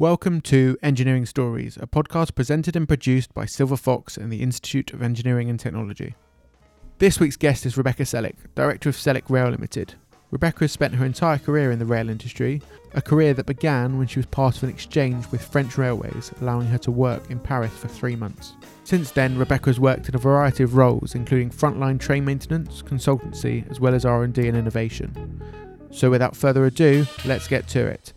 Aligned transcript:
Welcome 0.00 0.42
to 0.42 0.78
Engineering 0.80 1.26
Stories, 1.26 1.76
a 1.76 1.88
podcast 1.88 2.36
presented 2.36 2.76
and 2.76 2.86
produced 2.86 3.34
by 3.34 3.46
Silver 3.46 3.76
Fox 3.76 4.16
and 4.16 4.30
the 4.30 4.42
Institute 4.42 4.92
of 4.92 5.02
Engineering 5.02 5.50
and 5.50 5.58
Technology. 5.58 6.14
This 6.98 7.18
week's 7.18 7.36
guest 7.36 7.66
is 7.66 7.76
Rebecca 7.76 8.04
Selleck, 8.04 8.36
Director 8.54 8.90
of 8.90 8.94
Selleck 8.94 9.28
Rail 9.28 9.48
Limited. 9.48 9.94
Rebecca 10.30 10.60
has 10.60 10.70
spent 10.70 10.94
her 10.94 11.04
entire 11.04 11.38
career 11.38 11.72
in 11.72 11.80
the 11.80 11.84
rail 11.84 12.10
industry, 12.10 12.62
a 12.94 13.02
career 13.02 13.34
that 13.34 13.46
began 13.46 13.98
when 13.98 14.06
she 14.06 14.20
was 14.20 14.26
part 14.26 14.56
of 14.56 14.62
an 14.62 14.70
exchange 14.70 15.26
with 15.32 15.42
French 15.42 15.76
Railways, 15.76 16.30
allowing 16.40 16.68
her 16.68 16.78
to 16.78 16.92
work 16.92 17.28
in 17.28 17.40
Paris 17.40 17.72
for 17.72 17.88
three 17.88 18.14
months. 18.14 18.52
Since 18.84 19.10
then, 19.10 19.36
Rebecca 19.36 19.70
has 19.70 19.80
worked 19.80 20.08
in 20.08 20.14
a 20.14 20.18
variety 20.18 20.62
of 20.62 20.76
roles, 20.76 21.16
including 21.16 21.50
frontline 21.50 21.98
train 21.98 22.24
maintenance, 22.24 22.82
consultancy, 22.82 23.68
as 23.68 23.80
well 23.80 23.96
as 23.96 24.04
R&D 24.04 24.46
and 24.46 24.56
innovation. 24.56 25.42
So 25.90 26.08
without 26.08 26.36
further 26.36 26.66
ado, 26.66 27.04
let's 27.24 27.48
get 27.48 27.66
to 27.70 27.84
it. 27.84 28.12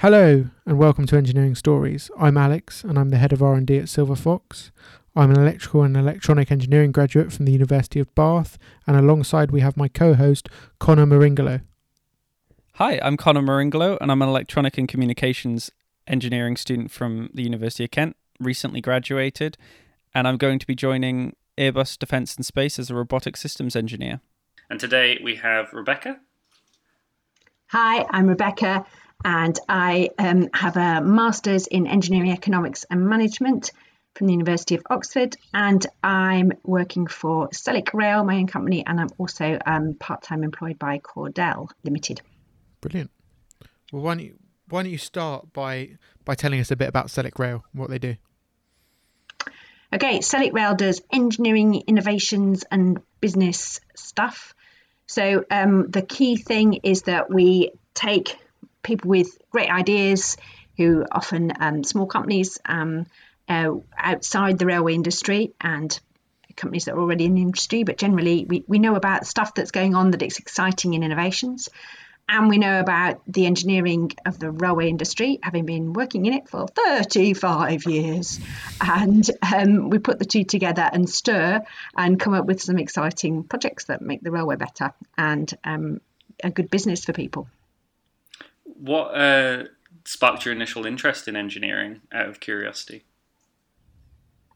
Hello 0.00 0.44
and 0.66 0.76
welcome 0.76 1.06
to 1.06 1.16
Engineering 1.16 1.54
Stories. 1.54 2.10
I'm 2.18 2.36
Alex 2.36 2.84
and 2.84 2.98
I'm 2.98 3.08
the 3.08 3.16
head 3.16 3.32
of 3.32 3.42
R&D 3.42 3.78
at 3.78 3.88
Silver 3.88 4.14
Fox. 4.14 4.70
I'm 5.16 5.30
an 5.30 5.40
electrical 5.40 5.84
and 5.84 5.96
electronic 5.96 6.52
engineering 6.52 6.92
graduate 6.92 7.32
from 7.32 7.46
the 7.46 7.52
University 7.52 7.98
of 7.98 8.14
Bath 8.14 8.58
and 8.86 8.94
alongside 8.94 9.52
we 9.52 9.62
have 9.62 9.74
my 9.74 9.88
co-host 9.88 10.50
Connor 10.80 11.06
Maringolo. 11.06 11.62
Hi, 12.74 13.00
I'm 13.02 13.16
Connor 13.16 13.40
Maringolo 13.40 13.96
and 13.98 14.12
I'm 14.12 14.20
an 14.20 14.28
electronic 14.28 14.76
and 14.76 14.86
communications 14.86 15.70
engineering 16.06 16.58
student 16.58 16.90
from 16.90 17.30
the 17.32 17.44
University 17.44 17.84
of 17.84 17.90
Kent, 17.90 18.16
recently 18.38 18.82
graduated, 18.82 19.56
and 20.14 20.28
I'm 20.28 20.36
going 20.36 20.58
to 20.58 20.66
be 20.66 20.74
joining 20.74 21.36
Airbus 21.56 21.98
Defence 21.98 22.36
and 22.36 22.44
Space 22.44 22.78
as 22.78 22.90
a 22.90 22.94
robotic 22.94 23.34
systems 23.34 23.74
engineer. 23.74 24.20
And 24.68 24.78
today 24.78 25.18
we 25.24 25.36
have 25.36 25.72
Rebecca. 25.72 26.20
Hi, 27.68 28.04
I'm 28.10 28.26
Rebecca 28.26 28.84
and 29.26 29.58
I 29.68 30.10
um, 30.20 30.48
have 30.54 30.76
a 30.76 31.00
master's 31.00 31.66
in 31.66 31.88
engineering 31.88 32.30
economics 32.30 32.86
and 32.88 33.08
management 33.08 33.72
from 34.14 34.28
the 34.28 34.32
University 34.32 34.76
of 34.76 34.84
Oxford, 34.88 35.36
and 35.52 35.84
I'm 36.02 36.52
working 36.62 37.08
for 37.08 37.48
Selleck 37.48 37.92
Rail, 37.92 38.22
my 38.22 38.36
own 38.36 38.46
company, 38.46 38.86
and 38.86 39.00
I'm 39.00 39.08
also 39.18 39.58
um, 39.66 39.94
part-time 39.98 40.44
employed 40.44 40.78
by 40.78 41.00
Cordel 41.00 41.68
Limited. 41.82 42.22
Brilliant. 42.80 43.10
Well, 43.92 44.02
why 44.02 44.14
don't 44.14 44.24
you, 44.24 44.34
why 44.68 44.84
don't 44.84 44.92
you 44.92 44.98
start 44.98 45.52
by 45.52 45.96
by 46.24 46.36
telling 46.36 46.60
us 46.60 46.70
a 46.70 46.76
bit 46.76 46.88
about 46.88 47.08
Selleck 47.08 47.38
Rail, 47.38 47.64
what 47.72 47.90
they 47.90 47.98
do? 47.98 48.14
Okay, 49.92 50.20
Selleck 50.20 50.52
Rail 50.52 50.76
does 50.76 51.02
engineering, 51.12 51.82
innovations, 51.88 52.64
and 52.70 53.00
business 53.20 53.80
stuff. 53.96 54.54
So 55.06 55.44
um, 55.50 55.90
the 55.90 56.02
key 56.02 56.36
thing 56.36 56.74
is 56.84 57.02
that 57.02 57.28
we 57.28 57.72
take 57.92 58.36
people 58.86 59.10
with 59.10 59.36
great 59.50 59.68
ideas 59.68 60.36
who 60.76 61.04
often 61.10 61.52
um, 61.60 61.84
small 61.84 62.06
companies 62.06 62.58
um, 62.64 63.06
uh, 63.48 63.72
outside 63.96 64.58
the 64.58 64.66
railway 64.66 64.94
industry 64.94 65.52
and 65.60 65.98
companies 66.54 66.86
that 66.86 66.94
are 66.94 67.00
already 67.00 67.24
in 67.24 67.34
the 67.34 67.42
industry, 67.42 67.82
but 67.82 67.98
generally 67.98 68.46
we, 68.46 68.64
we 68.66 68.78
know 68.78 68.94
about 68.94 69.26
stuff 69.26 69.54
that's 69.54 69.72
going 69.72 69.94
on 69.94 70.12
that 70.12 70.22
is 70.22 70.38
exciting 70.38 70.94
in 70.94 71.02
innovations. 71.02 71.68
And 72.28 72.48
we 72.48 72.58
know 72.58 72.80
about 72.80 73.20
the 73.28 73.46
engineering 73.46 74.10
of 74.24 74.38
the 74.40 74.50
railway 74.50 74.88
industry, 74.88 75.38
having 75.42 75.64
been 75.64 75.92
working 75.92 76.26
in 76.26 76.32
it 76.32 76.48
for 76.48 76.66
35 76.66 77.84
years. 77.84 78.40
And 78.80 79.28
um, 79.42 79.90
we 79.90 79.98
put 79.98 80.18
the 80.18 80.24
two 80.24 80.42
together 80.42 80.88
and 80.92 81.08
stir 81.08 81.62
and 81.96 82.18
come 82.18 82.34
up 82.34 82.46
with 82.46 82.60
some 82.60 82.78
exciting 82.78 83.44
projects 83.44 83.84
that 83.84 84.02
make 84.02 84.22
the 84.22 84.32
railway 84.32 84.56
better 84.56 84.92
and 85.16 85.52
um, 85.62 86.00
a 86.42 86.50
good 86.50 86.68
business 86.68 87.04
for 87.04 87.12
people 87.12 87.48
what 88.78 89.08
uh, 89.08 89.64
sparked 90.04 90.44
your 90.44 90.54
initial 90.54 90.86
interest 90.86 91.28
in 91.28 91.36
engineering 91.36 92.02
out 92.12 92.28
of 92.28 92.40
curiosity? 92.40 93.04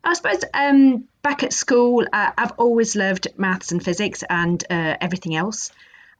I 0.02 0.14
suppose 0.14 0.44
um, 0.54 1.08
back 1.22 1.42
at 1.42 1.52
school, 1.52 2.06
uh, 2.12 2.30
I've 2.36 2.52
always 2.52 2.96
loved 2.96 3.28
maths 3.36 3.72
and 3.72 3.84
physics 3.84 4.24
and 4.28 4.62
uh, 4.70 4.96
everything 5.00 5.36
else. 5.36 5.70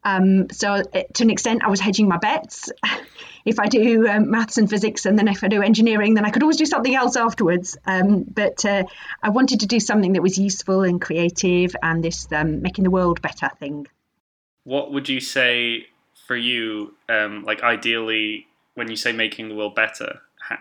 Um, 0.03 0.49
so, 0.51 0.73
uh, 0.73 1.03
to 1.15 1.25
an 1.25 1.31
extent, 1.31 1.63
I 1.65 1.69
was 1.69 1.81
hedging 1.81 2.09
my 2.09 2.17
bets. 2.17 2.71
if 3.45 3.59
I 3.59 3.67
do 3.67 4.09
um, 4.09 4.31
maths 4.31 4.59
and 4.59 4.69
physics, 4.69 5.05
and 5.07 5.19
then 5.19 5.29
if 5.29 5.45
I 5.45 5.49
do 5.49 5.63
engineering, 5.63 6.15
then 6.15 6.25
I 6.25 6.31
could 6.31 6.43
always 6.43 6.57
do 6.57 6.67
something 6.67 6.95
else 6.95 7.17
afterwards. 7.17 7.77
Um, 7.87 8.23
but 8.23 8.65
uh, 8.65 8.85
I 9.23 9.31
wanted 9.31 9.61
to 9.61 9.67
do 9.67 9.79
something 9.79 10.15
that 10.15 10.23
was 10.23 10.39
useful 10.39 10.83
and 10.83 11.01
creative, 11.01 11.77
and 11.83 12.03
this 12.03 12.27
um, 12.33 12.63
making 12.63 12.85
the 12.85 12.91
world 12.91 13.21
better 13.21 13.51
thing. 13.59 13.87
What 14.65 14.93
would 14.93 15.09
you 15.09 15.21
say 15.21 15.87
for 16.31 16.37
you, 16.37 16.95
um, 17.09 17.43
like 17.43 17.61
ideally, 17.65 18.47
when 18.75 18.89
you 18.89 18.95
say 18.95 19.11
making 19.11 19.49
the 19.49 19.55
world 19.57 19.75
better, 19.75 20.21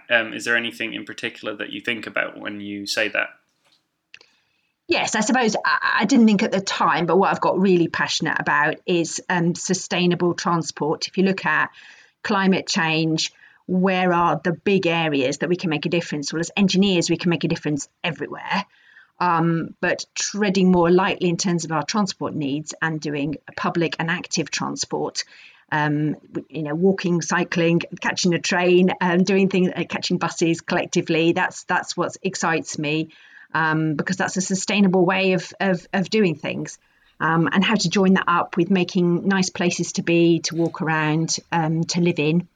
um, 0.10 0.34
is 0.34 0.44
there 0.44 0.56
anything 0.56 0.96
in 0.96 1.06
particular 1.06 1.56
that 1.58 1.72
you 1.72 1.80
think 1.80 2.08
about 2.08 2.40
when 2.40 2.60
you 2.60 2.88
say 2.88 3.08
that? 3.10 3.30
Yes, 4.88 5.14
I 5.14 5.20
suppose 5.20 5.56
I, 5.64 6.06
didn't 6.06 6.26
think 6.26 6.42
at 6.42 6.52
the 6.52 6.60
time, 6.60 7.06
but 7.06 7.18
what 7.18 7.30
I've 7.30 7.40
got 7.40 7.60
really 7.60 7.88
passionate 7.88 8.38
about 8.40 8.78
is 8.88 9.22
um, 9.30 9.54
sustainable 9.54 10.34
transport. 10.34 11.08
If 11.08 11.20
you 11.20 11.24
look 11.24 11.46
at 11.46 11.70
climate 12.24 12.66
change, 12.66 13.32
where 13.68 14.12
are 14.12 14.42
the 14.44 14.54
big 14.54 14.88
areas 14.88 15.38
that 15.38 15.50
we 15.50 15.56
can 15.56 15.70
make 15.70 15.86
a 15.86 15.90
difference? 15.90 16.34
Well, 16.34 16.40
as 16.40 16.50
engineers, 16.58 17.12
we 17.12 17.18
can 17.18 17.30
make 17.30 17.44
a 17.44 17.48
difference 17.48 17.90
everywhere. 18.04 18.66
Um, 19.20 19.76
but 19.82 20.06
treading 20.16 20.72
more 20.72 20.90
lightly 20.90 21.30
in 21.30 21.38
terms 21.38 21.64
of 21.64 21.72
our 21.72 21.84
transport 21.84 22.34
needs 22.34 22.74
and 22.82 23.00
doing 23.00 23.36
public 23.56 23.98
and 24.00 24.10
active 24.10 24.50
transport 24.50 25.26
um, 25.72 26.16
you 26.50 26.64
know, 26.64 26.76
walking, 26.76 27.22
cycling, 27.22 27.82
catching 28.02 28.34
a 28.34 28.40
train, 28.40 28.92
um, 29.02 29.24
doing 29.24 29.50
things, 29.50 29.70
uh, 29.76 29.84
catching 29.90 30.18
buses 30.18 30.62
collectively. 30.62 31.34
That's 31.34 31.64
that's 31.64 31.96
what 31.96 32.18
excites 32.24 32.78
me 32.78 33.10
um, 33.54 33.96
because 33.96 34.18
that's 34.18 34.38
a 34.38 34.42
sustainable 34.42 35.06
way 35.06 35.34
of 35.34 35.52
of, 35.60 35.88
of 35.94 36.10
doing 36.10 36.36
things. 36.36 36.78
Um, 37.22 37.50
and 37.52 37.64
how 37.66 37.76
to 37.76 37.90
join 37.90 38.14
that 38.14 38.24
up 38.30 38.56
with 38.56 38.72
making 38.72 39.28
nice 39.28 39.50
places 39.50 39.92
to 39.94 40.04
be, 40.04 40.40
to 40.40 40.56
walk 40.56 40.82
around, 40.82 41.36
um, 41.52 41.84
to 41.84 42.00
live 42.00 42.18
in, 42.18 42.48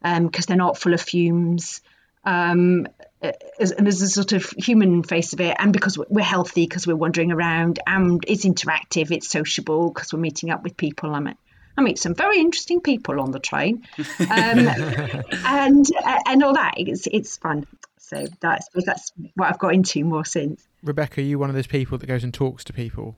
because 0.00 0.16
um, 0.16 0.30
they're 0.46 0.56
not 0.56 0.78
full 0.78 0.94
of 0.94 1.00
fumes. 1.00 1.80
Um, 2.24 2.86
uh, 3.20 3.32
and 3.58 3.84
there's 3.84 4.02
a 4.02 4.08
sort 4.08 4.32
of 4.32 4.48
human 4.50 5.02
face 5.02 5.32
of 5.32 5.40
it, 5.40 5.56
and 5.58 5.72
because 5.72 5.98
we're 5.98 6.22
healthy, 6.22 6.66
because 6.66 6.86
we're 6.86 6.94
wandering 6.94 7.32
around, 7.32 7.80
and 7.84 8.22
it's 8.28 8.44
interactive, 8.44 9.10
it's 9.10 9.28
sociable, 9.28 9.88
because 9.90 10.12
we're 10.12 10.20
meeting 10.20 10.50
up 10.50 10.62
with 10.62 10.76
people. 10.76 11.12
I'm 11.12 11.34
I 11.76 11.82
meet 11.82 11.98
some 11.98 12.14
very 12.14 12.38
interesting 12.38 12.80
people 12.80 13.20
on 13.20 13.32
the 13.32 13.38
train, 13.38 13.86
um, 13.98 14.26
and 14.30 15.86
uh, 16.04 16.18
and 16.26 16.42
all 16.42 16.54
that. 16.54 16.74
It's 16.76 17.06
it's 17.06 17.36
fun. 17.36 17.66
So 17.98 18.26
that's 18.40 18.68
that's 18.74 19.12
what 19.34 19.50
I've 19.50 19.58
got 19.58 19.74
into 19.74 20.04
more 20.04 20.24
since. 20.24 20.66
Rebecca, 20.82 21.20
are 21.20 21.24
you 21.24 21.38
one 21.38 21.50
of 21.50 21.56
those 21.56 21.66
people 21.66 21.98
that 21.98 22.06
goes 22.06 22.24
and 22.24 22.32
talks 22.32 22.64
to 22.64 22.72
people 22.72 23.16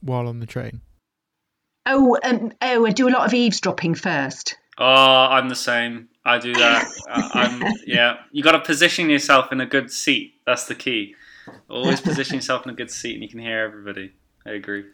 while 0.00 0.26
on 0.26 0.40
the 0.40 0.46
train? 0.46 0.80
Oh, 1.86 2.18
um, 2.22 2.52
oh, 2.60 2.86
I 2.86 2.90
do 2.90 3.08
a 3.08 3.10
lot 3.10 3.26
of 3.26 3.34
eavesdropping 3.34 3.94
first. 3.94 4.56
Oh, 4.78 4.84
I'm 4.84 5.48
the 5.48 5.54
same. 5.54 6.08
I 6.24 6.38
do 6.38 6.52
that. 6.54 6.90
uh, 7.08 7.28
I'm 7.32 7.62
yeah. 7.86 8.18
You 8.32 8.42
got 8.42 8.52
to 8.52 8.60
position 8.60 9.08
yourself 9.08 9.52
in 9.52 9.60
a 9.60 9.66
good 9.66 9.90
seat. 9.90 10.34
That's 10.44 10.66
the 10.66 10.74
key. 10.74 11.14
Always 11.68 12.00
position 12.00 12.36
yourself 12.36 12.64
in 12.64 12.70
a 12.70 12.74
good 12.74 12.90
seat, 12.90 13.14
and 13.14 13.22
you 13.22 13.28
can 13.28 13.38
hear 13.38 13.60
everybody. 13.60 14.12
I 14.46 14.50
agree. 14.52 14.84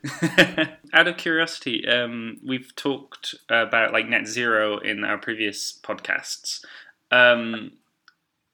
Out 0.92 1.06
of 1.06 1.16
curiosity, 1.16 1.86
um, 1.86 2.38
we've 2.44 2.74
talked 2.74 3.34
about 3.48 3.92
like 3.92 4.08
net 4.08 4.26
zero 4.26 4.78
in 4.78 5.04
our 5.04 5.18
previous 5.18 5.78
podcasts. 5.82 6.64
Um, 7.10 7.72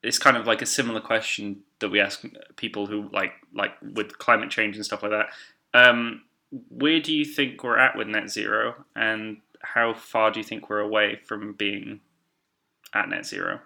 it's 0.02 0.18
kind 0.18 0.36
of 0.36 0.46
like 0.46 0.60
a 0.60 0.66
similar 0.66 1.00
question 1.00 1.60
that 1.78 1.88
we 1.88 2.00
ask 2.00 2.24
people 2.56 2.86
who 2.86 3.08
like 3.12 3.32
like 3.54 3.72
with 3.80 4.18
climate 4.18 4.50
change 4.50 4.76
and 4.76 4.84
stuff 4.84 5.02
like 5.02 5.12
that. 5.12 5.28
Um, 5.72 6.22
where 6.68 7.00
do 7.00 7.14
you 7.14 7.24
think 7.24 7.64
we're 7.64 7.78
at 7.78 7.96
with 7.96 8.08
net 8.08 8.28
zero, 8.28 8.84
and 8.94 9.38
how 9.60 9.94
far 9.94 10.30
do 10.30 10.40
you 10.40 10.44
think 10.44 10.68
we're 10.68 10.80
away 10.80 11.20
from 11.24 11.54
being 11.54 12.00
at 12.92 13.08
net 13.08 13.24
zero? 13.24 13.60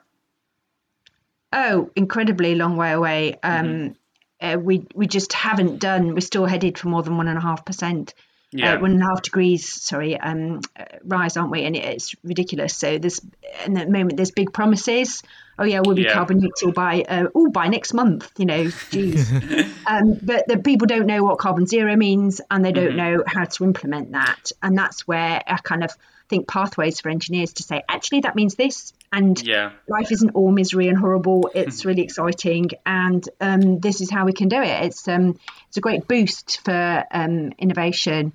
Oh, 1.52 1.90
incredibly 1.96 2.54
long 2.54 2.76
way 2.76 2.92
away. 2.92 3.34
Um, 3.42 3.66
mm-hmm 3.66 3.92
uh, 4.40 4.56
we 4.60 4.86
we 4.94 5.06
just 5.06 5.32
haven't 5.32 5.80
done. 5.80 6.14
We're 6.14 6.20
still 6.20 6.46
headed 6.46 6.78
for 6.78 6.88
more 6.88 7.02
than 7.02 7.16
one 7.16 7.28
and 7.28 7.38
a 7.38 7.40
half 7.40 7.64
percent. 7.64 8.14
Uh, 8.54 8.58
yeah. 8.58 8.74
Uh, 8.74 8.80
one 8.80 8.92
and 8.92 9.02
a 9.02 9.06
half 9.06 9.22
degrees, 9.22 9.82
sorry, 9.82 10.18
um, 10.18 10.60
uh, 10.78 10.84
rise, 11.04 11.36
aren't 11.36 11.50
we? 11.50 11.64
And 11.64 11.76
it's 11.76 12.14
ridiculous. 12.22 12.76
So 12.76 12.96
there's, 12.96 13.20
in 13.66 13.74
the 13.74 13.86
moment, 13.86 14.16
there's 14.16 14.30
big 14.30 14.52
promises. 14.52 15.22
Oh 15.58 15.64
yeah, 15.64 15.80
we'll 15.84 15.96
be 15.96 16.02
yeah. 16.02 16.12
carbon 16.12 16.38
neutral 16.38 16.72
by, 16.72 17.02
uh, 17.02 17.26
oh, 17.34 17.50
by 17.50 17.66
next 17.68 17.92
month. 17.92 18.30
You 18.38 18.46
know, 18.46 18.70
geez. 18.90 19.32
um, 19.86 20.18
but 20.22 20.46
the 20.46 20.58
people 20.64 20.86
don't 20.86 21.06
know 21.06 21.24
what 21.24 21.38
carbon 21.38 21.66
zero 21.66 21.96
means, 21.96 22.40
and 22.50 22.64
they 22.64 22.72
don't 22.72 22.90
mm-hmm. 22.90 23.16
know 23.16 23.24
how 23.26 23.44
to 23.44 23.64
implement 23.64 24.12
that. 24.12 24.52
And 24.62 24.78
that's 24.78 25.08
where 25.08 25.42
I 25.46 25.56
kind 25.56 25.82
of 25.82 25.90
think 26.28 26.48
pathways 26.48 27.00
for 27.00 27.08
engineers 27.08 27.54
to 27.54 27.62
say, 27.62 27.82
actually, 27.88 28.20
that 28.20 28.34
means 28.34 28.54
this, 28.54 28.92
and 29.12 29.40
yeah. 29.42 29.72
life 29.88 30.10
isn't 30.10 30.30
all 30.30 30.50
misery 30.50 30.88
and 30.88 30.98
horrible. 30.98 31.50
It's 31.54 31.84
really 31.86 32.02
exciting, 32.02 32.70
and 32.84 33.26
um, 33.40 33.80
this 33.80 34.00
is 34.00 34.10
how 34.10 34.24
we 34.24 34.32
can 34.32 34.48
do 34.48 34.60
it. 34.60 34.84
It's 34.84 35.06
um, 35.08 35.38
it's 35.68 35.76
a 35.76 35.80
great 35.80 36.08
boost 36.08 36.60
for 36.64 37.04
um, 37.10 37.52
innovation. 37.58 38.32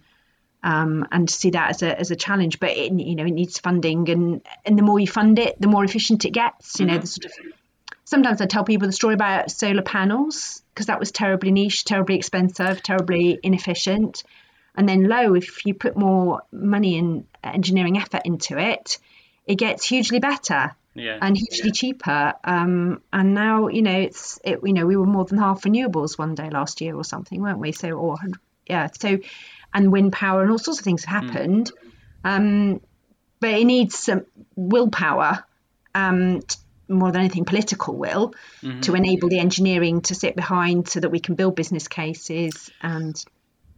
um, 0.64 1.08
and 1.12 1.28
to 1.28 1.34
see 1.34 1.50
that 1.52 1.72
as 1.72 1.82
a 1.82 2.00
as 2.00 2.12
a 2.12 2.16
challenge. 2.16 2.60
But 2.60 2.72
it, 2.72 2.92
you 2.92 3.16
know, 3.16 3.26
it 3.26 3.32
needs 3.32 3.60
funding, 3.60 4.10
and 4.10 4.42
and 4.66 4.78
the 4.78 4.84
more 4.84 5.00
you 5.00 5.08
fund 5.08 5.40
it, 5.40 5.60
the 5.60 5.68
more 5.68 5.84
efficient 5.84 6.26
it 6.26 6.32
gets. 6.32 6.80
You 6.80 6.86
know, 6.86 6.98
the 6.98 7.08
sort 7.08 7.26
of 7.26 7.32
sometimes 8.12 8.42
I 8.42 8.46
tell 8.46 8.66
people 8.66 8.88
the 8.88 8.94
story 8.94 9.14
about 9.14 9.50
solar 9.52 9.82
panels 9.82 10.62
because 10.74 10.88
that 10.88 11.00
was 11.00 11.12
terribly 11.12 11.52
niche, 11.52 11.86
terribly 11.86 12.16
expensive, 12.16 12.84
terribly 12.84 13.40
inefficient. 13.42 14.24
And 14.76 14.88
then 14.88 15.08
low, 15.08 15.34
if 15.34 15.66
you 15.66 15.74
put 15.74 15.98
more 15.98 16.42
money 16.52 16.98
and 16.98 17.26
engineering 17.44 17.98
effort 17.98 18.22
into 18.26 18.58
it, 18.58 18.98
it 19.46 19.56
gets 19.56 19.86
hugely 19.86 20.20
better 20.20 20.76
Yeah. 20.94 21.18
and 21.22 21.36
hugely 21.38 21.72
cheaper. 21.72 22.34
Um, 22.44 23.02
and 23.12 23.34
now, 23.34 23.68
you 23.68 23.82
know, 23.82 23.98
it's 24.00 24.40
it, 24.44 24.60
you 24.64 24.74
know, 24.74 24.86
we 24.86 24.96
were 24.96 25.06
more 25.06 25.26
than 25.26 25.38
half 25.38 25.64
renewables 25.64 26.18
one 26.18 26.36
day 26.36 26.50
last 26.50 26.82
year 26.82 26.96
or 26.96 27.04
something, 27.04 27.42
weren't 27.42 27.60
we? 27.60 27.72
So, 27.72 27.92
or 27.92 28.18
yeah, 28.68 28.88
so, 29.00 29.20
and 29.74 29.92
wind 29.92 30.14
power 30.14 30.42
and 30.42 30.52
all 30.52 30.60
sorts 30.60 30.80
of 30.80 30.86
things 30.86 31.04
have 31.06 31.24
happened. 31.24 31.72
Um, 32.24 32.82
but 33.40 33.50
it 33.50 33.66
needs 33.66 33.98
some 33.98 34.26
willpower, 34.56 35.44
um, 35.96 36.42
t- 36.42 36.58
more 36.88 37.12
than 37.12 37.22
anything, 37.22 37.46
political 37.46 37.96
will, 37.96 38.34
to 38.82 38.94
enable 38.96 39.30
the 39.30 39.40
engineering 39.40 40.02
to 40.02 40.14
sit 40.14 40.36
behind 40.36 40.88
so 40.90 41.00
that 41.00 41.10
we 41.10 41.20
can 41.20 41.36
build 41.36 41.56
business 41.56 41.88
cases 41.88 42.70
and 42.82 43.24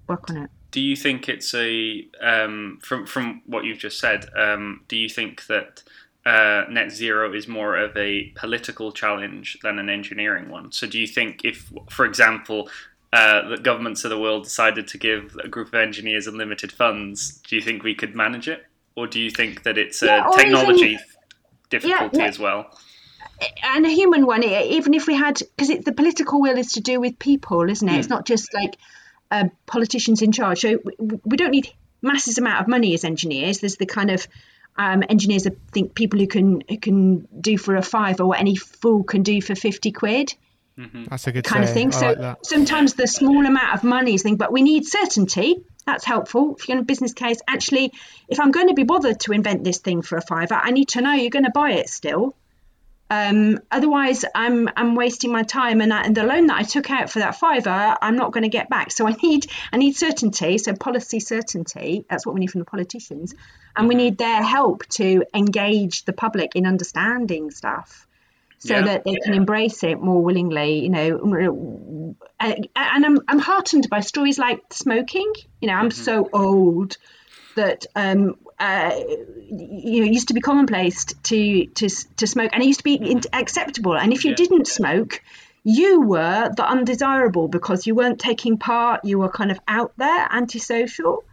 work 0.07 0.29
on 0.29 0.37
it. 0.37 0.49
Do 0.73 0.81
you 0.81 0.95
think 0.95 1.29
it's 1.29 1.53
a 1.53 2.05
um, 2.19 2.79
from 2.81 3.05
from 3.05 3.41
what 3.45 3.63
you've 3.63 3.77
just 3.77 3.99
said? 3.99 4.25
Um, 4.35 4.81
do 4.87 4.97
you 4.97 5.07
think 5.07 5.45
that 5.45 5.83
uh, 6.25 6.63
net 6.69 6.91
zero 6.91 7.31
is 7.33 7.47
more 7.47 7.77
of 7.77 7.95
a 7.95 8.33
political 8.35 8.91
challenge 8.91 9.57
than 9.61 9.77
an 9.77 9.87
engineering 9.89 10.49
one? 10.49 10.71
So, 10.71 10.87
do 10.87 10.99
you 10.99 11.05
think 11.07 11.41
if, 11.45 11.71
for 11.91 12.05
example, 12.05 12.69
uh, 13.13 13.49
the 13.49 13.57
governments 13.57 14.03
of 14.03 14.09
the 14.09 14.19
world 14.19 14.45
decided 14.45 14.87
to 14.87 14.97
give 14.97 15.37
a 15.43 15.47
group 15.47 15.67
of 15.67 15.75
engineers 15.75 16.25
unlimited 16.25 16.71
funds, 16.71 17.39
do 17.47 17.55
you 17.55 17.61
think 17.61 17.83
we 17.83 17.93
could 17.93 18.15
manage 18.15 18.47
it, 18.47 18.65
or 18.95 19.05
do 19.05 19.19
you 19.19 19.29
think 19.29 19.61
that 19.63 19.77
it's 19.77 20.01
a 20.01 20.07
Yeah, 20.07 20.29
technology 20.35 20.93
even- 20.93 20.99
difficulty 21.69 22.17
yeah. 22.17 22.25
as 22.25 22.39
well? 22.39 22.75
and 23.63 23.85
a 23.85 23.89
human 23.89 24.25
one, 24.25 24.43
even 24.43 24.93
if 24.93 25.05
we 25.05 25.15
had, 25.15 25.39
because 25.57 25.83
the 25.83 25.91
political 25.91 26.39
will 26.41 26.57
is 26.57 26.71
to 26.73 26.81
do 26.81 26.99
with 26.99 27.19
people, 27.19 27.69
isn't 27.69 27.89
it? 27.89 27.97
It's 27.97 28.07
Hmm. 28.07 28.13
not 28.13 28.25
just 28.25 28.53
like 28.53 28.75
uh, 29.33 29.49
politicians 29.65 30.21
in 30.21 30.31
charge. 30.31 30.61
So 30.61 30.79
we, 30.83 31.19
we 31.31 31.37
don't 31.37 31.51
need 31.51 31.69
masses 32.01 32.37
amount 32.37 32.61
of 32.61 32.67
money 32.67 32.93
as 32.93 33.03
engineers. 33.03 33.59
There's 33.59 33.77
the 33.77 33.85
kind 33.85 34.11
of 34.11 34.27
um, 34.77 35.03
engineers 35.07 35.43
that 35.43 35.55
think 35.71 35.95
people 35.95 36.19
who 36.19 36.27
can 36.27 36.63
who 36.69 36.77
can 36.77 37.27
do 37.39 37.57
for 37.57 37.75
a 37.75 37.81
five 37.81 38.19
or 38.19 38.25
what 38.27 38.39
any 38.39 38.55
fool 38.55 39.03
can 39.03 39.23
do 39.23 39.41
for 39.41 39.55
fifty 39.55 39.91
quid 39.91 40.33
That's 40.75 41.27
a 41.27 41.31
good 41.31 41.43
kind 41.43 41.63
of 41.63 41.71
thing. 41.71 41.89
I 41.89 41.91
So 41.91 42.05
like 42.07 42.17
that. 42.19 42.45
sometimes 42.45 42.95
the 42.95 43.07
small 43.07 43.45
amount 43.45 43.75
of 43.75 43.83
money 43.83 44.15
is 44.15 44.23
thing, 44.23 44.37
but 44.37 44.51
we 44.51 44.61
need 44.61 44.85
certainty. 44.85 45.63
That's 45.85 46.05
helpful. 46.05 46.55
If 46.57 46.67
you're 46.67 46.77
in 46.77 46.83
a 46.83 46.85
business 46.85 47.13
case, 47.13 47.41
actually, 47.47 47.91
if 48.27 48.39
I'm 48.39 48.51
going 48.51 48.69
to 48.69 48.73
be 48.73 48.83
bothered 48.83 49.19
to 49.21 49.33
invent 49.33 49.63
this 49.63 49.79
thing 49.79 50.01
for 50.01 50.17
a 50.17 50.21
fiver, 50.21 50.55
I 50.55 50.71
need 50.71 50.89
to 50.89 51.01
know 51.01 51.13
you're 51.13 51.29
going 51.29 51.45
to 51.45 51.51
buy 51.51 51.73
it 51.73 51.89
still. 51.89 52.35
Um, 53.09 53.59
otherwise, 53.69 54.25
I'm 54.33 54.69
I'm 54.75 54.95
wasting 54.95 55.31
my 55.31 55.43
time, 55.43 55.81
and, 55.81 55.93
I, 55.93 56.01
and 56.01 56.15
the 56.15 56.23
loan 56.23 56.47
that 56.47 56.57
I 56.57 56.63
took 56.63 56.89
out 56.89 57.09
for 57.11 57.19
that 57.19 57.35
fiver, 57.35 57.95
I'm 58.01 58.15
not 58.15 58.31
going 58.31 58.43
to 58.43 58.49
get 58.49 58.69
back. 58.69 58.91
So 58.91 59.07
I 59.07 59.11
need 59.21 59.45
I 59.71 59.77
need 59.77 59.95
certainty. 59.95 60.57
So 60.57 60.73
policy 60.73 61.19
certainty. 61.19 62.05
That's 62.09 62.25
what 62.25 62.33
we 62.33 62.39
need 62.39 62.51
from 62.51 62.59
the 62.59 62.65
politicians, 62.65 63.35
and 63.75 63.87
we 63.87 63.95
need 63.95 64.17
their 64.17 64.41
help 64.41 64.87
to 64.99 65.25
engage 65.33 66.05
the 66.05 66.13
public 66.13 66.55
in 66.55 66.65
understanding 66.65 67.51
stuff 67.51 68.07
so 68.59 68.75
Yeah. 68.75 68.81
that 68.85 69.03
they 69.03 69.15
can 69.17 69.33
embrace 69.33 69.83
it 69.83 70.01
more 70.01 70.23
willingly. 70.23 70.79
You 70.79 70.89
know, 70.89 72.15
and 72.39 72.67
and 72.75 73.05
I'm 73.05 73.19
I'm 73.27 73.39
heartened 73.39 73.89
by 73.89 73.99
stories 73.99 74.39
like 74.39 74.61
smoking. 74.71 75.31
You 75.61 75.67
know, 75.67 75.75
I'm 75.75 75.91
so 75.91 76.29
old 76.33 76.97
that 77.55 77.85
um, 77.95 78.35
uh, 78.59 78.91
you 79.49 80.01
know 80.01 80.11
used 80.11 80.29
to 80.29 80.33
be 80.33 80.41
commonplace 80.41 81.05
to 81.05 81.65
to 81.65 81.89
to 82.17 82.27
smoke, 82.27 82.51
and 82.53 82.63
it 82.63 82.67
used 82.67 82.79
to 82.79 82.83
be 82.83 83.21
acceptable. 83.33 83.95
And 83.95 84.13
if 84.13 84.25
you 84.25 84.31
Yeah. 84.31 84.35
didn't 84.37 84.67
smoke, 84.67 85.21
you 85.63 86.01
were 86.01 86.49
the 86.55 86.67
undesirable 86.67 87.47
because 87.47 87.87
you 87.87 87.95
weren't 87.95 88.19
taking 88.19 88.57
part. 88.57 89.05
You 89.05 89.19
were 89.19 89.29
kind 89.29 89.51
of 89.51 89.59
out 89.67 89.93
there, 89.97 90.27
antisocial. 90.31 91.23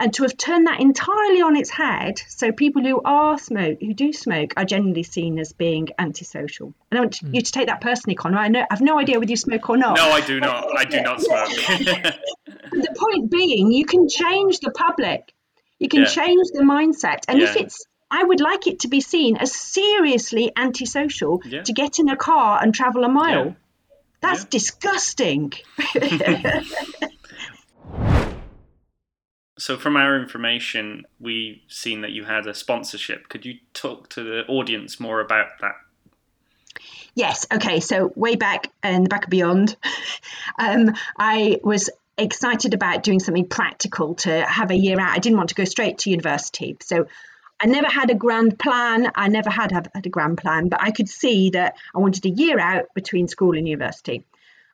And 0.00 0.14
to 0.14 0.22
have 0.22 0.36
turned 0.36 0.68
that 0.68 0.78
entirely 0.80 1.40
on 1.40 1.56
its 1.56 1.70
head, 1.70 2.22
so 2.28 2.52
people 2.52 2.82
who 2.82 3.02
are 3.04 3.36
smoke, 3.36 3.78
who 3.80 3.92
do 3.92 4.12
smoke, 4.12 4.54
are 4.56 4.64
generally 4.64 5.02
seen 5.02 5.40
as 5.40 5.52
being 5.52 5.88
antisocial. 5.98 6.72
And 6.92 6.98
I 6.98 7.00
want 7.00 7.20
you 7.20 7.42
to 7.42 7.52
take 7.52 7.66
that 7.66 7.80
personally, 7.80 8.14
Connor. 8.14 8.38
I 8.38 8.46
know 8.46 8.64
I've 8.70 8.80
no 8.80 9.00
idea 9.00 9.18
whether 9.18 9.28
you 9.30 9.36
smoke 9.36 9.68
or 9.68 9.76
not. 9.76 9.96
No, 9.96 10.08
I 10.10 10.20
do 10.20 10.38
not. 10.38 10.66
I 10.78 10.84
do 10.84 11.02
not 11.02 11.20
smoke. 11.20 11.48
the 12.70 12.94
point 12.96 13.28
being 13.28 13.72
you 13.72 13.84
can 13.84 14.08
change 14.08 14.60
the 14.60 14.70
public 14.70 15.32
you 15.78 15.88
can 15.88 16.00
Yeah. 16.00 16.06
change 16.06 16.48
the 16.52 16.62
mindset 16.62 17.20
and 17.28 17.40
if 17.40 17.56
it's 17.56 17.84
i 18.10 18.22
would 18.22 18.40
like 18.40 18.66
it 18.66 18.80
to 18.80 18.88
be 18.88 19.00
seen 19.00 19.36
as 19.36 19.54
seriously 19.54 20.52
antisocial 20.56 21.40
Yeah. 21.44 21.62
to 21.62 21.72
get 21.72 21.98
in 21.98 22.08
a 22.08 22.16
car 22.16 22.58
and 22.62 22.74
travel 22.74 23.04
a 23.04 23.08
mile 23.08 23.46
Yeah. 23.46 23.52
that's 24.20 24.42
Yeah. 24.42 24.48
disgusting 24.50 25.52
So, 29.60 29.76
from 29.76 29.96
our 29.96 30.16
information, 30.16 31.04
we've 31.18 31.60
seen 31.66 32.02
that 32.02 32.12
you 32.12 32.24
had 32.24 32.46
a 32.46 32.54
sponsorship. 32.54 33.28
Could 33.28 33.44
you 33.44 33.54
talk 33.74 34.08
to 34.10 34.22
the 34.22 34.46
audience 34.46 35.00
more 35.00 35.20
about 35.20 35.48
that? 35.60 35.74
Yes. 37.16 37.44
Okay. 37.52 37.80
So 37.80 38.12
way 38.14 38.36
back 38.36 38.70
in 38.84 39.02
the 39.02 39.08
back 39.08 39.24
of 39.24 39.30
beyond, 39.30 39.74
um, 40.60 40.94
I 41.18 41.58
was 41.64 41.90
excited 42.18 42.74
about 42.74 43.02
doing 43.02 43.20
something 43.20 43.46
practical 43.46 44.14
to 44.16 44.44
have 44.44 44.70
a 44.70 44.76
year 44.76 44.98
out. 45.00 45.12
I 45.12 45.18
didn't 45.18 45.38
want 45.38 45.50
to 45.50 45.54
go 45.54 45.64
straight 45.64 45.98
to 45.98 46.10
university, 46.10 46.76
so 46.80 47.06
I 47.60 47.66
never 47.66 47.88
had 47.88 48.10
a 48.10 48.14
grand 48.14 48.58
plan. 48.58 49.10
I 49.14 49.28
never 49.28 49.50
had 49.50 49.72
had 49.72 49.90
a 49.94 50.08
grand 50.08 50.38
plan, 50.38 50.68
but 50.68 50.82
I 50.82 50.90
could 50.90 51.08
see 51.08 51.50
that 51.50 51.76
I 51.94 51.98
wanted 51.98 52.26
a 52.26 52.30
year 52.30 52.58
out 52.58 52.86
between 52.94 53.28
school 53.28 53.56
and 53.56 53.66
university, 53.68 54.24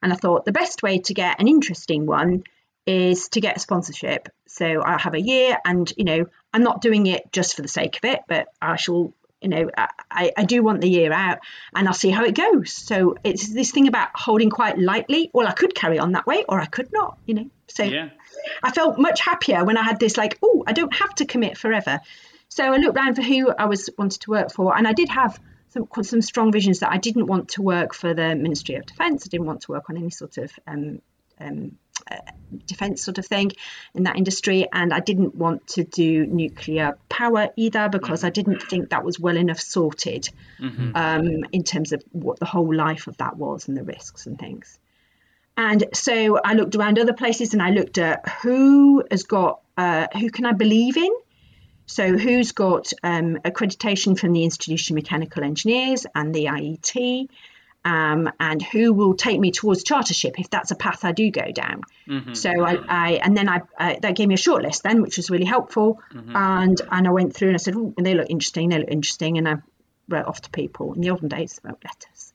and 0.02 0.12
I 0.12 0.16
thought 0.16 0.44
the 0.44 0.52
best 0.52 0.82
way 0.82 0.98
to 0.98 1.14
get 1.14 1.40
an 1.40 1.48
interesting 1.48 2.06
one 2.06 2.44
is 2.86 3.28
to 3.30 3.40
get 3.40 3.56
a 3.56 3.60
sponsorship. 3.60 4.28
So 4.46 4.82
I'll 4.82 4.98
have 4.98 5.14
a 5.14 5.20
year, 5.20 5.56
and 5.64 5.92
you 5.96 6.04
know, 6.04 6.26
I'm 6.52 6.62
not 6.62 6.82
doing 6.82 7.06
it 7.06 7.32
just 7.32 7.56
for 7.56 7.62
the 7.62 7.68
sake 7.68 7.96
of 7.96 8.10
it, 8.10 8.20
but 8.28 8.48
I 8.60 8.76
shall 8.76 9.12
you 9.44 9.50
know, 9.50 9.70
I, 10.10 10.32
I 10.36 10.44
do 10.44 10.62
want 10.62 10.80
the 10.80 10.88
year 10.88 11.12
out 11.12 11.38
and 11.74 11.86
I'll 11.86 11.94
see 11.94 12.10
how 12.10 12.24
it 12.24 12.34
goes. 12.34 12.72
So 12.72 13.16
it's 13.22 13.52
this 13.52 13.70
thing 13.70 13.88
about 13.88 14.08
holding 14.14 14.48
quite 14.50 14.78
lightly. 14.78 15.30
Well, 15.34 15.46
I 15.46 15.52
could 15.52 15.74
carry 15.74 15.98
on 15.98 16.12
that 16.12 16.26
way 16.26 16.44
or 16.48 16.58
I 16.58 16.64
could 16.64 16.92
not, 16.92 17.18
you 17.26 17.34
know. 17.34 17.50
So 17.68 17.84
Yeah. 17.84 18.08
I 18.62 18.72
felt 18.72 18.98
much 18.98 19.20
happier 19.20 19.64
when 19.64 19.76
I 19.76 19.82
had 19.82 20.00
this 20.00 20.16
like, 20.16 20.38
oh, 20.42 20.64
I 20.66 20.72
don't 20.72 20.94
have 20.94 21.14
to 21.16 21.26
commit 21.26 21.58
forever. 21.58 22.00
So 22.48 22.64
I 22.64 22.78
looked 22.78 22.96
around 22.96 23.16
for 23.16 23.22
who 23.22 23.50
I 23.50 23.66
was 23.66 23.90
wanted 23.98 24.22
to 24.22 24.30
work 24.30 24.52
for, 24.52 24.76
and 24.76 24.86
I 24.86 24.92
did 24.92 25.08
have 25.08 25.38
some 25.70 25.88
some 26.02 26.22
strong 26.22 26.52
visions 26.52 26.80
that 26.80 26.92
I 26.92 26.98
didn't 26.98 27.26
want 27.26 27.50
to 27.50 27.62
work 27.62 27.94
for 27.94 28.14
the 28.14 28.34
Ministry 28.34 28.76
of 28.76 28.86
Defence. 28.86 29.26
I 29.26 29.28
didn't 29.28 29.46
want 29.46 29.62
to 29.62 29.72
work 29.72 29.90
on 29.90 29.96
any 29.96 30.10
sort 30.10 30.38
of 30.38 30.52
um, 30.66 31.00
um, 31.40 31.78
defence 32.66 33.04
sort 33.04 33.18
of 33.18 33.26
thing 33.26 33.52
in 33.94 34.04
that 34.04 34.16
industry, 34.16 34.66
and 34.72 34.92
I 34.92 35.00
didn't 35.00 35.34
want 35.34 35.66
to 35.68 35.84
do 35.84 36.26
nuclear 36.26 36.96
power 37.08 37.50
either 37.56 37.88
because 37.88 38.24
I 38.24 38.30
didn't 38.30 38.62
think 38.62 38.90
that 38.90 39.04
was 39.04 39.18
well 39.18 39.36
enough 39.36 39.60
sorted 39.60 40.28
um, 40.94 41.44
in 41.52 41.64
terms 41.64 41.92
of 41.92 42.02
what 42.12 42.38
the 42.38 42.46
whole 42.46 42.74
life 42.74 43.06
of 43.06 43.16
that 43.18 43.36
was 43.36 43.68
and 43.68 43.76
the 43.76 43.84
risks 43.84 44.26
and 44.26 44.38
things. 44.38 44.78
And 45.56 45.84
so 45.94 46.40
I 46.44 46.54
looked 46.54 46.74
around 46.74 46.98
other 46.98 47.12
places 47.12 47.52
and 47.52 47.62
I 47.62 47.70
looked 47.70 47.98
at 47.98 48.28
who 48.42 49.04
has 49.10 49.22
got, 49.22 49.60
uh, 49.76 50.08
who 50.12 50.30
can 50.30 50.46
I 50.46 50.52
believe 50.52 50.96
in? 50.96 51.12
So 51.86 52.16
who's 52.16 52.52
got 52.52 52.92
um, 53.02 53.36
accreditation 53.44 54.18
from 54.18 54.32
the 54.32 54.42
Institution 54.44 54.96
of 54.96 55.02
Mechanical 55.02 55.44
Engineers 55.44 56.06
and 56.14 56.34
the 56.34 56.46
IET? 56.46 57.28
Um, 57.86 58.30
and 58.40 58.62
who 58.62 58.92
will 58.92 59.14
take 59.14 59.38
me 59.38 59.50
towards 59.50 59.84
chartership 59.84 60.38
if 60.38 60.48
that's 60.50 60.70
a 60.70 60.74
path 60.74 61.04
I 61.04 61.12
do 61.12 61.30
go 61.30 61.50
down. 61.52 61.82
So 62.34 62.50
I, 62.50 62.78
I 62.88 63.10
and 63.22 63.36
then 63.36 63.48
I 63.48 63.60
uh, 63.78 63.96
that 64.00 64.16
gave 64.16 64.28
me 64.28 64.34
a 64.34 64.38
short 64.38 64.62
list 64.62 64.82
then, 64.82 65.02
which 65.02 65.16
was 65.16 65.30
really 65.30 65.44
helpful. 65.46 66.00
And 66.34 66.80
and 66.90 67.06
I 67.06 67.10
went 67.10 67.34
through 67.34 67.48
and 67.48 67.56
I 67.56 67.58
said, 67.58 67.74
oh, 67.76 67.94
they 67.98 68.14
look 68.14 68.28
interesting, 68.30 68.68
they 68.68 68.78
look 68.78 68.90
interesting, 68.90 69.38
and 69.38 69.48
I 69.48 69.56
wrote 70.08 70.26
off 70.26 70.40
to 70.42 70.50
people. 70.50 70.92
In 70.94 71.00
the 71.00 71.10
olden 71.10 71.28
days, 71.28 71.60
wrote 71.62 71.82
letters. 71.84 72.33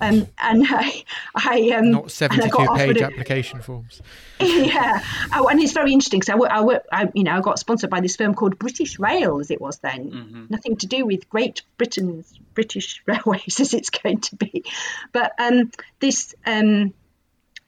Um, 0.00 0.26
and 0.38 0.64
I, 0.68 1.04
I 1.34 1.70
um, 1.76 1.90
Not 1.90 2.02
and 2.22 2.32
I 2.42 2.48
72 2.48 2.50
got 2.50 2.68
offered 2.68 2.94
page 2.96 3.02
a- 3.02 3.04
application 3.04 3.60
forms. 3.60 4.00
yeah, 4.40 5.02
oh, 5.34 5.48
and 5.48 5.60
it's 5.60 5.72
very 5.72 5.92
interesting. 5.92 6.22
So 6.22 6.32
I, 6.32 6.36
wo- 6.36 6.46
I, 6.46 6.60
work, 6.62 6.86
I, 6.90 7.08
you 7.14 7.24
know, 7.24 7.32
I 7.36 7.40
got 7.40 7.58
sponsored 7.58 7.90
by 7.90 8.00
this 8.00 8.16
firm 8.16 8.34
called 8.34 8.58
British 8.58 8.98
Rail, 8.98 9.38
as 9.40 9.50
it 9.50 9.60
was 9.60 9.78
then. 9.78 10.46
Nothing 10.48 10.76
to 10.76 10.86
do 10.86 11.04
with 11.04 11.28
Great 11.28 11.62
Britain's 11.76 12.38
British 12.54 13.02
Railways, 13.06 13.60
as 13.60 13.74
it's 13.74 13.90
going 13.90 14.20
to 14.20 14.36
be. 14.36 14.64
But 15.12 15.32
um, 15.38 15.70
this, 16.00 16.34
um, 16.46 16.94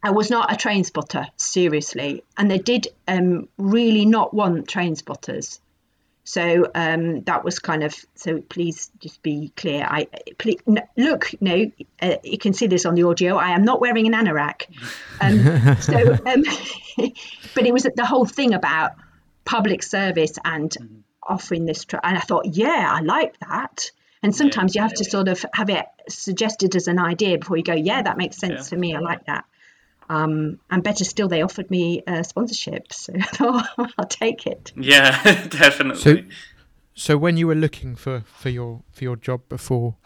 I 0.02 0.10
was 0.10 0.30
not 0.30 0.52
a 0.52 0.56
train 0.56 0.84
spotter, 0.84 1.26
seriously, 1.36 2.24
and 2.36 2.50
they 2.50 2.58
did 2.58 2.88
um, 3.06 3.48
really 3.58 4.04
not 4.06 4.32
want 4.34 4.68
train 4.68 4.96
spotters. 4.96 5.60
So 6.24 6.70
um, 6.74 7.22
that 7.22 7.44
was 7.44 7.58
kind 7.58 7.82
of 7.82 7.94
so. 8.14 8.40
Please 8.40 8.90
just 9.00 9.22
be 9.22 9.52
clear. 9.56 9.84
I 9.88 10.06
please, 10.38 10.60
n 10.68 10.80
look. 10.96 11.30
No, 11.40 11.70
uh, 12.00 12.16
you 12.22 12.38
can 12.38 12.52
see 12.52 12.68
this 12.68 12.86
on 12.86 12.94
the 12.94 13.02
audio. 13.02 13.36
I 13.36 13.50
am 13.50 13.64
not 13.64 13.80
wearing 13.80 14.06
an 14.06 14.12
anorak. 14.12 14.66
Um, 15.20 15.76
so, 15.80 16.12
um, 16.24 16.44
but 17.54 17.66
it 17.66 17.72
was 17.72 17.88
the 17.96 18.06
whole 18.06 18.24
thing 18.24 18.54
about 18.54 18.92
public 19.44 19.82
service 19.82 20.38
and 20.44 20.70
mm-hmm. 20.70 20.98
offering 21.22 21.66
this. 21.66 21.84
Tra- 21.84 22.00
and 22.04 22.16
I 22.16 22.20
thought, 22.20 22.46
yeah, 22.46 22.86
I 22.88 23.00
like 23.00 23.38
that. 23.40 23.90
And 24.22 24.34
sometimes 24.34 24.74
yeah. 24.74 24.82
you 24.82 24.88
have 24.88 24.96
to 24.98 25.04
sort 25.04 25.26
of 25.26 25.44
have 25.52 25.68
it 25.70 25.86
suggested 26.08 26.76
as 26.76 26.86
an 26.86 27.00
idea 27.00 27.38
before 27.38 27.56
you 27.56 27.64
go, 27.64 27.74
yeah, 27.74 28.02
that 28.02 28.16
makes 28.16 28.36
sense 28.36 28.52
yeah. 28.52 28.62
for 28.62 28.76
me. 28.76 28.94
I 28.94 29.00
like 29.00 29.26
that. 29.26 29.44
Um, 30.12 30.58
and 30.70 30.82
better 30.82 31.04
still, 31.04 31.26
they 31.26 31.40
offered 31.40 31.70
me 31.70 32.02
a 32.06 32.22
sponsorship, 32.22 32.92
so 32.92 33.14
I 33.16 33.22
thought 33.22 33.66
I'll 33.96 34.06
take 34.06 34.46
it. 34.46 34.70
Yeah, 34.76 35.22
definitely. 35.48 36.02
So, 36.02 36.16
so 36.94 37.16
when 37.16 37.38
you 37.38 37.46
were 37.46 37.54
looking 37.54 37.96
for, 37.96 38.22
for 38.26 38.50
your 38.50 38.82
for 38.92 39.04
your 39.04 39.16
job 39.16 39.40
before 39.48 39.96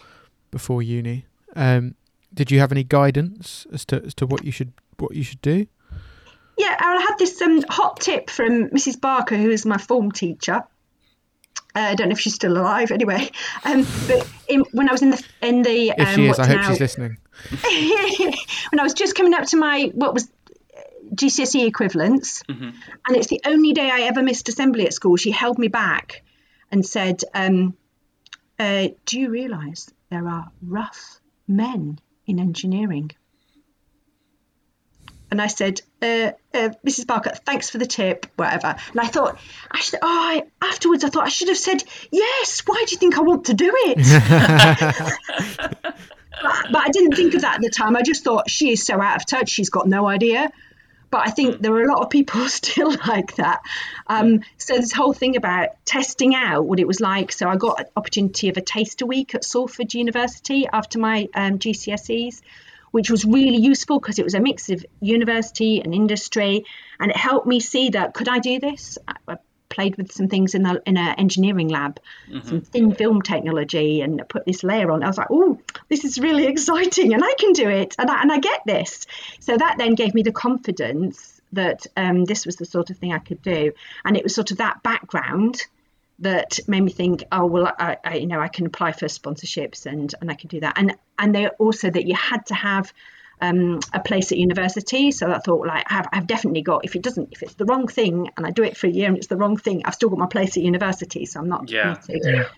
before 0.52 0.80
uni, 0.80 1.26
um, 1.56 1.96
did 2.32 2.52
you 2.52 2.60
have 2.60 2.70
any 2.70 2.84
guidance 2.84 3.66
as 3.72 3.84
to 3.86 4.04
as 4.04 4.14
to 4.14 4.26
what 4.26 4.44
you 4.44 4.52
should 4.52 4.72
what 4.98 5.16
you 5.16 5.24
should 5.24 5.42
do? 5.42 5.66
Yeah, 6.56 6.76
I 6.78 7.00
had 7.00 7.18
this 7.18 7.42
um, 7.42 7.64
hot 7.68 7.98
tip 7.98 8.30
from 8.30 8.68
Mrs. 8.70 9.00
Barker, 9.00 9.36
who 9.36 9.50
is 9.50 9.66
my 9.66 9.76
form 9.76 10.12
teacher. 10.12 10.62
Uh, 11.76 11.90
I 11.90 11.94
don't 11.94 12.08
know 12.08 12.14
if 12.14 12.20
she's 12.20 12.34
still 12.34 12.56
alive. 12.56 12.90
Anyway, 12.90 13.30
um, 13.64 13.86
but 14.08 14.26
in, 14.48 14.60
when 14.72 14.88
I 14.88 14.92
was 14.92 15.02
in 15.02 15.10
the 15.10 15.22
in 15.42 15.60
the 15.60 15.92
if 15.96 16.08
she 16.14 16.24
um, 16.24 16.30
is, 16.30 16.38
I 16.38 16.46
hope 16.46 16.56
now, 16.56 16.70
she's 16.70 16.80
listening. 16.80 17.18
when 17.50 18.80
I 18.80 18.82
was 18.82 18.94
just 18.94 19.14
coming 19.14 19.34
up 19.34 19.44
to 19.48 19.58
my 19.58 19.90
what 19.94 20.14
was 20.14 20.30
GCSE 21.14 21.66
equivalents, 21.66 22.42
mm-hmm. 22.44 22.70
and 23.06 23.16
it's 23.16 23.26
the 23.26 23.42
only 23.44 23.74
day 23.74 23.90
I 23.90 24.02
ever 24.02 24.22
missed 24.22 24.48
assembly 24.48 24.86
at 24.86 24.94
school. 24.94 25.16
She 25.16 25.30
held 25.30 25.58
me 25.58 25.68
back 25.68 26.22
and 26.72 26.84
said, 26.84 27.22
um, 27.34 27.76
uh, 28.58 28.88
"Do 29.04 29.20
you 29.20 29.28
realise 29.28 29.90
there 30.08 30.26
are 30.26 30.50
rough 30.62 31.20
men 31.46 32.00
in 32.26 32.40
engineering?" 32.40 33.10
And 35.30 35.42
I 35.42 35.48
said, 35.48 35.80
uh, 36.00 36.32
uh, 36.54 36.70
Mrs. 36.86 37.06
Barker, 37.06 37.30
thanks 37.30 37.68
for 37.68 37.78
the 37.78 37.86
tip, 37.86 38.26
whatever. 38.36 38.76
And 38.92 39.00
I 39.00 39.06
thought, 39.06 39.38
I 39.70 39.80
should, 39.80 39.98
oh, 40.00 40.06
I, 40.06 40.44
afterwards 40.62 41.02
I 41.02 41.08
thought 41.08 41.24
I 41.24 41.30
should 41.30 41.48
have 41.48 41.56
said, 41.56 41.82
yes, 42.12 42.62
why 42.64 42.84
do 42.86 42.92
you 42.92 42.98
think 42.98 43.18
I 43.18 43.22
want 43.22 43.46
to 43.46 43.54
do 43.54 43.72
it? 43.74 43.96
but, 46.42 46.66
but, 46.70 46.76
I 46.76 46.88
didn't 46.90 47.16
think 47.16 47.34
of 47.34 47.42
that 47.42 47.56
at 47.56 47.60
the 47.60 47.70
time. 47.70 47.96
I 47.96 48.02
just 48.02 48.22
thought, 48.22 48.48
she 48.48 48.70
is 48.70 48.84
so 48.84 49.00
out 49.00 49.16
of 49.16 49.26
touch, 49.26 49.50
she's 49.50 49.70
got 49.70 49.88
no 49.88 50.06
idea. 50.06 50.50
But 51.10 51.26
I 51.26 51.30
think 51.30 51.60
there 51.60 51.72
are 51.72 51.82
a 51.82 51.88
lot 51.92 52.02
of 52.02 52.10
people 52.10 52.48
still 52.48 52.94
like 53.06 53.36
that. 53.36 53.60
Um, 54.06 54.40
so 54.58 54.76
this 54.76 54.92
whole 54.92 55.12
thing 55.12 55.36
about 55.36 55.70
testing 55.84 56.34
out 56.34 56.66
what 56.66 56.78
it 56.78 56.86
was 56.86 57.00
like. 57.00 57.32
So 57.32 57.48
I 57.48 57.56
got 57.56 57.80
an 57.80 57.86
opportunity 57.96 58.48
of 58.48 58.56
a 58.56 58.60
taster 58.60 59.06
week 59.06 59.34
at 59.34 59.44
Salford 59.44 59.94
University 59.94 60.68
after 60.72 60.98
my 60.98 61.28
um, 61.34 61.58
GCSEs 61.58 62.42
which 62.96 63.10
was 63.10 63.26
really 63.26 63.58
useful 63.58 64.00
because 64.00 64.18
it 64.18 64.24
was 64.24 64.32
a 64.32 64.40
mix 64.40 64.70
of 64.70 64.82
university 65.00 65.82
and 65.82 65.94
industry, 65.94 66.64
and 66.98 67.10
it 67.10 67.16
helped 67.18 67.46
me 67.46 67.60
see 67.60 67.90
that 67.90 68.14
could 68.14 68.26
I 68.26 68.38
do 68.38 68.58
this? 68.58 68.96
I 69.28 69.36
played 69.68 69.98
with 69.98 70.12
some 70.12 70.28
things 70.28 70.54
in 70.54 70.62
the 70.62 70.82
in 70.86 70.96
an 70.96 71.14
engineering 71.18 71.68
lab, 71.68 72.00
mm-hmm. 72.26 72.48
some 72.48 72.60
thin 72.62 72.94
film 72.94 73.20
technology, 73.20 74.00
and 74.00 74.26
put 74.30 74.46
this 74.46 74.64
layer 74.64 74.90
on. 74.90 75.02
I 75.02 75.08
was 75.08 75.18
like, 75.18 75.26
oh, 75.30 75.60
this 75.90 76.06
is 76.06 76.18
really 76.18 76.46
exciting, 76.54 77.12
and 77.12 77.22
I 77.22 77.34
can 77.38 77.52
do 77.52 77.68
it, 77.68 77.94
and 77.98 78.10
I, 78.10 78.22
and 78.22 78.32
I 78.32 78.38
get 78.38 78.62
this. 78.64 79.06
So 79.40 79.54
that 79.54 79.76
then 79.76 79.94
gave 79.94 80.14
me 80.14 80.22
the 80.22 80.32
confidence 80.32 81.42
that 81.52 81.86
um, 81.98 82.24
this 82.24 82.46
was 82.46 82.56
the 82.56 82.64
sort 82.64 82.88
of 82.88 82.96
thing 82.96 83.12
I 83.12 83.18
could 83.18 83.42
do, 83.42 83.72
and 84.06 84.16
it 84.16 84.22
was 84.22 84.34
sort 84.34 84.52
of 84.52 84.56
that 84.56 84.82
background 84.82 85.60
that 86.20 86.58
made 86.66 86.80
me 86.80 86.90
think, 86.90 87.24
oh 87.32 87.46
well, 87.46 87.72
I, 87.78 87.98
I, 88.04 88.14
you 88.16 88.26
know 88.26 88.40
I 88.40 88.48
can 88.48 88.66
apply 88.66 88.92
for 88.92 89.06
sponsorships 89.06 89.86
and 89.86 90.14
and 90.20 90.30
I 90.30 90.34
can 90.34 90.48
do 90.48 90.60
that, 90.60 90.78
and 90.78 90.96
and 91.18 91.34
they 91.34 91.48
also 91.48 91.90
that 91.90 92.06
you 92.06 92.14
had 92.14 92.46
to 92.46 92.54
have 92.54 92.92
um, 93.40 93.80
a 93.92 94.00
place 94.00 94.32
at 94.32 94.38
university. 94.38 95.10
So 95.10 95.30
I 95.30 95.38
thought 95.38 95.66
like 95.66 95.84
I've, 95.90 96.06
I've 96.12 96.26
definitely 96.26 96.62
got 96.62 96.84
if 96.84 96.96
it 96.96 97.02
doesn't 97.02 97.28
if 97.32 97.42
it's 97.42 97.54
the 97.54 97.64
wrong 97.64 97.86
thing 97.86 98.30
and 98.36 98.46
I 98.46 98.50
do 98.50 98.62
it 98.62 98.76
for 98.76 98.86
a 98.86 98.90
year 98.90 99.08
and 99.08 99.16
it's 99.16 99.26
the 99.26 99.36
wrong 99.36 99.56
thing, 99.56 99.82
I've 99.84 99.94
still 99.94 100.08
got 100.08 100.18
my 100.18 100.26
place 100.26 100.56
at 100.56 100.62
university. 100.62 101.26
So 101.26 101.40
I'm 101.40 101.48
not 101.48 101.70
yeah. 101.70 101.96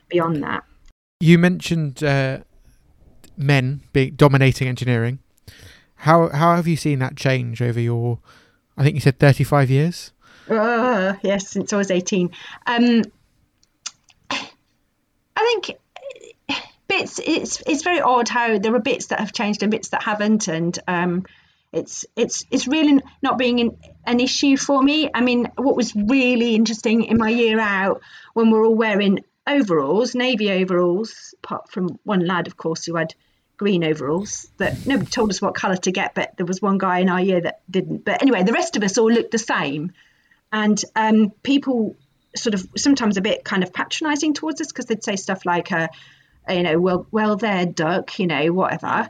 beyond 0.09 0.43
that. 0.45 0.65
You 1.21 1.38
mentioned 1.38 2.05
uh, 2.05 2.38
men 3.37 3.83
being 3.93 4.15
dominating 4.15 4.69
engineering. 4.69 5.19
How 5.97 6.29
how 6.29 6.55
have 6.55 6.69
you 6.69 6.77
seen 6.77 7.00
that 7.00 7.17
change 7.17 7.61
over 7.61 7.81
your? 7.81 8.21
I 8.77 8.85
think 8.85 8.95
you 8.95 9.00
said 9.00 9.19
35 9.19 9.71
years. 9.71 10.12
Uh, 10.49 11.15
yes, 11.23 11.49
since 11.49 11.73
I 11.73 11.77
was 11.77 11.91
18. 11.91 12.31
Um, 12.67 13.03
I 15.49 15.61
think 15.62 15.78
bits. 16.88 17.21
It's 17.25 17.62
it's 17.67 17.83
very 17.83 18.00
odd 18.00 18.28
how 18.28 18.59
there 18.59 18.75
are 18.75 18.81
bits 18.81 19.07
that 19.07 19.21
have 19.21 19.33
changed 19.33 19.62
and 19.62 19.71
bits 19.71 19.90
that 19.90 20.02
haven't, 20.02 20.49
and 20.49 20.78
um, 20.88 21.26
it's 21.73 22.05
it's 22.17 22.45
it's 22.50 22.67
really 22.67 23.00
not 23.23 23.38
being 23.38 23.61
an, 23.61 23.76
an 24.07 24.21
issue 24.21 24.57
for 24.57 24.83
me. 24.83 25.11
I 25.12 25.21
mean, 25.21 25.50
what 25.57 25.76
was 25.76 25.95
really 25.95 26.55
interesting 26.55 27.05
in 27.05 27.19
my 27.19 27.31
year 27.31 27.61
out 27.61 28.02
when 28.35 28.50
we're 28.50 28.64
all 28.64 28.75
wearing 28.75 29.25
overalls, 29.47 30.14
navy 30.14 30.50
overalls, 30.50 31.35
apart 31.43 31.71
from 31.71 31.99
one 32.05 32.26
lad, 32.26 32.47
of 32.47 32.57
course, 32.57 32.85
who 32.85 32.97
had 32.97 33.14
green 33.57 33.85
overalls 33.85 34.49
that 34.59 34.87
nobody 34.87 35.11
told 35.11 35.31
us 35.31 35.43
what 35.43 35.55
colour 35.55 35.76
to 35.76 35.90
get, 35.90 36.14
but 36.14 36.37
there 36.37 36.47
was 36.47 36.62
one 36.62 36.78
guy 36.78 37.00
in 37.00 37.09
our 37.09 37.21
year 37.21 37.40
that 37.40 37.61
didn't. 37.71 38.05
But 38.05 38.23
anyway, 38.23 38.43
the 38.43 38.52
rest 38.52 38.76
of 38.76 38.83
us 38.83 38.99
all 38.99 39.11
looked 39.11 39.31
the 39.31 39.38
same, 39.38 39.93
and 40.52 40.83
um, 40.95 41.33
people 41.43 41.97
sort 42.37 42.54
of 42.54 42.66
sometimes 42.76 43.16
a 43.16 43.20
bit 43.20 43.44
kind 43.44 43.62
of 43.62 43.73
patronizing 43.73 44.35
towards 44.35 44.61
us 44.61 44.68
because 44.68 44.87
they'd 44.87 45.04
say 45.04 45.16
stuff 45.16 45.44
like, 45.44 45.73
uh, 45.73 45.88
you 46.49 46.62
know, 46.62 46.78
well, 46.78 47.06
well, 47.11 47.37
there, 47.37 47.66
duck, 47.66 48.18
you 48.18 48.26
know, 48.26 48.52
whatever. 48.52 49.08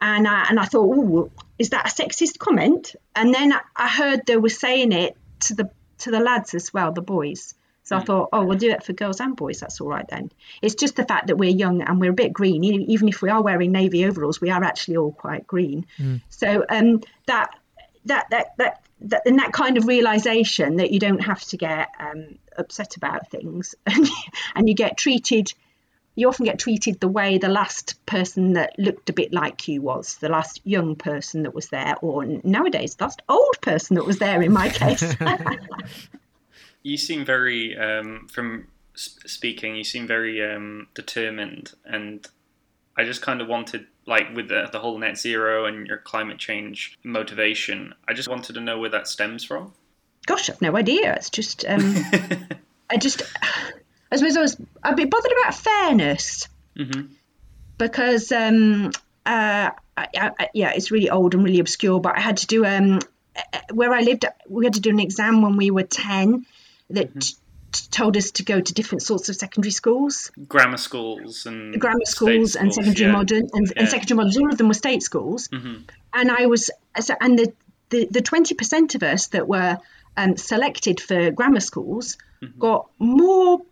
And 0.00 0.26
I, 0.26 0.46
and 0.48 0.58
I 0.58 0.64
thought, 0.64 0.92
oh, 0.92 1.30
is 1.58 1.70
that 1.70 1.86
a 1.86 2.02
sexist 2.02 2.38
comment? 2.38 2.96
And 3.14 3.32
then 3.32 3.52
I 3.76 3.88
heard 3.88 4.26
they 4.26 4.36
were 4.36 4.48
saying 4.48 4.92
it 4.92 5.16
to 5.40 5.54
the 5.54 5.70
to 5.98 6.10
the 6.10 6.20
lads 6.20 6.54
as 6.54 6.74
well, 6.74 6.92
the 6.92 7.02
boys. 7.02 7.54
So 7.84 7.96
I 7.96 8.00
hmm. 8.00 8.06
thought, 8.06 8.28
oh, 8.32 8.44
we'll 8.44 8.58
do 8.58 8.70
it 8.70 8.82
for 8.82 8.92
girls 8.92 9.20
and 9.20 9.36
boys. 9.36 9.60
That's 9.60 9.80
all 9.80 9.88
right 9.88 10.06
then. 10.08 10.30
It's 10.60 10.74
just 10.74 10.96
the 10.96 11.04
fact 11.04 11.28
that 11.28 11.36
we're 11.36 11.50
young 11.50 11.82
and 11.82 12.00
we're 12.00 12.10
a 12.10 12.14
bit 12.14 12.32
green. 12.32 12.64
Even 12.64 13.08
if 13.08 13.22
we 13.22 13.30
are 13.30 13.42
wearing 13.42 13.72
navy 13.72 14.04
overalls, 14.06 14.40
we 14.40 14.50
are 14.50 14.62
actually 14.62 14.96
all 14.96 15.12
quite 15.12 15.46
green. 15.46 15.86
Mm. 15.98 16.20
So 16.28 16.64
um, 16.68 17.02
that 17.26 17.50
that 18.06 18.26
that 18.30 18.54
that 18.58 18.81
that, 19.08 19.22
and 19.26 19.38
that 19.38 19.52
kind 19.52 19.76
of 19.76 19.86
realization 19.86 20.76
that 20.76 20.90
you 20.90 20.98
don't 20.98 21.20
have 21.20 21.42
to 21.46 21.56
get 21.56 21.88
um, 21.98 22.38
upset 22.56 22.96
about 22.96 23.30
things. 23.30 23.74
And, 23.86 24.08
and 24.54 24.68
you 24.68 24.74
get 24.74 24.96
treated 24.96 25.52
you 26.14 26.28
often 26.28 26.44
get 26.44 26.58
treated 26.58 27.00
the 27.00 27.08
way 27.08 27.38
the 27.38 27.48
last 27.48 28.04
person 28.06 28.52
that 28.52 28.78
looked 28.78 29.08
a 29.08 29.12
bit 29.12 29.32
like 29.32 29.66
you 29.66 29.80
was 29.80 30.16
the 30.18 30.28
last 30.28 30.60
young 30.64 30.94
person 30.94 31.42
that 31.44 31.54
was 31.54 31.68
there 31.68 31.94
or 32.02 32.24
nowadays 32.44 32.96
the 32.96 33.04
last 33.04 33.22
old 33.28 33.60
person 33.62 33.96
that 33.96 34.04
was 34.04 34.18
there 34.18 34.42
in 34.42 34.52
my 34.52 34.68
case. 34.68 35.14
You 36.84 36.96
seem 36.96 37.24
very 37.24 37.78
um, 37.78 38.26
from 38.28 38.66
speaking 38.94 39.76
you 39.76 39.84
seem 39.84 40.06
very 40.06 40.44
um, 40.44 40.88
determined 40.94 41.72
and 41.84 42.26
i 42.96 43.04
just 43.04 43.22
kind 43.22 43.40
of 43.40 43.48
wanted 43.48 43.86
like 44.06 44.34
with 44.34 44.48
the, 44.48 44.68
the 44.72 44.78
whole 44.78 44.98
net 44.98 45.18
zero 45.18 45.66
and 45.66 45.86
your 45.86 45.98
climate 45.98 46.38
change 46.38 46.98
motivation. 47.04 47.94
I 48.08 48.14
just 48.14 48.28
wanted 48.28 48.54
to 48.54 48.60
know 48.60 48.78
where 48.78 48.90
that 48.90 49.08
stems 49.08 49.44
from. 49.44 49.72
Gosh, 50.26 50.50
I've 50.50 50.62
no 50.62 50.76
idea. 50.76 51.14
It's 51.14 51.30
just, 51.30 51.64
um, 51.66 51.80
I 52.90 52.96
just, 52.96 53.22
I 54.10 54.16
suppose 54.16 54.36
I 54.36 54.40
was, 54.40 54.56
I'd 54.82 54.96
be 54.96 55.04
bothered 55.04 55.32
about 55.40 55.54
fairness 55.54 56.48
mm-hmm. 56.76 57.12
because, 57.78 58.30
um, 58.32 58.92
uh, 59.26 59.70
I, 59.96 60.08
I, 60.14 60.48
yeah, 60.54 60.72
it's 60.74 60.90
really 60.90 61.10
old 61.10 61.34
and 61.34 61.44
really 61.44 61.60
obscure, 61.60 62.00
but 62.00 62.16
I 62.16 62.20
had 62.20 62.38
to 62.38 62.46
do, 62.46 62.64
um, 62.64 63.00
where 63.72 63.92
I 63.92 64.00
lived, 64.00 64.24
we 64.48 64.64
had 64.64 64.74
to 64.74 64.80
do 64.80 64.90
an 64.90 65.00
exam 65.00 65.42
when 65.42 65.56
we 65.56 65.70
were 65.70 65.84
10 65.84 66.46
that 66.90 67.10
mm-hmm 67.10 67.38
told 67.72 68.16
us 68.16 68.30
to 68.32 68.44
go 68.44 68.60
to 68.60 68.74
different 68.74 69.02
sorts 69.02 69.28
of 69.28 69.36
secondary 69.36 69.70
schools, 69.70 70.30
grammar 70.48 70.76
schools 70.76 71.46
and 71.46 71.80
grammar 71.80 72.04
schools 72.04 72.56
and 72.56 72.72
secondary 72.72 73.06
yeah. 73.06 73.12
modern 73.12 73.48
and, 73.52 73.66
yeah. 73.68 73.72
and, 73.76 73.88
secondary 73.88 74.16
modern. 74.16 74.42
All 74.42 74.50
of 74.50 74.58
them 74.58 74.68
were 74.68 74.74
state 74.74 75.02
schools, 75.02 75.48
mm-hmm. 75.48 75.82
and 76.12 76.30
I 76.30 76.46
was 76.46 76.70
and 77.20 77.38
the 77.38 77.52
the 78.10 78.22
twenty 78.22 78.54
percent 78.54 78.94
of 78.94 79.02
us 79.02 79.28
that 79.28 79.48
were 79.48 79.78
um, 80.16 80.36
selected 80.36 81.00
for 81.00 81.30
grammar 81.30 81.60
schools 81.60 82.16
mm-hmm. 82.42 82.58
got 82.58 82.90
more 82.98 83.62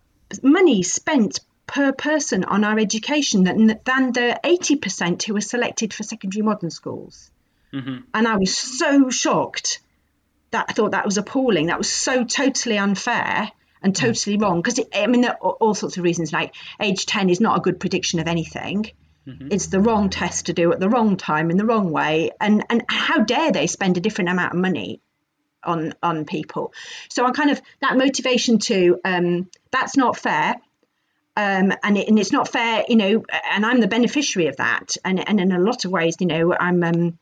money 0.42 0.83
spent 0.83 1.40
per 1.66 1.92
person 1.92 2.45
on 2.45 2.64
our 2.64 2.78
education 2.78 3.45
than 3.45 3.78
than 3.85 4.12
the 4.12 4.40
eighty 4.45 4.76
percent 4.76 5.23
who 5.23 5.35
were 5.35 5.40
selected 5.40 5.95
for 5.95 6.02
secondary 6.02 6.42
modern 6.42 6.71
schools. 6.71 7.30
Mm-hmm. 7.73 7.99
And 8.12 8.26
I 8.26 8.37
was 8.37 8.57
so 8.57 9.11
shocked 9.11 9.80
that 10.50 10.66
I 10.69 10.73
thought 10.73 10.90
that 10.90 11.04
was 11.04 11.19
appalling. 11.19 11.66
That 11.66 11.78
was 11.78 11.90
so 11.90 12.25
totally 12.25 12.78
unfair 12.78 13.52
and 13.83 13.97
hmm. 13.97 14.07
totally 14.07 14.37
wrong 14.37 14.63
because 14.63 14.81
I 14.95 15.07
mean 15.07 15.23
there 15.23 15.33
are 15.33 15.53
all 15.53 15.75
sorts 15.75 15.97
of 15.97 16.05
reasons 16.05 16.33
like 16.33 16.55
age 16.81 17.07
10 17.07 17.31
is 17.31 17.41
not 17.41 17.59
a 17.59 17.61
good 17.61 17.81
prediction 17.81 18.21
of 18.21 18.29
anything 18.29 18.87
mm-hmm. 19.27 19.49
it's 19.51 19.69
the 19.69 19.81
wrong 19.81 20.11
test 20.11 20.47
to 20.47 20.53
do 20.53 20.73
at 20.73 20.81
the 20.81 20.89
wrong 20.89 21.17
time 21.17 21.51
in 21.51 21.57
the 21.57 21.67
wrong 21.67 21.91
way 21.91 22.31
and 22.41 22.65
and 22.71 22.85
how 22.89 23.19
dare 23.19 23.53
they 23.53 23.67
spend 23.67 23.97
a 23.97 24.01
different 24.01 24.31
amount 24.31 24.55
of 24.55 24.61
money 24.61 25.01
on 25.63 25.95
on 26.03 26.25
people 26.25 26.73
so 27.09 27.25
I'm 27.25 27.35
kind 27.35 27.51
of 27.51 27.61
that 27.81 27.97
motivation 27.97 28.59
to 28.61 28.99
um 29.05 29.49
that's 29.71 29.97
not 29.97 30.17
fair 30.17 30.57
um, 31.37 31.73
and, 31.83 31.97
it, 31.97 32.09
and 32.09 32.19
it's 32.19 32.33
not 32.33 32.49
fair, 32.49 32.85
you 32.89 32.97
know, 32.97 33.25
and 33.53 33.65
I'm 33.65 33.81
the 33.81 33.89
beneficiary 33.89 34.49
of 34.49 34.57
that. 34.57 34.97
And, 35.05 35.27
and 35.27 35.41
in 35.41 35.53
a 35.53 35.61
lot 35.61 35.85
of 35.85 35.91
ways, 35.91 36.17
you 36.21 36.27
know, 36.27 36.53
I'm 36.53 36.83
um, 36.83 37.19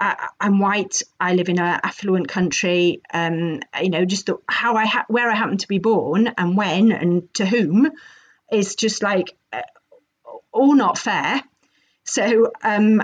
I, 0.00 0.28
am 0.40 0.58
white. 0.58 1.02
I 1.18 1.34
live 1.34 1.48
in 1.48 1.58
an 1.58 1.80
affluent 1.82 2.28
country. 2.28 3.02
Um, 3.12 3.60
you 3.80 3.90
know, 3.90 4.04
just 4.04 4.26
the, 4.26 4.36
how 4.48 4.76
I 4.76 4.86
ha- 4.86 5.06
where 5.08 5.30
I 5.30 5.34
happen 5.34 5.58
to 5.58 5.68
be 5.68 5.78
born 5.78 6.28
and 6.38 6.56
when 6.56 6.92
and 6.92 7.32
to 7.34 7.46
whom 7.46 7.90
is 8.50 8.76
just 8.76 9.02
like 9.02 9.36
uh, 9.52 9.62
all 10.52 10.74
not 10.74 10.98
fair. 10.98 11.42
So 12.04 12.52
um, 12.62 13.02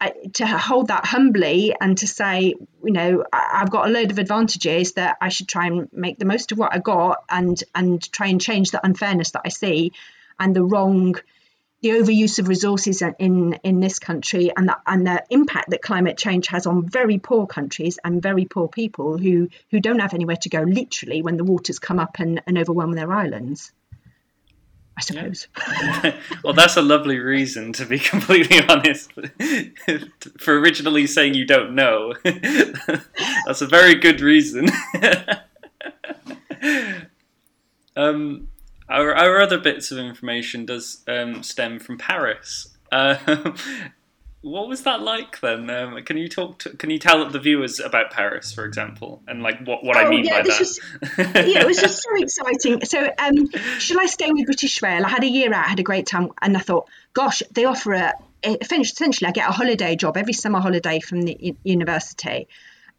I, 0.00 0.12
to 0.34 0.46
hold 0.46 0.88
that 0.88 1.04
humbly 1.04 1.74
and 1.80 1.98
to 1.98 2.06
say, 2.06 2.54
you 2.84 2.92
know, 2.92 3.24
I, 3.32 3.58
have 3.58 3.70
got 3.70 3.88
a 3.88 3.90
load 3.90 4.12
of 4.12 4.20
advantages 4.20 4.92
that 4.92 5.16
I 5.20 5.30
should 5.30 5.48
try 5.48 5.66
and 5.66 5.88
make 5.92 6.18
the 6.18 6.26
most 6.26 6.52
of 6.52 6.58
what 6.58 6.72
I 6.72 6.78
got 6.78 7.24
and 7.28 7.60
and 7.74 8.00
try 8.12 8.28
and 8.28 8.40
change 8.40 8.70
the 8.70 8.84
unfairness 8.84 9.32
that 9.32 9.42
I 9.44 9.48
see 9.48 9.92
and 10.38 10.54
the 10.54 10.62
wrong 10.62 11.16
the 11.82 11.90
overuse 11.90 12.38
of 12.38 12.48
resources 12.48 13.02
in 13.18 13.54
in 13.62 13.80
this 13.80 13.98
country 13.98 14.50
and 14.56 14.68
the, 14.68 14.76
and 14.86 15.06
the 15.06 15.22
impact 15.30 15.70
that 15.70 15.82
climate 15.82 16.16
change 16.16 16.48
has 16.48 16.66
on 16.66 16.88
very 16.88 17.18
poor 17.18 17.46
countries 17.46 17.98
and 18.02 18.22
very 18.22 18.44
poor 18.44 18.68
people 18.68 19.18
who 19.18 19.48
who 19.70 19.80
don't 19.80 19.98
have 19.98 20.14
anywhere 20.14 20.36
to 20.36 20.48
go 20.48 20.62
literally 20.62 21.22
when 21.22 21.36
the 21.36 21.44
waters 21.44 21.78
come 21.78 21.98
up 21.98 22.18
and, 22.18 22.42
and 22.46 22.58
overwhelm 22.58 22.92
their 22.92 23.12
islands 23.12 23.72
I 24.96 25.02
suppose. 25.02 25.48
Yeah. 25.68 26.16
well, 26.44 26.54
that's 26.54 26.76
a 26.76 26.82
lovely 26.82 27.18
reason, 27.18 27.72
to 27.74 27.84
be 27.84 27.98
completely 28.12 28.60
honest. 28.66 29.12
For 30.38 30.58
originally 30.58 31.06
saying 31.06 31.34
you 31.34 31.44
don't 31.44 31.74
know, 31.74 32.14
that's 32.24 33.60
a 33.60 33.66
very 33.66 33.96
good 33.96 34.20
reason. 34.20 34.68
um, 37.94 38.48
our, 38.88 39.14
our 39.14 39.40
other 39.40 39.58
bits 39.58 39.90
of 39.90 39.98
information 39.98 40.66
does 40.66 41.02
um, 41.08 41.42
stem 41.42 41.78
from 41.78 41.98
Paris. 41.98 42.76
Uh, 42.92 43.16
what 44.42 44.68
was 44.68 44.82
that 44.82 45.00
like 45.00 45.40
then? 45.40 45.68
Um, 45.70 46.02
can 46.04 46.16
you 46.16 46.28
talk? 46.28 46.60
To, 46.60 46.70
can 46.70 46.90
you 46.90 46.98
tell 46.98 47.28
the 47.28 47.40
viewers 47.40 47.80
about 47.80 48.10
Paris, 48.10 48.52
for 48.52 48.64
example, 48.64 49.22
and 49.26 49.42
like 49.42 49.58
what, 49.66 49.84
what 49.84 49.96
oh, 49.96 50.00
I 50.00 50.08
mean 50.08 50.24
yeah, 50.24 50.42
by 50.42 50.48
that? 50.48 50.60
Was, 50.60 50.80
yeah, 51.18 51.60
it 51.60 51.66
was 51.66 51.78
just 51.78 52.02
so 52.02 52.16
exciting. 52.16 52.84
So, 52.84 53.10
um, 53.18 53.50
shall 53.78 54.00
I 54.00 54.06
stay 54.06 54.30
with 54.30 54.46
British 54.46 54.80
Rail? 54.82 55.04
I 55.04 55.08
had 55.08 55.24
a 55.24 55.28
year 55.28 55.52
out, 55.52 55.66
I 55.66 55.68
had 55.68 55.80
a 55.80 55.84
great 55.84 56.06
time, 56.06 56.30
and 56.40 56.56
I 56.56 56.60
thought, 56.60 56.88
gosh, 57.12 57.42
they 57.50 57.64
offer 57.64 57.92
a 57.92 58.12
essentially 58.44 59.26
I 59.26 59.32
get 59.32 59.48
a 59.48 59.52
holiday 59.52 59.96
job 59.96 60.16
every 60.16 60.32
summer 60.32 60.60
holiday 60.60 61.00
from 61.00 61.22
the 61.22 61.56
university, 61.64 62.48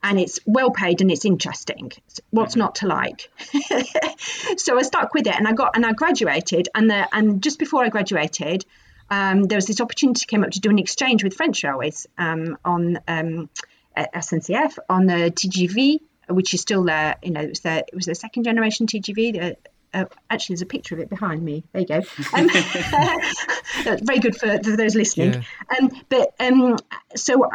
and 0.04 0.20
it's 0.20 0.40
well 0.46 0.72
paid 0.72 1.02
and 1.02 1.12
it's 1.12 1.26
interesting. 1.26 1.92
What's 2.30 2.54
mm-hmm. 2.54 2.60
not 2.60 2.76
to 2.76 2.88
like? 2.88 3.30
so 4.58 4.78
I 4.78 4.82
stuck 4.84 5.14
with 5.14 5.28
it, 5.28 5.36
and 5.36 5.48
I 5.48 5.54
got 5.54 5.76
and 5.76 5.86
I 5.86 5.94
graduated, 5.94 6.70
and 6.76 6.90
the 6.90 7.08
and 7.16 7.42
just 7.42 7.60
before 7.60 7.84
I 7.84 7.90
graduated 7.90 8.66
um, 9.10 9.44
there 9.44 9.58
was 9.58 9.66
this 9.66 9.82
opportunity 9.82 10.26
came 10.26 10.44
up 10.44 10.52
to 10.52 10.60
do 10.60 10.70
an 10.70 10.80
exchange 10.80 11.24
with 11.24 11.34
French 11.34 11.64
Railways 11.64 12.08
um, 12.18 12.58
on 12.66 13.00
um, 13.08 13.50
SNCF 13.96 14.78
on 14.90 15.06
the 15.06 15.32
TGV, 15.32 16.00
which 16.30 16.54
is 16.54 16.62
still 16.62 16.84
there. 16.84 17.16
You 17.24 17.32
know, 17.32 17.42
it 17.42 17.50
was 17.50 17.60
the 17.62 17.86
it 17.88 17.96
was 17.96 18.06
the 18.06 18.16
second 18.16 18.44
generation 18.44 18.88
TGV. 18.88 19.56
Uh, 19.94 20.06
actually, 20.30 20.56
there's 20.56 20.62
a 20.62 20.68
picture 20.68 20.96
of 20.96 21.02
it 21.02 21.10
behind 21.10 21.42
me. 21.42 21.64
There 21.72 21.82
you 21.82 21.88
go. 21.88 22.02
Um, 22.34 22.50
very 24.04 24.20
good 24.20 24.36
for, 24.36 24.62
for 24.62 24.76
those 24.76 24.96
listening. 24.96 25.34
Yeah. 25.34 25.78
Um, 25.80 26.02
but 26.10 26.34
um, 26.40 26.78
so 27.16 27.50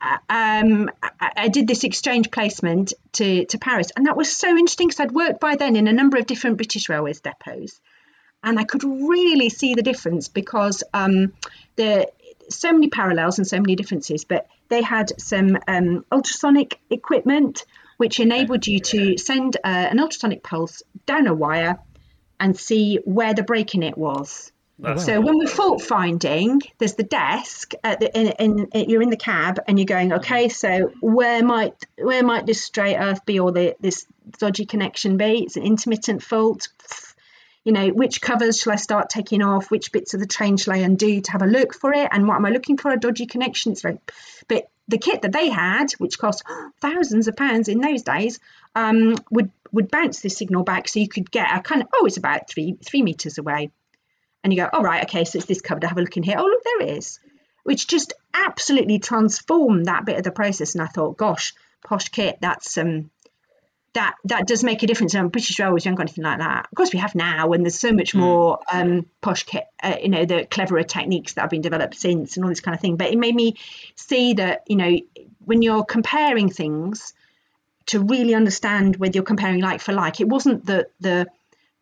um, 0.00 0.90
I, 1.02 1.32
I, 1.36 1.48
did 1.48 1.66
this 1.66 1.84
exchange 1.84 2.30
placement 2.30 2.92
to, 3.12 3.46
to 3.46 3.58
Paris, 3.58 3.90
and 3.96 4.06
that 4.06 4.16
was 4.16 4.34
so 4.34 4.48
interesting 4.48 4.88
because 4.88 5.00
I'd 5.00 5.12
worked 5.12 5.40
by 5.40 5.56
then 5.56 5.76
in 5.76 5.88
a 5.88 5.92
number 5.92 6.18
of 6.18 6.26
different 6.26 6.56
British 6.56 6.88
Railways 6.88 7.20
depots 7.20 7.80
and 8.42 8.58
I 8.58 8.64
could 8.64 8.84
really 8.84 9.48
see 9.48 9.74
the 9.74 9.82
difference 9.82 10.28
because 10.28 10.84
um, 10.94 11.32
there 11.74 12.06
so 12.48 12.72
many 12.72 12.88
parallels 12.88 13.38
and 13.38 13.46
so 13.46 13.58
many 13.58 13.76
differences. 13.76 14.24
But 14.24 14.46
they 14.68 14.82
had 14.82 15.20
some 15.20 15.58
um, 15.66 16.04
ultrasonic 16.10 16.78
equipment 16.90 17.64
which 17.96 18.20
enabled 18.20 18.66
you 18.66 18.78
to 18.78 19.16
send 19.16 19.56
uh, 19.56 19.68
an 19.68 19.98
ultrasonic 19.98 20.42
pulse 20.42 20.82
down 21.06 21.26
a 21.26 21.34
wire 21.34 21.78
and 22.38 22.56
see 22.56 23.00
where 23.04 23.32
the 23.32 23.42
break 23.42 23.74
in 23.74 23.82
it 23.82 23.96
was. 23.96 24.52
Oh, 24.84 24.96
so 24.96 25.20
when 25.20 25.38
we're 25.38 25.46
fault 25.46 25.80
finding, 25.80 26.60
there's 26.78 26.94
the 26.94 27.02
desk. 27.02 27.72
At 27.82 28.00
the, 28.00 28.18
in, 28.18 28.28
in, 28.38 28.68
in, 28.72 28.90
you're 28.90 29.02
in 29.02 29.10
the 29.10 29.16
cab, 29.16 29.60
and 29.66 29.78
you're 29.78 29.86
going, 29.86 30.12
okay. 30.14 30.48
So 30.48 30.92
where 31.00 31.42
might 31.42 31.74
where 31.96 32.22
might 32.22 32.46
this 32.46 32.62
straight 32.62 32.96
earth 32.96 33.24
be, 33.24 33.40
or 33.40 33.52
the, 33.52 33.74
this 33.80 34.06
dodgy 34.38 34.66
connection 34.66 35.16
be? 35.16 35.44
It's 35.44 35.56
an 35.56 35.62
intermittent 35.62 36.22
fault 36.22 36.68
you 37.66 37.72
know, 37.72 37.88
which 37.88 38.20
covers 38.20 38.60
shall 38.60 38.74
I 38.74 38.76
start 38.76 39.10
taking 39.10 39.42
off? 39.42 39.72
Which 39.72 39.90
bits 39.90 40.14
of 40.14 40.20
the 40.20 40.26
train 40.26 40.56
shall 40.56 40.74
I 40.74 40.78
undo 40.78 41.20
to 41.20 41.32
have 41.32 41.42
a 41.42 41.46
look 41.46 41.74
for 41.74 41.92
it? 41.92 42.08
And 42.12 42.28
what 42.28 42.36
am 42.36 42.46
I 42.46 42.50
looking 42.50 42.76
for? 42.76 42.92
A 42.92 42.96
dodgy 42.96 43.26
connection. 43.26 43.72
It's 43.72 43.82
very, 43.82 43.98
but 44.46 44.70
the 44.86 44.98
kit 44.98 45.22
that 45.22 45.32
they 45.32 45.48
had, 45.48 45.90
which 45.98 46.16
cost 46.16 46.44
thousands 46.80 47.26
of 47.26 47.34
pounds 47.34 47.66
in 47.66 47.80
those 47.80 48.02
days, 48.02 48.38
um, 48.76 49.16
would 49.32 49.50
would 49.72 49.90
bounce 49.90 50.20
this 50.20 50.38
signal 50.38 50.62
back, 50.62 50.86
so 50.86 51.00
you 51.00 51.08
could 51.08 51.28
get 51.28 51.48
a 51.52 51.60
kind 51.60 51.82
of 51.82 51.88
oh, 51.92 52.06
it's 52.06 52.18
about 52.18 52.48
three 52.48 52.76
three 52.84 53.02
meters 53.02 53.36
away, 53.36 53.72
and 54.46 54.52
you 54.52 54.60
go, 54.62 54.68
all 54.72 54.78
oh, 54.78 54.84
right, 54.84 55.02
okay, 55.02 55.24
so 55.24 55.38
it's 55.38 55.46
this 55.48 55.60
covered. 55.60 55.84
I 55.84 55.88
have 55.88 55.98
a 55.98 56.00
look 56.00 56.16
in 56.16 56.22
here. 56.22 56.36
Oh, 56.38 56.44
look, 56.44 56.62
there 56.62 56.82
it 56.82 56.98
is, 56.98 57.18
which 57.64 57.88
just 57.88 58.12
absolutely 58.32 59.00
transformed 59.00 59.86
that 59.86 60.04
bit 60.04 60.18
of 60.18 60.22
the 60.22 60.30
process. 60.30 60.76
And 60.76 60.82
I 60.82 60.86
thought, 60.86 61.16
gosh, 61.16 61.52
posh 61.84 62.10
kit, 62.10 62.38
that's 62.40 62.78
um, 62.78 63.10
that 63.94 64.14
that 64.26 64.46
does 64.46 64.62
make 64.62 64.84
a 64.84 64.86
difference. 64.86 65.14
And 65.14 65.32
British 65.32 65.58
Railways 65.58 65.82
haven't 65.82 65.96
got 65.96 66.04
anything 66.04 66.22
like 66.22 66.38
that. 66.38 66.68
Of 66.70 66.76
course, 66.76 66.92
we 66.92 67.00
have 67.00 67.16
now, 67.16 67.50
and 67.50 67.64
there's 67.64 67.80
so 67.80 67.90
much 67.90 68.12
hmm. 68.12 68.20
more 68.20 68.60
um, 68.72 69.06
posh, 69.20 69.44
uh, 69.82 69.96
you 70.00 70.10
know, 70.10 70.24
the 70.26 70.46
cleverer 70.48 70.84
techniques 70.84 71.32
that 71.32 71.40
have 71.40 71.50
been 71.50 71.60
developed 71.60 71.96
since, 71.96 72.36
and 72.36 72.44
all 72.44 72.50
this 72.50 72.60
kind 72.60 72.76
of 72.76 72.80
thing. 72.80 72.96
But 72.96 73.10
it 73.10 73.18
made 73.18 73.34
me 73.34 73.56
see 73.96 74.34
that, 74.34 74.62
you 74.68 74.76
know, 74.76 74.96
when 75.44 75.60
you're 75.60 75.84
comparing 75.84 76.50
things, 76.50 77.14
to 77.86 77.98
really 77.98 78.36
understand 78.36 78.94
whether 78.94 79.16
you're 79.16 79.24
comparing 79.24 79.60
like 79.60 79.80
for 79.80 79.92
like, 79.92 80.20
it 80.20 80.28
wasn't 80.28 80.66
that 80.66 80.92
the 81.00 81.26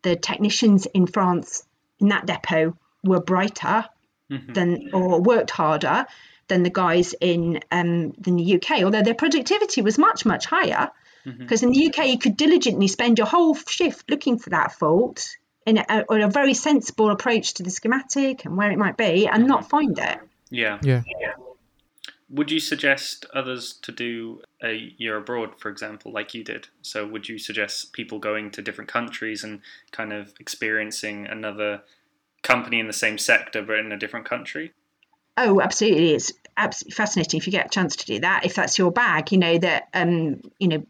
the 0.01 0.15
technicians 0.15 0.87
in 0.87 1.05
France 1.05 1.63
in 1.99 2.09
that 2.09 2.25
depot 2.25 2.77
were 3.03 3.21
brighter 3.21 3.85
mm-hmm. 4.31 4.53
than 4.53 4.89
or 4.93 5.21
worked 5.21 5.51
harder 5.51 6.05
than 6.47 6.63
the 6.63 6.69
guys 6.69 7.15
in 7.19 7.59
um, 7.71 8.13
in 8.25 8.35
the 8.35 8.55
UK, 8.55 8.83
although 8.83 9.01
their 9.01 9.15
productivity 9.15 9.81
was 9.81 9.97
much 9.97 10.25
much 10.25 10.45
higher 10.45 10.91
because 11.25 11.61
mm-hmm. 11.61 11.73
in 11.73 11.79
the 11.79 11.87
UK, 11.87 12.07
you 12.07 12.19
could 12.19 12.37
diligently 12.37 12.87
spend 12.87 13.17
your 13.17 13.27
whole 13.27 13.55
shift 13.55 14.09
looking 14.11 14.37
for 14.37 14.51
that 14.51 14.73
fault 14.73 15.35
in 15.65 15.79
a, 15.79 16.05
or 16.07 16.19
a 16.19 16.29
very 16.29 16.53
sensible 16.53 17.09
approach 17.09 17.55
to 17.55 17.63
the 17.63 17.71
schematic 17.71 18.45
and 18.45 18.55
where 18.55 18.71
it 18.71 18.77
might 18.77 18.95
be 18.95 19.27
and 19.27 19.47
not 19.47 19.61
mm-hmm. 19.61 19.69
find 19.69 19.99
it. 19.99 20.19
Yeah. 20.51 20.77
Yeah. 20.83 21.01
Yeah. 21.19 21.33
Would 22.29 22.49
you 22.49 22.59
suggest 22.59 23.25
others 23.33 23.73
to 23.83 23.91
do 23.91 24.41
a 24.63 24.93
year 24.97 25.17
abroad, 25.17 25.59
for 25.59 25.69
example, 25.69 26.11
like 26.11 26.33
you 26.33 26.43
did? 26.43 26.67
So, 26.81 27.05
would 27.05 27.29
you 27.29 27.37
suggest 27.37 27.93
people 27.93 28.17
going 28.17 28.49
to 28.51 28.61
different 28.61 28.89
countries 28.89 29.43
and 29.43 29.61
kind 29.91 30.11
of 30.11 30.33
experiencing 30.39 31.27
another 31.27 31.83
company 32.41 32.79
in 32.79 32.87
the 32.87 32.93
same 32.93 33.17
sector 33.17 33.61
but 33.61 33.77
in 33.77 33.91
a 33.91 33.97
different 33.97 34.25
country? 34.25 34.73
Oh, 35.37 35.61
absolutely. 35.61 36.13
It's 36.13 36.31
absolutely 36.57 36.95
fascinating 36.95 37.37
if 37.37 37.45
you 37.45 37.51
get 37.51 37.67
a 37.67 37.69
chance 37.69 37.97
to 37.97 38.05
do 38.05 38.19
that. 38.21 38.45
If 38.45 38.55
that's 38.55 38.77
your 38.77 38.91
bag, 38.91 39.31
you 39.31 39.37
know, 39.37 39.57
that, 39.57 39.89
um, 39.93 40.41
you 40.59 40.67
know, 40.69 40.85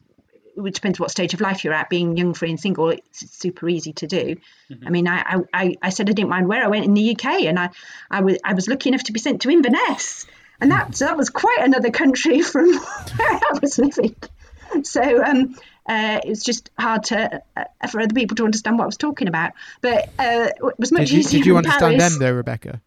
it 0.57 0.73
depends 0.73 0.99
what 0.99 1.11
stage 1.11 1.33
of 1.33 1.41
life 1.41 1.63
you're 1.63 1.73
at. 1.73 1.89
Being 1.89 2.15
young, 2.15 2.33
free, 2.33 2.49
and 2.49 2.59
single, 2.59 2.89
it's 2.89 3.29
super 3.31 3.67
easy 3.67 3.93
to 3.93 4.07
do. 4.07 4.35
Mm-hmm. 4.69 4.87
I 4.87 4.89
mean, 4.89 5.07
I, 5.07 5.41
I, 5.53 5.75
I 5.81 5.89
said 5.89 6.09
I 6.09 6.13
didn't 6.13 6.29
mind 6.29 6.47
where 6.47 6.63
I 6.63 6.67
went 6.67 6.85
in 6.85 6.93
the 6.93 7.11
UK, 7.11 7.43
and 7.43 7.59
I, 7.59 7.71
I 8.09 8.21
was 8.21 8.37
I 8.43 8.53
was 8.53 8.67
lucky 8.67 8.89
enough 8.89 9.03
to 9.03 9.11
be 9.11 9.19
sent 9.19 9.41
to 9.41 9.49
Inverness, 9.49 10.25
and 10.65 10.71
that 10.71 10.93
that 10.95 11.15
was 11.15 11.29
quite 11.29 11.59
another 11.61 11.91
country 11.91 12.41
from 12.53 12.67
where 12.73 12.79
I 13.19 13.59
was 13.61 13.77
living. 13.77 14.15
So 14.81 15.23
um, 15.23 15.55
uh, 15.87 16.19
it 16.23 16.29
was 16.29 16.43
just 16.43 16.71
hard 16.77 17.03
to 17.05 17.43
uh, 17.55 17.87
for 17.91 18.01
other 18.01 18.15
people 18.15 18.35
to 18.37 18.45
understand 18.45 18.79
what 18.79 18.85
I 18.85 18.87
was 18.87 18.97
talking 18.97 19.27
about. 19.27 19.53
But 19.81 20.09
uh, 20.17 20.49
it 20.57 20.79
was 20.79 20.91
much 20.91 21.01
did 21.01 21.11
you, 21.11 21.19
easier. 21.19 21.39
Did 21.39 21.45
you 21.45 21.57
understand 21.57 21.99
Paris. 21.99 22.13
them 22.13 22.19
though, 22.19 22.33
Rebecca? 22.33 22.81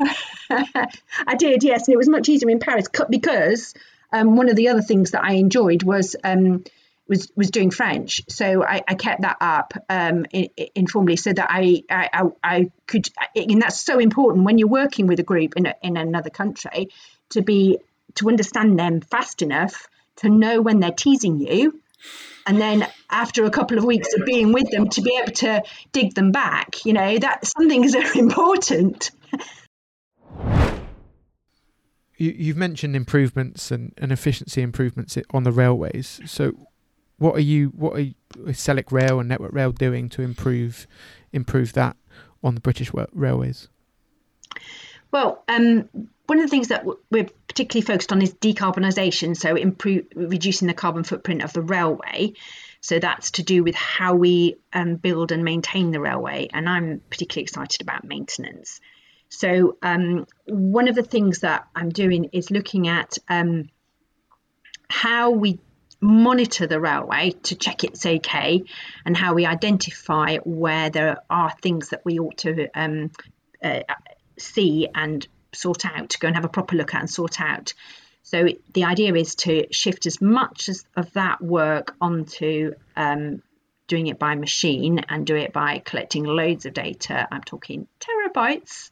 I 0.50 1.34
did, 1.36 1.62
yes, 1.64 1.86
and 1.86 1.92
it 1.92 1.98
was 1.98 2.08
much 2.08 2.30
easier 2.30 2.48
in 2.48 2.60
Paris 2.60 2.86
because 3.10 3.74
um, 4.10 4.36
one 4.36 4.48
of 4.48 4.56
the 4.56 4.68
other 4.68 4.80
things 4.80 5.10
that 5.10 5.22
I 5.22 5.32
enjoyed 5.34 5.82
was 5.82 6.16
um, 6.24 6.64
was 7.08 7.30
was 7.36 7.50
doing 7.50 7.70
French, 7.70 8.22
so 8.30 8.64
I, 8.64 8.82
I 8.88 8.94
kept 8.94 9.20
that 9.20 9.36
up 9.42 9.74
um, 9.90 10.24
in, 10.32 10.48
informally, 10.74 11.16
so 11.16 11.30
that 11.30 11.48
I, 11.50 11.82
I 11.90 12.22
I 12.42 12.70
could, 12.86 13.10
and 13.36 13.60
that's 13.60 13.82
so 13.82 13.98
important 13.98 14.46
when 14.46 14.56
you're 14.56 14.68
working 14.68 15.08
with 15.08 15.20
a 15.20 15.24
group 15.24 15.58
in 15.58 15.66
a, 15.66 15.74
in 15.82 15.98
another 15.98 16.30
country 16.30 16.88
to 17.30 17.42
be 17.42 17.78
to 18.14 18.28
understand 18.28 18.78
them 18.78 19.00
fast 19.00 19.42
enough 19.42 19.88
to 20.16 20.28
know 20.28 20.60
when 20.60 20.80
they're 20.80 20.90
teasing 20.90 21.38
you, 21.40 21.80
and 22.46 22.60
then 22.60 22.86
after 23.10 23.44
a 23.44 23.50
couple 23.50 23.78
of 23.78 23.84
weeks 23.84 24.14
of 24.14 24.24
being 24.24 24.52
with 24.52 24.70
them 24.70 24.88
to 24.88 25.00
be 25.00 25.18
able 25.22 25.32
to 25.32 25.62
dig 25.92 26.14
them 26.14 26.32
back. 26.32 26.84
You 26.84 26.92
know 26.92 27.18
that 27.18 27.46
some 27.46 27.68
things 27.68 27.94
are 27.94 28.12
important. 28.18 29.10
You, 32.16 32.48
have 32.48 32.56
mentioned 32.56 32.96
improvements 32.96 33.70
and, 33.70 33.94
and 33.96 34.10
efficiency 34.10 34.60
improvements 34.60 35.16
on 35.30 35.44
the 35.44 35.52
railways. 35.52 36.20
So, 36.26 36.52
what 37.18 37.36
are 37.36 37.40
you 37.40 37.68
what 37.68 37.94
are, 37.94 38.00
is 38.00 38.58
Selleck 38.58 38.90
Rail 38.90 39.20
and 39.20 39.28
Network 39.28 39.52
Rail 39.52 39.70
doing 39.70 40.08
to 40.10 40.22
improve 40.22 40.88
improve 41.32 41.74
that 41.74 41.96
on 42.42 42.56
the 42.56 42.60
British 42.60 42.90
Railways? 43.12 43.68
Well, 45.12 45.44
um, 45.48 45.88
one 46.28 46.38
of 46.38 46.44
the 46.44 46.50
things 46.50 46.68
that 46.68 46.84
we're 47.10 47.26
particularly 47.48 47.86
focused 47.86 48.12
on 48.12 48.20
is 48.20 48.34
decarbonisation, 48.34 49.34
so 49.34 49.56
improve 49.56 50.04
reducing 50.14 50.68
the 50.68 50.74
carbon 50.74 51.02
footprint 51.02 51.42
of 51.42 51.54
the 51.54 51.62
railway. 51.62 52.34
So 52.82 52.98
that's 52.98 53.30
to 53.32 53.42
do 53.42 53.64
with 53.64 53.74
how 53.74 54.14
we 54.14 54.56
um, 54.74 54.96
build 54.96 55.32
and 55.32 55.42
maintain 55.42 55.90
the 55.90 56.00
railway, 56.00 56.48
and 56.52 56.68
I'm 56.68 57.00
particularly 57.08 57.44
excited 57.44 57.80
about 57.80 58.04
maintenance. 58.04 58.78
So 59.30 59.78
um, 59.82 60.26
one 60.46 60.88
of 60.88 60.94
the 60.94 61.02
things 61.02 61.40
that 61.40 61.66
I'm 61.74 61.88
doing 61.88 62.28
is 62.32 62.50
looking 62.50 62.88
at 62.88 63.16
um, 63.30 63.70
how 64.90 65.30
we 65.30 65.60
monitor 65.98 66.66
the 66.66 66.78
railway 66.78 67.30
to 67.44 67.54
check 67.54 67.84
it's 67.84 68.04
okay, 68.04 68.64
and 69.06 69.16
how 69.16 69.32
we 69.32 69.46
identify 69.46 70.36
where 70.44 70.90
there 70.90 71.22
are 71.30 71.54
things 71.62 71.88
that 71.88 72.04
we 72.04 72.18
ought 72.18 72.36
to 72.38 72.68
um, 72.78 73.12
uh, 73.64 73.80
see 74.36 74.88
and 74.94 75.26
sort 75.52 75.86
out, 75.86 76.10
to 76.10 76.18
go 76.18 76.28
and 76.28 76.36
have 76.36 76.44
a 76.44 76.48
proper 76.48 76.76
look 76.76 76.94
at 76.94 77.00
and 77.00 77.10
sort 77.10 77.40
out. 77.40 77.74
So 78.22 78.48
the 78.74 78.84
idea 78.84 79.14
is 79.14 79.34
to 79.36 79.66
shift 79.72 80.06
as 80.06 80.20
much 80.20 80.68
as 80.68 80.84
of 80.96 81.12
that 81.14 81.40
work 81.40 81.94
onto 82.00 82.74
um, 82.96 83.42
doing 83.86 84.06
it 84.06 84.18
by 84.18 84.34
machine 84.34 85.00
and 85.08 85.26
do 85.26 85.34
it 85.34 85.52
by 85.52 85.82
collecting 85.84 86.24
loads 86.24 86.66
of 86.66 86.74
data. 86.74 87.26
I'm 87.32 87.42
talking 87.42 87.88
terabytes 88.00 88.90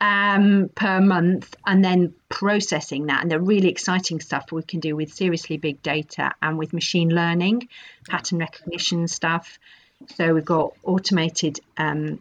um, 0.00 0.70
per 0.74 1.00
month, 1.00 1.56
and 1.66 1.82
then 1.82 2.12
processing 2.28 3.06
that. 3.06 3.22
And 3.22 3.30
the 3.30 3.40
really 3.40 3.68
exciting 3.68 4.20
stuff 4.20 4.52
we 4.52 4.62
can 4.62 4.80
do 4.80 4.94
with 4.94 5.12
seriously 5.12 5.56
big 5.56 5.82
data 5.82 6.32
and 6.42 6.58
with 6.58 6.74
machine 6.74 7.08
learning, 7.08 7.68
pattern 8.08 8.38
recognition 8.38 9.08
stuff. 9.08 9.58
So 10.16 10.34
we've 10.34 10.44
got 10.44 10.74
automated 10.84 11.58
um, 11.78 12.20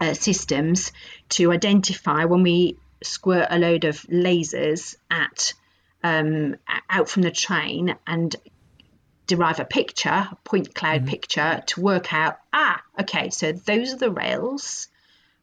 uh, 0.00 0.14
systems 0.14 0.92
to 1.30 1.52
identify 1.52 2.24
when 2.24 2.42
we 2.42 2.76
squirt 3.02 3.46
a 3.50 3.58
load 3.58 3.84
of 3.84 4.00
lasers 4.02 4.96
at 5.10 5.54
um, 6.02 6.56
out 6.90 7.08
from 7.08 7.22
the 7.22 7.30
train 7.30 7.96
and 8.06 8.36
derive 9.26 9.58
a 9.60 9.64
picture, 9.64 10.28
a 10.30 10.36
point 10.44 10.74
cloud 10.74 11.00
mm-hmm. 11.00 11.10
picture, 11.10 11.62
to 11.66 11.80
work 11.80 12.12
out 12.12 12.38
ah, 12.52 12.80
okay, 13.00 13.30
so 13.30 13.52
those 13.52 13.94
are 13.94 13.98
the 13.98 14.10
rails, 14.10 14.88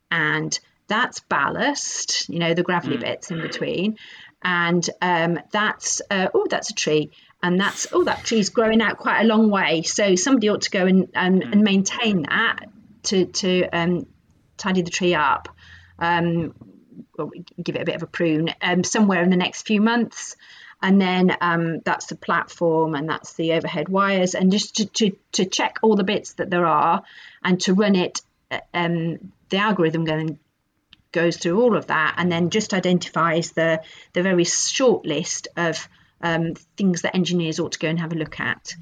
and 0.09 0.57
that's 0.87 1.19
ballast, 1.21 2.29
you 2.29 2.39
know, 2.39 2.53
the 2.53 2.63
gravelly 2.63 2.97
mm. 2.97 3.01
bits 3.01 3.31
in 3.31 3.41
between, 3.41 3.97
and 4.43 4.87
um, 5.01 5.39
that's 5.51 6.01
uh, 6.09 6.27
oh, 6.33 6.45
that's 6.49 6.69
a 6.69 6.75
tree, 6.75 7.11
and 7.41 7.59
that's 7.59 7.87
oh, 7.91 8.03
that 8.03 8.23
tree's 8.23 8.49
growing 8.49 8.81
out 8.81 8.97
quite 8.97 9.21
a 9.21 9.27
long 9.27 9.49
way, 9.49 9.81
so 9.81 10.15
somebody 10.15 10.49
ought 10.49 10.61
to 10.61 10.71
go 10.71 10.85
and 10.85 11.09
and, 11.15 11.43
mm. 11.43 11.51
and 11.51 11.61
maintain 11.63 12.23
that 12.23 12.65
to 13.03 13.25
to 13.25 13.63
um, 13.69 14.05
tidy 14.61 14.81
the 14.81 14.91
tree 14.91 15.15
up. 15.15 15.49
Um, 15.99 16.53
give 17.61 17.75
it 17.75 17.81
a 17.81 17.85
bit 17.85 17.95
of 17.95 18.03
a 18.03 18.07
prune 18.07 18.49
um, 18.61 18.83
somewhere 18.83 19.21
in 19.23 19.29
the 19.29 19.37
next 19.37 19.67
few 19.67 19.81
months 19.81 20.35
and 20.81 20.99
then 20.99 21.35
um, 21.41 21.79
that's 21.79 22.07
the 22.07 22.15
platform 22.15 22.95
and 22.95 23.07
that's 23.07 23.33
the 23.33 23.53
overhead 23.53 23.87
wires 23.89 24.35
and 24.35 24.51
just 24.51 24.77
to, 24.77 24.85
to, 24.87 25.11
to 25.31 25.45
check 25.45 25.79
all 25.81 25.95
the 25.95 26.03
bits 26.03 26.33
that 26.33 26.49
there 26.49 26.65
are 26.65 27.03
and 27.43 27.61
to 27.61 27.73
run 27.73 27.95
it 27.95 28.21
um, 28.73 29.31
the 29.49 29.57
algorithm 29.57 30.05
going 30.05 30.39
goes 31.11 31.37
through 31.37 31.61
all 31.61 31.75
of 31.75 31.87
that 31.87 32.15
and 32.17 32.31
then 32.31 32.49
just 32.49 32.73
identifies 32.73 33.51
the 33.51 33.81
the 34.13 34.23
very 34.23 34.45
short 34.45 35.05
list 35.05 35.49
of 35.57 35.87
um, 36.21 36.53
things 36.77 37.01
that 37.01 37.15
engineers 37.15 37.59
ought 37.59 37.73
to 37.73 37.79
go 37.79 37.89
and 37.89 37.99
have 37.99 38.13
a 38.13 38.15
look 38.15 38.39
at 38.39 38.73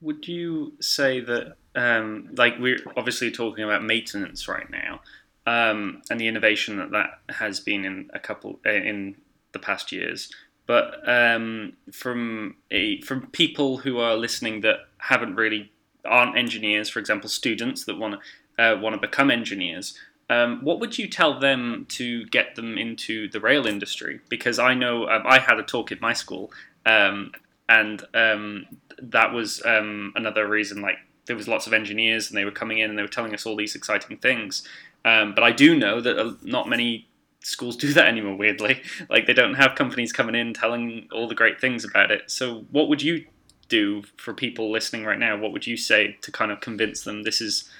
would 0.00 0.26
you 0.28 0.74
say 0.80 1.20
that 1.20 1.56
um, 1.76 2.28
like 2.36 2.54
we're 2.58 2.78
obviously 2.96 3.30
talking 3.30 3.64
about 3.64 3.82
maintenance 3.82 4.48
right 4.48 4.70
now 4.70 5.00
um, 5.46 6.02
and 6.10 6.20
the 6.20 6.28
innovation 6.28 6.76
that 6.78 6.90
that 6.90 7.18
has 7.36 7.60
been 7.60 7.84
in 7.84 8.10
a 8.12 8.18
couple 8.18 8.58
uh, 8.66 8.70
in 8.70 9.16
the 9.52 9.58
past 9.58 9.92
years 9.92 10.30
but 10.66 11.06
um, 11.06 11.74
from 11.92 12.56
a, 12.70 13.00
from 13.02 13.26
people 13.28 13.78
who 13.78 13.98
are 13.98 14.16
listening 14.16 14.62
that 14.62 14.76
haven't 14.98 15.34
really 15.34 15.70
aren't 16.04 16.36
engineers, 16.36 16.88
for 16.88 16.98
example, 16.98 17.28
students 17.28 17.84
that 17.84 17.98
want 17.98 18.20
to 18.56 18.62
uh, 18.62 18.78
want 18.78 18.94
to 18.94 19.00
become 19.00 19.30
engineers. 19.30 19.98
Um, 20.30 20.60
what 20.62 20.80
would 20.80 20.96
you 20.96 21.06
tell 21.06 21.38
them 21.38 21.86
to 21.90 22.24
get 22.26 22.54
them 22.54 22.78
into 22.78 23.28
the 23.28 23.40
rail 23.40 23.66
industry? 23.66 24.20
Because 24.28 24.58
I 24.58 24.72
know 24.72 25.06
um, 25.08 25.22
I 25.26 25.38
had 25.38 25.58
a 25.58 25.62
talk 25.62 25.92
at 25.92 26.00
my 26.00 26.14
school, 26.14 26.50
um, 26.86 27.32
and 27.68 28.02
um, 28.14 28.66
that 28.98 29.32
was 29.32 29.62
um, 29.66 30.12
another 30.14 30.48
reason. 30.48 30.80
Like 30.80 30.96
there 31.26 31.36
was 31.36 31.48
lots 31.48 31.66
of 31.66 31.72
engineers, 31.72 32.28
and 32.28 32.36
they 32.36 32.44
were 32.44 32.50
coming 32.50 32.78
in 32.78 32.90
and 32.90 32.98
they 32.98 33.02
were 33.02 33.08
telling 33.08 33.34
us 33.34 33.46
all 33.46 33.56
these 33.56 33.74
exciting 33.74 34.16
things. 34.18 34.66
Um, 35.04 35.34
but 35.34 35.44
I 35.44 35.52
do 35.52 35.76
know 35.76 36.00
that 36.00 36.18
uh, 36.18 36.32
not 36.42 36.68
many 36.68 37.08
schools 37.40 37.76
do 37.84 37.92
that 37.92 38.06
anymore 38.06 38.36
weirdly. 38.36 38.82
Like 39.08 39.26
they 39.26 39.34
don't 39.34 39.54
have 39.54 39.74
companies 39.74 40.12
coming 40.12 40.34
in 40.34 40.54
telling 40.54 41.08
all 41.12 41.28
the 41.28 41.34
great 41.34 41.60
things 41.60 41.84
about 41.84 42.10
it. 42.10 42.30
So 42.30 42.64
what 42.70 42.88
would 42.88 43.02
you 43.02 43.24
do 43.68 44.02
for 44.16 44.34
people 44.34 44.70
listening 44.70 45.04
right 45.04 45.18
now? 45.18 45.36
What 45.36 45.52
would 45.52 45.66
you 45.66 45.76
say 45.76 46.18
to 46.22 46.32
kind 46.32 46.50
of 46.50 46.60
convince 46.60 47.02
them 47.02 47.22
this 47.22 47.40
is 47.40 47.70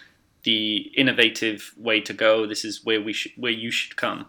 the 0.45 0.77
innovative 0.97 1.73
way 1.77 2.01
to 2.01 2.13
go? 2.13 2.47
This 2.47 2.65
is 2.65 2.85
where 2.85 3.01
we 3.01 3.13
should 3.13 3.33
where 3.37 3.53
you 3.53 3.71
should 3.71 3.97
come? 3.97 4.27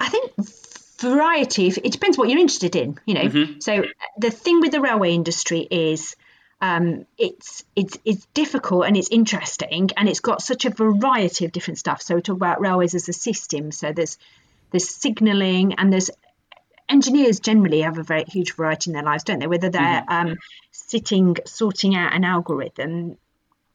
I 0.00 0.08
think 0.08 0.32
variety 0.98 1.66
it 1.66 1.90
depends 1.90 2.16
what 2.16 2.28
you're 2.28 2.38
interested 2.38 2.76
in 2.76 2.96
you 3.06 3.14
know. 3.14 3.22
Mm-hmm. 3.22 3.58
so 3.58 3.82
the 4.18 4.30
thing 4.30 4.60
with 4.60 4.70
the 4.70 4.80
railway 4.80 5.12
industry 5.12 5.66
is 5.68 6.14
um, 6.62 7.06
it's 7.18 7.64
it's 7.74 7.98
it's 8.04 8.24
difficult 8.34 8.86
and 8.86 8.96
it's 8.96 9.08
interesting 9.10 9.90
and 9.96 10.08
it's 10.08 10.20
got 10.20 10.40
such 10.40 10.64
a 10.64 10.70
variety 10.70 11.44
of 11.44 11.50
different 11.50 11.78
stuff. 11.78 12.00
So 12.00 12.14
we 12.14 12.22
talk 12.22 12.36
about 12.36 12.60
railways 12.60 12.94
as 12.94 13.08
a 13.08 13.12
system. 13.12 13.72
So 13.72 13.92
there's 13.92 14.16
there's 14.70 14.88
signalling 14.88 15.74
and 15.74 15.92
there's 15.92 16.10
engineers 16.88 17.40
generally 17.40 17.80
have 17.80 17.98
a 17.98 18.04
very 18.04 18.24
huge 18.24 18.54
variety 18.54 18.90
in 18.90 18.94
their 18.94 19.02
lives, 19.02 19.24
don't 19.24 19.40
they? 19.40 19.48
Whether 19.48 19.70
they're 19.70 20.04
mm-hmm. 20.08 20.28
um, 20.28 20.36
sitting 20.70 21.36
sorting 21.46 21.96
out 21.96 22.14
an 22.14 22.22
algorithm 22.22 23.18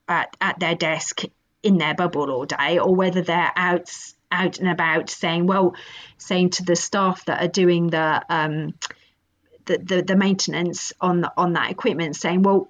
at, 0.08 0.38
at 0.40 0.58
their 0.60 0.76
desk 0.76 1.24
in 1.64 1.78
their 1.78 1.94
bubble 1.94 2.32
all 2.32 2.46
day, 2.46 2.80
or 2.80 2.96
whether 2.96 3.22
they're 3.22 3.52
out 3.58 3.92
out 4.32 4.60
and 4.60 4.70
about 4.70 5.10
saying, 5.10 5.46
well, 5.46 5.76
saying 6.18 6.52
to 6.52 6.64
the 6.64 6.76
staff 6.78 7.26
that 7.26 7.44
are 7.44 7.50
doing 7.50 7.88
the 7.88 8.24
um, 8.30 8.74
the, 9.68 9.78
the, 9.78 10.02
the 10.02 10.16
maintenance 10.16 10.92
on 11.00 11.22
the, 11.22 11.32
on 11.38 11.54
that 11.54 11.72
equipment, 11.72 12.16
saying, 12.16 12.42
well, 12.42 12.70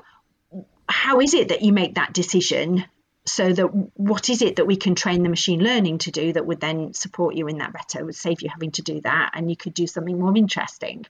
how 0.89 1.19
is 1.19 1.33
it 1.33 1.49
that 1.49 1.62
you 1.62 1.73
make 1.73 1.95
that 1.95 2.13
decision? 2.13 2.83
So 3.25 3.51
that 3.51 3.67
what 3.95 4.29
is 4.29 4.41
it 4.41 4.55
that 4.55 4.65
we 4.65 4.77
can 4.77 4.95
train 4.95 5.21
the 5.23 5.29
machine 5.29 5.60
learning 5.62 5.97
to 5.99 6.12
do 6.12 6.33
that 6.33 6.45
would 6.45 6.62
then 6.62 6.93
support 6.93 7.36
you 7.36 7.47
in 7.47 7.57
that 7.57 7.73
better, 7.73 8.05
would 8.05 8.15
save 8.15 8.41
you 8.41 8.49
having 8.49 8.71
to 8.71 8.81
do 8.81 9.01
that, 9.01 9.31
and 9.33 9.49
you 9.49 9.57
could 9.57 9.73
do 9.73 9.86
something 9.86 10.17
more 10.17 10.36
interesting. 10.38 11.05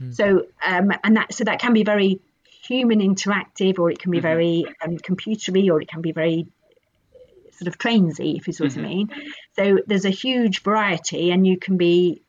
Mm. 0.00 0.14
So 0.14 0.46
um, 0.66 0.92
and 1.02 1.16
that 1.16 1.32
so 1.32 1.44
that 1.44 1.60
can 1.60 1.72
be 1.72 1.82
very 1.82 2.20
human 2.68 3.00
interactive, 3.00 3.78
or 3.78 3.90
it 3.90 3.98
can 3.98 4.10
be 4.10 4.18
mm-hmm. 4.18 4.26
very 4.26 4.64
um, 4.82 4.98
computery, 4.98 5.70
or 5.70 5.80
it 5.80 5.88
can 5.88 6.02
be 6.02 6.12
very 6.12 6.46
sort 7.52 7.68
of 7.68 7.78
trainsy, 7.78 8.36
if 8.36 8.46
you 8.46 8.52
see 8.52 8.64
mm-hmm. 8.64 8.82
what 8.82 8.86
I 8.86 8.92
mm-hmm. 8.92 8.98
mean. 8.98 9.32
So 9.56 9.78
there's 9.86 10.04
a 10.04 10.10
huge 10.10 10.62
variety, 10.62 11.30
and 11.30 11.46
you 11.46 11.56
can 11.58 11.78
be, 11.78 12.22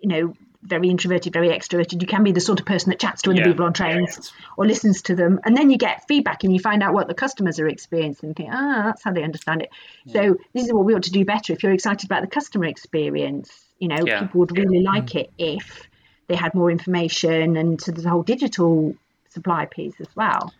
you 0.00 0.08
know, 0.08 0.34
very 0.62 0.88
introverted, 0.88 1.32
very 1.32 1.48
extroverted. 1.48 2.00
You 2.00 2.06
can 2.06 2.22
be 2.22 2.32
the 2.32 2.40
sort 2.40 2.60
of 2.60 2.66
person 2.66 2.90
that 2.90 3.00
chats 3.00 3.22
to 3.22 3.30
other 3.30 3.40
yeah. 3.40 3.46
people 3.46 3.66
on 3.66 3.72
trains 3.72 4.16
yeah. 4.18 4.46
or 4.56 4.66
listens 4.66 5.02
to 5.02 5.16
them, 5.16 5.40
and 5.44 5.56
then 5.56 5.70
you 5.70 5.76
get 5.76 6.06
feedback 6.06 6.44
and 6.44 6.52
you 6.52 6.60
find 6.60 6.82
out 6.82 6.94
what 6.94 7.08
the 7.08 7.14
customers 7.14 7.58
are 7.58 7.68
experiencing 7.68 8.28
and 8.28 8.36
think, 8.36 8.50
ah, 8.52 8.82
that's 8.86 9.02
how 9.02 9.12
they 9.12 9.24
understand 9.24 9.62
it. 9.62 9.70
Yeah. 10.04 10.12
So 10.12 10.36
this 10.52 10.66
is 10.66 10.72
what 10.72 10.84
we 10.84 10.94
ought 10.94 11.02
to 11.04 11.10
do 11.10 11.24
better. 11.24 11.52
If 11.52 11.62
you're 11.62 11.72
excited 11.72 12.08
about 12.08 12.22
the 12.22 12.28
customer 12.28 12.66
experience, 12.66 13.50
you 13.78 13.88
know, 13.88 14.04
people 14.04 14.40
would 14.40 14.56
really 14.56 14.80
like 14.80 15.06
mm. 15.06 15.22
it 15.22 15.32
if 15.36 15.88
they 16.28 16.36
had 16.36 16.54
more 16.54 16.70
information, 16.70 17.56
and 17.56 17.80
so 17.80 17.90
there's 17.90 18.06
a 18.06 18.10
whole 18.10 18.22
digital 18.22 18.94
supply 19.30 19.66
piece 19.66 20.00
as 20.00 20.08
well. 20.14 20.54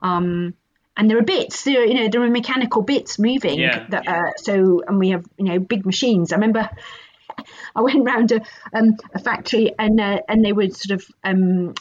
Um, 0.00 0.54
and 0.96 1.10
there 1.10 1.18
are 1.18 1.22
bits, 1.22 1.64
there 1.64 1.82
are, 1.82 1.84
you 1.84 1.94
know, 1.94 2.08
there 2.08 2.22
are 2.22 2.30
mechanical 2.30 2.82
bits 2.82 3.18
moving. 3.18 3.58
Yeah. 3.58 3.86
That, 3.90 4.08
uh, 4.08 4.30
so, 4.36 4.82
and 4.86 4.98
we 4.98 5.10
have, 5.10 5.24
you 5.36 5.44
know, 5.44 5.58
big 5.58 5.86
machines. 5.86 6.32
I 6.32 6.36
remember 6.36 6.68
I 7.76 7.80
went 7.80 8.04
round 8.04 8.32
a, 8.32 8.42
um, 8.72 8.96
a 9.14 9.18
factory 9.18 9.72
and 9.78 10.00
uh, 10.00 10.20
and 10.28 10.44
they 10.44 10.52
were 10.52 10.68
sort 10.70 11.00
of 11.00 11.06
um, 11.24 11.74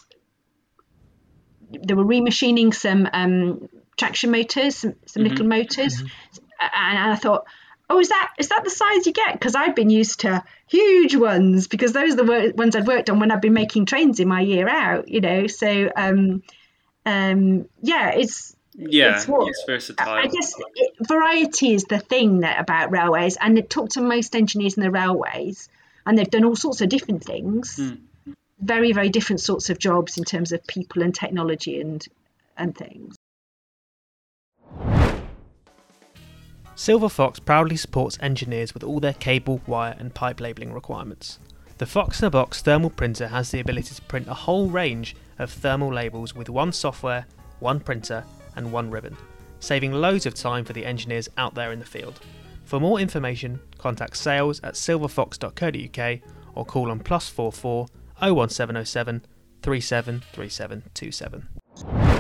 they 1.72 1.94
were 1.94 2.06
remachining 2.06 2.74
some 2.74 3.08
um, 3.12 3.70
traction 3.98 4.32
motors, 4.32 4.78
some, 4.78 4.96
some 5.06 5.24
mm-hmm. 5.24 5.32
little 5.32 5.48
motors, 5.48 5.98
mm-hmm. 5.98 6.66
and 6.76 7.12
I 7.12 7.16
thought, 7.16 7.46
oh, 7.90 8.00
is 8.00 8.10
that 8.10 8.32
is 8.40 8.50
that 8.50 8.64
the 8.64 8.70
size 8.70 9.06
you 9.06 9.14
get? 9.14 9.34
Because 9.34 9.56
I've 9.56 9.76
been 9.76 9.90
used 9.90 10.22
to 10.22 10.44
huge 10.68 11.16
ones 11.16 11.68
because 11.68 11.94
those 11.94 12.14
are 12.14 12.24
the 12.24 12.54
ones 12.56 12.76
I've 12.76 12.88
worked 12.88 13.10
on 13.10 13.20
when 13.20 13.32
I've 13.32 13.42
been 13.42 13.54
making 13.54 13.86
trains 13.86 14.20
in 14.20 14.28
my 14.28 14.42
year 14.42 14.68
out, 14.68 15.08
you 15.08 15.22
know. 15.22 15.48
So 15.48 15.92
um, 15.96 16.44
um, 17.06 17.66
yeah, 17.82 18.12
it's 18.12 18.56
yeah, 18.76 19.16
it's, 19.16 19.28
what, 19.28 19.48
it's 19.48 19.64
versatile. 19.66 20.10
I 20.10 20.28
guess 20.28 20.54
it, 20.76 20.94
variety 21.08 21.74
is 21.74 21.84
the 21.86 22.00
thing 22.00 22.40
that 22.42 22.60
about 22.60 22.92
railways, 22.92 23.38
and 23.38 23.58
they 23.58 23.62
talk 23.62 23.90
to 23.92 24.02
most 24.02 24.36
engineers 24.36 24.76
in 24.76 24.84
the 24.84 24.92
railways, 24.92 25.70
and 26.06 26.18
they've 26.18 26.30
done 26.30 26.46
all 26.46 26.56
sorts 26.56 26.82
of 26.82 26.90
different 26.90 27.24
things, 27.24 27.78
mm. 27.78 28.00
very 28.60 28.94
very 28.94 29.10
different 29.10 29.42
sorts 29.42 29.70
of 29.70 29.78
jobs 29.78 30.18
in 30.18 30.24
terms 30.24 30.52
of 30.52 30.66
people 30.68 31.02
and 31.02 31.14
technology 31.14 31.82
and 31.82 32.08
and 32.58 32.76
things. 32.76 33.16
Silver 36.76 37.10
Fox 37.10 37.40
proudly 37.40 37.76
supports 37.76 38.18
engineers 38.22 38.74
with 38.74 38.84
all 38.84 39.00
their 39.00 39.14
cable, 39.14 39.62
wire, 39.68 39.96
and 40.00 40.16
pipe 40.16 40.40
labelling 40.40 40.74
requirements. 40.74 41.38
The 41.78 41.86
Fox 41.86 42.22
in 42.22 42.26
a 42.26 42.32
Box 42.32 42.62
thermal 42.62 42.90
printer 42.90 43.28
has 43.28 43.52
the 43.52 43.60
ability 43.60 43.94
to 43.94 44.02
print 44.04 44.28
a 44.28 44.34
whole 44.34 44.68
range 44.68 45.16
of 45.38 45.52
thermal 45.52 45.94
labels 45.94 46.34
with 46.34 46.50
one 46.50 46.72
software, 46.72 47.26
one 47.60 47.80
printer, 47.80 48.24
and 48.56 48.72
one 48.72 48.90
ribbon, 48.90 49.16
saving 49.60 49.94
loads 49.94 50.26
of 50.26 50.34
time 50.34 50.66
for 50.66 50.74
the 50.74 50.86
engineers 50.86 51.30
out 51.38 51.56
there 51.56 51.72
in 51.72 51.80
the 51.80 51.86
field. 51.86 52.20
For 52.66 52.80
more 52.80 53.00
information, 53.00 53.60
contact 53.78 54.18
sales 54.18 54.60
at 54.64 54.76
silverfox.co.uk 54.76 56.20
or 56.56 56.66
call 56.66 56.92
on 56.92 57.00
plus 57.00 57.30
44 57.30 57.88
01707 58.20 59.26
373727. 59.62 62.11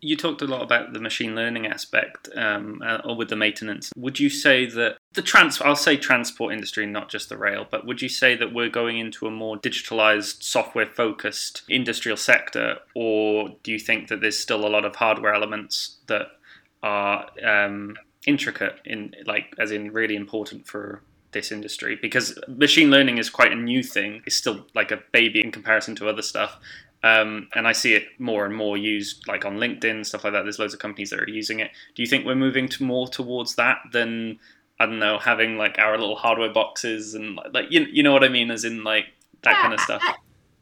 You 0.00 0.16
talked 0.16 0.42
a 0.42 0.46
lot 0.46 0.62
about 0.62 0.92
the 0.92 1.00
machine 1.00 1.34
learning 1.34 1.66
aspect, 1.66 2.28
um, 2.36 2.82
uh, 2.84 2.98
or 3.04 3.16
with 3.16 3.28
the 3.28 3.36
maintenance. 3.36 3.92
Would 3.96 4.20
you 4.20 4.30
say 4.30 4.66
that 4.66 4.96
the 5.14 5.22
trans 5.22 5.60
I'll 5.60 5.74
say 5.76 5.96
transport 5.96 6.52
industry, 6.52 6.86
not 6.86 7.08
just 7.08 7.28
the 7.28 7.36
rail, 7.36 7.66
but 7.68 7.86
would 7.86 8.00
you 8.00 8.08
say 8.08 8.36
that 8.36 8.54
we're 8.54 8.68
going 8.68 8.98
into 8.98 9.26
a 9.26 9.30
more 9.30 9.56
digitalized, 9.56 10.42
software 10.42 10.86
focused 10.86 11.62
industrial 11.68 12.16
sector, 12.16 12.78
or 12.94 13.56
do 13.62 13.72
you 13.72 13.78
think 13.78 14.08
that 14.08 14.20
there's 14.20 14.38
still 14.38 14.66
a 14.66 14.68
lot 14.68 14.84
of 14.84 14.96
hardware 14.96 15.34
elements 15.34 15.96
that 16.06 16.28
are 16.82 17.26
um, 17.44 17.96
intricate 18.26 18.76
in 18.84 19.14
like 19.26 19.54
as 19.58 19.70
in 19.70 19.92
really 19.92 20.14
important 20.14 20.66
for 20.66 21.02
this 21.32 21.52
industry 21.52 21.98
because 22.00 22.38
machine 22.46 22.90
learning 22.90 23.18
is 23.18 23.28
quite 23.28 23.52
a 23.52 23.56
new 23.56 23.82
thing. 23.82 24.22
It's 24.26 24.36
still 24.36 24.66
like 24.74 24.90
a 24.90 25.02
baby 25.12 25.42
in 25.44 25.52
comparison 25.52 25.94
to 25.96 26.08
other 26.08 26.22
stuff. 26.22 26.58
Um, 27.02 27.48
and 27.54 27.68
I 27.68 27.72
see 27.72 27.94
it 27.94 28.04
more 28.18 28.44
and 28.44 28.54
more 28.54 28.76
used, 28.76 29.26
like 29.28 29.44
on 29.44 29.58
LinkedIn, 29.58 30.04
stuff 30.04 30.24
like 30.24 30.32
that. 30.32 30.42
There's 30.42 30.58
loads 30.58 30.74
of 30.74 30.80
companies 30.80 31.10
that 31.10 31.20
are 31.20 31.28
using 31.28 31.60
it. 31.60 31.70
Do 31.94 32.02
you 32.02 32.08
think 32.08 32.26
we're 32.26 32.34
moving 32.34 32.68
to 32.70 32.82
more 32.82 33.06
towards 33.06 33.54
that 33.54 33.78
than 33.92 34.38
I 34.80 34.86
don't 34.86 34.98
know, 34.98 35.18
having 35.18 35.56
like 35.58 35.78
our 35.78 35.98
little 35.98 36.16
hardware 36.16 36.52
boxes 36.52 37.14
and 37.14 37.38
like 37.52 37.66
you, 37.70 37.86
you 37.90 38.02
know 38.02 38.12
what 38.12 38.24
I 38.24 38.28
mean, 38.28 38.50
as 38.50 38.64
in 38.64 38.84
like 38.84 39.06
that 39.42 39.54
Yeah, 39.54 39.62
kind 39.62 39.74
of 39.74 39.80
stuff. 39.80 40.02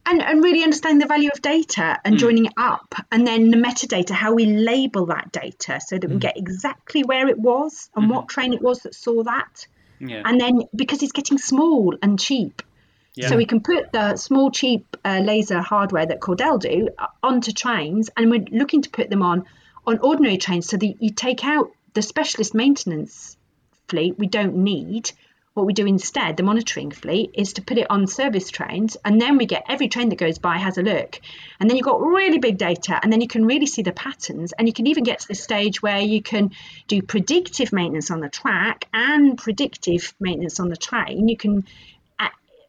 and, 0.07 0.23
and 0.23 0.43
really 0.45 0.63
understand 0.63 1.03
the 1.03 1.07
value 1.07 1.31
of 1.35 1.43
data 1.43 1.99
and 2.05 2.17
Mm. 2.17 2.21
joining 2.21 2.47
it 2.47 2.53
up 2.57 2.95
and 3.11 3.27
then 3.27 3.51
the 3.51 3.57
metadata 3.57 4.11
how 4.11 4.33
we 4.35 4.47
label 4.47 5.07
that 5.07 5.33
data 5.33 5.81
so 5.85 5.99
that 5.99 6.09
we 6.09 6.19
get 6.19 6.37
exactly 6.37 7.03
where 7.03 7.29
it 7.29 7.39
was 7.39 7.91
and 7.97 8.09
what 8.09 8.29
train 8.29 8.53
it 8.53 8.63
was 8.63 8.81
that 8.81 8.95
saw 8.95 9.23
that 9.25 9.67
Yeah, 9.99 10.23
and 10.25 10.41
then 10.41 10.61
because 10.77 11.03
it's 11.03 11.13
getting 11.13 11.39
small 11.39 11.97
and 12.03 12.21
cheap 12.21 12.63
so 13.23 13.37
we 13.37 13.47
can 13.47 13.61
put 13.61 13.93
the 13.93 14.17
small 14.17 14.51
cheap 14.51 14.97
uh, 15.05 15.21
laser 15.25 15.61
hardware 15.61 16.07
that 16.07 16.21
Cordel 16.21 16.61
do 16.61 16.89
uh, 16.99 17.07
onto 17.23 17.53
trains 17.53 18.11
and 18.17 18.31
we're 18.31 18.45
looking 18.51 18.83
to 18.83 18.91
put 18.91 19.09
them 19.09 19.23
on 19.23 19.45
on 19.87 19.99
ordinary 19.99 20.37
trains 20.37 20.69
so 20.69 20.77
that 20.77 20.95
you 21.01 21.11
take 21.11 21.45
out 21.45 21.71
the 21.95 22.03
specialist 22.03 22.55
maintenance 22.55 23.37
fleet 23.89 24.19
we 24.19 24.27
don't 24.27 24.57
need. 24.57 25.11
What 25.55 25.65
we 25.65 25.73
do 25.73 25.87
instead 25.87 26.37
the 26.37 26.43
monitoring 26.43 26.91
fleet 26.91 27.31
is 27.33 27.55
to 27.55 27.63
put 27.63 27.79
it 27.79 27.91
on 27.91 28.07
service 28.07 28.51
trains 28.51 28.99
and 29.03 29.19
then 29.19 29.39
we 29.39 29.47
get 29.47 29.65
every 29.67 29.89
train 29.89 30.11
that 30.11 30.19
goes 30.19 30.39
by 30.39 30.59
has 30.59 30.77
a 30.77 30.83
look. 30.83 31.19
And 31.59 31.71
then 31.71 31.79
you've 31.79 31.87
got 31.87 32.03
really 32.03 32.39
big 32.39 32.59
data 32.59 33.01
and 33.03 33.11
then 33.11 33.23
you 33.23 33.29
can 33.29 33.47
really 33.47 33.65
see 33.65 33.81
the 33.81 33.93
patterns 33.93 34.53
and 34.53 34.69
you 34.69 34.75
can 34.75 34.89
even 34.89 35.05
get 35.05 35.21
to 35.21 35.29
the 35.29 35.35
stage 35.35 35.81
where 35.81 36.01
you 36.01 36.21
can 36.21 36.51
do 36.89 37.01
predictive 37.01 37.73
maintenance 37.73 38.11
on 38.11 38.21
the 38.21 38.29
track 38.29 38.87
and 38.93 39.39
predictive 39.39 40.15
maintenance 40.21 40.61
on 40.61 40.69
the 40.69 40.77
train. 40.77 41.29
You 41.29 41.39
can 41.39 41.65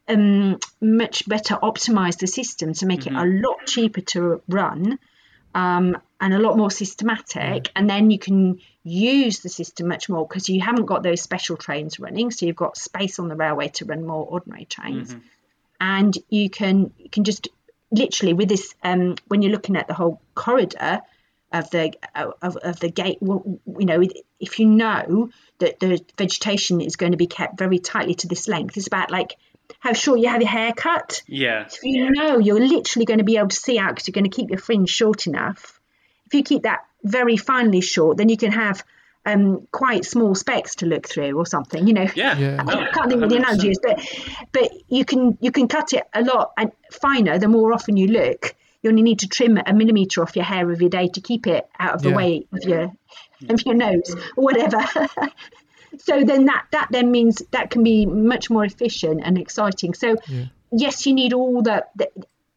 um, 0.08 0.58
much 0.80 1.28
better 1.28 1.56
optimize 1.56 2.18
the 2.18 2.26
system 2.26 2.72
to 2.74 2.86
make 2.86 3.06
it 3.06 3.12
a 3.12 3.24
lot 3.24 3.66
cheaper 3.66 4.00
to 4.00 4.42
run 4.48 4.98
um, 5.54 5.96
and 6.20 6.34
a 6.34 6.38
lot 6.38 6.56
more 6.56 6.70
systematic. 6.70 7.70
And 7.76 7.88
then 7.88 8.10
you 8.10 8.18
can 8.18 8.60
use 8.84 9.40
the 9.40 9.48
system 9.48 9.88
much 9.88 10.08
more 10.08 10.26
because 10.26 10.48
you 10.48 10.60
haven't 10.60 10.86
got 10.86 11.02
those 11.02 11.20
special 11.20 11.56
trains 11.56 12.00
running. 12.00 12.30
So 12.30 12.46
you've 12.46 12.56
got 12.56 12.76
space 12.76 13.18
on 13.18 13.28
the 13.28 13.36
railway 13.36 13.68
to 13.68 13.84
run 13.84 14.06
more 14.06 14.26
ordinary 14.26 14.64
trains. 14.64 15.14
And 15.80 16.16
you 16.28 16.50
can 16.50 16.92
you 16.98 17.10
can 17.10 17.24
just 17.24 17.48
literally 17.90 18.34
with 18.34 18.48
this 18.48 18.74
um, 18.82 19.16
when 19.28 19.42
you're 19.42 19.52
looking 19.52 19.76
at 19.76 19.88
the 19.88 19.94
whole 19.94 20.20
corridor 20.34 21.00
of 21.52 21.70
the 21.70 21.94
of, 22.14 22.56
of 22.56 22.80
the 22.80 22.90
gate 22.90 23.18
well, 23.20 23.42
you 23.78 23.86
know 23.86 24.02
if 24.38 24.58
you 24.58 24.66
know 24.66 25.30
that 25.60 25.80
the 25.80 25.98
vegetation 26.18 26.82
is 26.82 26.96
going 26.96 27.12
to 27.12 27.18
be 27.18 27.26
kept 27.26 27.58
very 27.58 27.78
tightly 27.78 28.14
to 28.14 28.28
this 28.28 28.48
length 28.48 28.76
it's 28.76 28.86
about 28.86 29.10
like 29.10 29.36
how 29.80 29.92
short 29.92 30.20
you 30.20 30.28
have 30.28 30.40
your 30.40 30.50
hair 30.50 30.72
cut 30.72 31.22
yeah, 31.26 31.66
if 31.66 31.78
you 31.82 32.10
know 32.10 32.38
you're 32.38 32.60
literally 32.60 33.04
going 33.06 33.18
to 33.18 33.24
be 33.24 33.36
able 33.36 33.48
to 33.48 33.56
see 33.56 33.78
out 33.78 33.90
because 33.94 34.08
you're 34.08 34.12
going 34.14 34.28
to 34.30 34.34
keep 34.34 34.50
your 34.50 34.58
fringe 34.58 34.88
short 34.90 35.26
enough 35.26 35.80
if 36.26 36.34
you 36.34 36.42
keep 36.42 36.62
that 36.62 36.80
very 37.04 37.36
finely 37.36 37.80
short 37.80 38.16
then 38.16 38.28
you 38.28 38.36
can 38.36 38.52
have 38.52 38.82
um, 39.26 39.66
quite 39.72 40.04
small 40.06 40.34
specks 40.34 40.76
to 40.76 40.86
look 40.86 41.06
through 41.06 41.36
or 41.36 41.44
something 41.44 41.86
you 41.86 41.92
know 41.92 42.06
yeah. 42.14 42.38
Yeah. 42.38 42.62
no, 42.62 42.80
I 42.80 42.90
can't 42.92 43.08
think 43.10 43.20
what 43.20 43.28
the 43.28 43.36
100%. 43.36 43.38
analogy 43.38 43.70
is, 43.70 43.78
but 43.82 44.00
but 44.52 44.70
you 44.88 45.04
can 45.04 45.36
you 45.40 45.52
can 45.52 45.68
cut 45.68 45.92
it 45.92 46.04
a 46.14 46.22
lot 46.22 46.52
and 46.56 46.72
finer 46.90 47.38
the 47.38 47.48
more 47.48 47.72
often 47.74 47.96
you 47.96 48.06
look. 48.08 48.54
You 48.80 48.90
only 48.90 49.02
need 49.02 49.18
to 49.18 49.26
trim 49.28 49.58
a 49.58 49.74
millimeter 49.74 50.22
off 50.22 50.36
your 50.36 50.44
hair 50.44 50.70
every 50.70 50.88
day 50.88 51.08
to 51.08 51.20
keep 51.20 51.46
it 51.46 51.68
out 51.78 51.96
of 51.96 52.02
the 52.02 52.10
Yeah. 52.10 52.16
way 52.16 52.46
of 52.52 52.62
your 52.62 52.92
of 53.50 53.66
your 53.66 53.74
nose 53.74 54.14
or 54.36 54.44
whatever. 54.44 54.78
so 55.98 56.22
then 56.22 56.46
that 56.46 56.66
that 56.72 56.88
then 56.90 57.10
means 57.10 57.42
that 57.50 57.70
can 57.70 57.82
be 57.82 58.06
much 58.06 58.50
more 58.50 58.64
efficient 58.64 59.20
and 59.24 59.38
exciting. 59.38 59.94
So 59.94 60.16
Yeah. 60.26 60.44
yes, 60.70 61.06
you 61.06 61.14
need 61.14 61.32
all 61.32 61.62
the, 61.62 61.86
the 61.96 62.10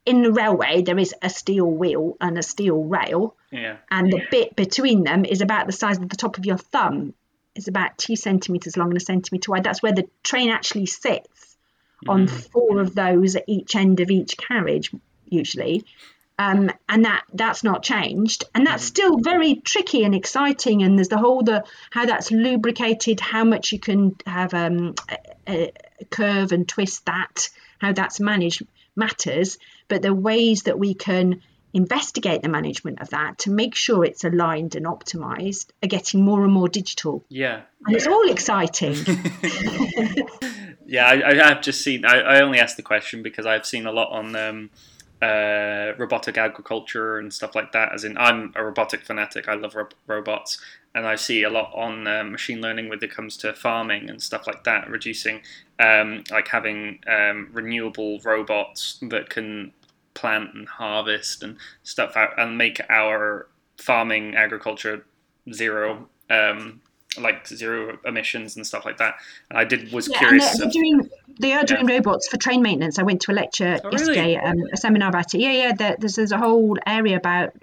in 0.05 0.23
the 0.23 0.31
railway 0.31 0.81
there 0.81 0.97
is 0.97 1.13
a 1.21 1.29
steel 1.29 1.69
wheel 1.69 2.17
and 2.19 2.37
a 2.37 2.41
steel 2.41 2.83
rail 2.83 3.35
Yeah, 3.51 3.77
and 3.89 4.11
the 4.11 4.21
bit 4.31 4.55
between 4.55 5.03
them 5.03 5.25
is 5.25 5.41
about 5.41 5.67
the 5.67 5.73
size 5.73 5.97
of 5.97 6.09
the 6.09 6.15
top 6.15 6.37
of 6.37 6.45
your 6.45 6.57
thumb. 6.57 7.13
It's 7.55 7.67
about 7.67 7.97
two 7.97 8.15
centimeters 8.15 8.77
long 8.77 8.89
and 8.89 8.97
a 8.97 9.01
centimeter 9.01 9.51
wide. 9.51 9.63
That's 9.63 9.83
where 9.83 9.93
the 9.93 10.07
train 10.23 10.49
actually 10.49 10.85
sits 10.85 11.57
on 12.07 12.27
mm. 12.27 12.29
four 12.29 12.79
of 12.79 12.95
those 12.95 13.35
at 13.35 13.43
each 13.47 13.75
end 13.75 13.99
of 13.99 14.09
each 14.09 14.37
carriage, 14.37 14.91
usually. 15.25 15.83
Um, 16.41 16.71
and 16.89 17.05
that 17.05 17.23
that's 17.33 17.63
not 17.63 17.83
changed, 17.83 18.45
and 18.55 18.65
that's 18.65 18.83
still 18.83 19.19
very 19.19 19.55
tricky 19.55 20.03
and 20.03 20.15
exciting. 20.15 20.81
And 20.81 20.97
there's 20.97 21.09
the 21.09 21.19
whole 21.19 21.43
the 21.43 21.63
how 21.91 22.07
that's 22.07 22.31
lubricated, 22.31 23.19
how 23.19 23.43
much 23.43 23.71
you 23.71 23.79
can 23.79 24.15
have 24.25 24.55
um, 24.55 24.95
a, 25.47 25.71
a 26.01 26.05
curve 26.05 26.51
and 26.51 26.67
twist 26.67 27.05
that, 27.05 27.49
how 27.77 27.93
that's 27.93 28.19
managed 28.19 28.65
matters. 28.95 29.59
But 29.87 30.01
the 30.01 30.15
ways 30.15 30.63
that 30.63 30.79
we 30.79 30.95
can 30.95 31.43
investigate 31.73 32.41
the 32.41 32.49
management 32.49 33.01
of 33.01 33.11
that 33.11 33.37
to 33.39 33.51
make 33.51 33.75
sure 33.75 34.03
it's 34.03 34.23
aligned 34.23 34.75
and 34.75 34.87
optimized 34.87 35.67
are 35.83 35.87
getting 35.87 36.23
more 36.23 36.43
and 36.43 36.51
more 36.51 36.67
digital 36.67 37.23
yeah. 37.29 37.61
and 37.85 37.95
it's 37.95 38.07
all 38.07 38.29
exciting 38.29 38.93
Yeah, 40.91 41.05
I, 41.05 41.29
I 41.29 41.47
have 41.47 41.61
just 41.61 41.81
seen. 41.81 42.03
I, 42.03 42.19
I 42.19 42.41
only 42.41 42.59
asked 42.59 42.75
the 42.75 42.83
question 42.83 43.23
because 43.23 43.45
I've 43.45 43.65
seen 43.65 43.85
a 43.85 43.93
lot 43.93 44.11
on 44.11 44.35
um, 44.35 44.69
uh, 45.21 45.93
robotic 45.97 46.37
agriculture 46.37 47.19
and 47.19 47.33
stuff 47.33 47.55
like 47.55 47.71
that. 47.71 47.93
As 47.93 48.03
in, 48.03 48.17
I'm 48.17 48.53
a 48.55 48.63
robotic 48.63 49.03
fanatic. 49.03 49.47
I 49.47 49.53
love 49.53 49.75
ro- 49.75 49.87
robots, 50.07 50.59
and 50.95 51.05
I 51.05 51.15
see 51.15 51.43
a 51.43 51.49
lot 51.49 51.71
on 51.75 52.07
um, 52.07 52.31
machine 52.31 52.61
learning 52.61 52.89
when 52.89 52.99
it 53.01 53.11
comes 53.11 53.37
to 53.37 53.53
farming 53.53 54.09
and 54.09 54.21
stuff 54.21 54.47
like 54.47 54.63
that. 54.63 54.89
Reducing, 54.89 55.41
um, 55.79 56.23
like 56.31 56.47
having 56.47 56.99
um, 57.07 57.49
renewable 57.53 58.19
robots 58.23 58.99
that 59.03 59.29
can 59.29 59.73
plant 60.13 60.53
and 60.53 60.67
harvest 60.67 61.43
and 61.43 61.57
stuff 61.83 62.17
out 62.17 62.37
and 62.37 62.57
make 62.57 62.81
our 62.89 63.47
farming 63.77 64.35
agriculture 64.35 65.05
zero. 65.53 66.07
Um, 66.29 66.81
like 67.19 67.47
zero 67.47 67.97
emissions 68.05 68.55
and 68.55 68.65
stuff 68.65 68.85
like 68.85 68.97
that. 68.97 69.15
And 69.49 69.59
I 69.59 69.65
did 69.65 69.91
was 69.91 70.07
Yeah, 70.07 70.17
and 70.19 70.27
curious. 70.27 70.57
they're, 70.57 70.67
of- 70.67 70.73
they're 70.73 70.81
doing 70.81 71.09
they 71.39 71.53
are 71.53 71.63
doing 71.63 71.87
Yeah. 71.87 71.95
robots 71.95 72.27
for 72.27 72.37
train 72.37 72.61
maintenance. 72.61 72.99
I 72.99 73.03
went 73.03 73.21
to 73.21 73.31
a 73.31 73.33
lecture 73.33 73.79
Oh, 73.83 73.89
really? 73.89 73.97
yesterday, 73.97 74.35
um, 74.37 74.57
a 74.71 74.77
seminar 74.77 75.09
about 75.09 75.33
it. 75.33 75.39
Yeah, 75.41 75.51
yeah. 75.51 75.73
There, 75.73 75.95
there's 75.99 76.15
there's 76.15 76.31
a 76.31 76.37
whole 76.37 76.77
area 76.85 77.17
about 77.17 77.53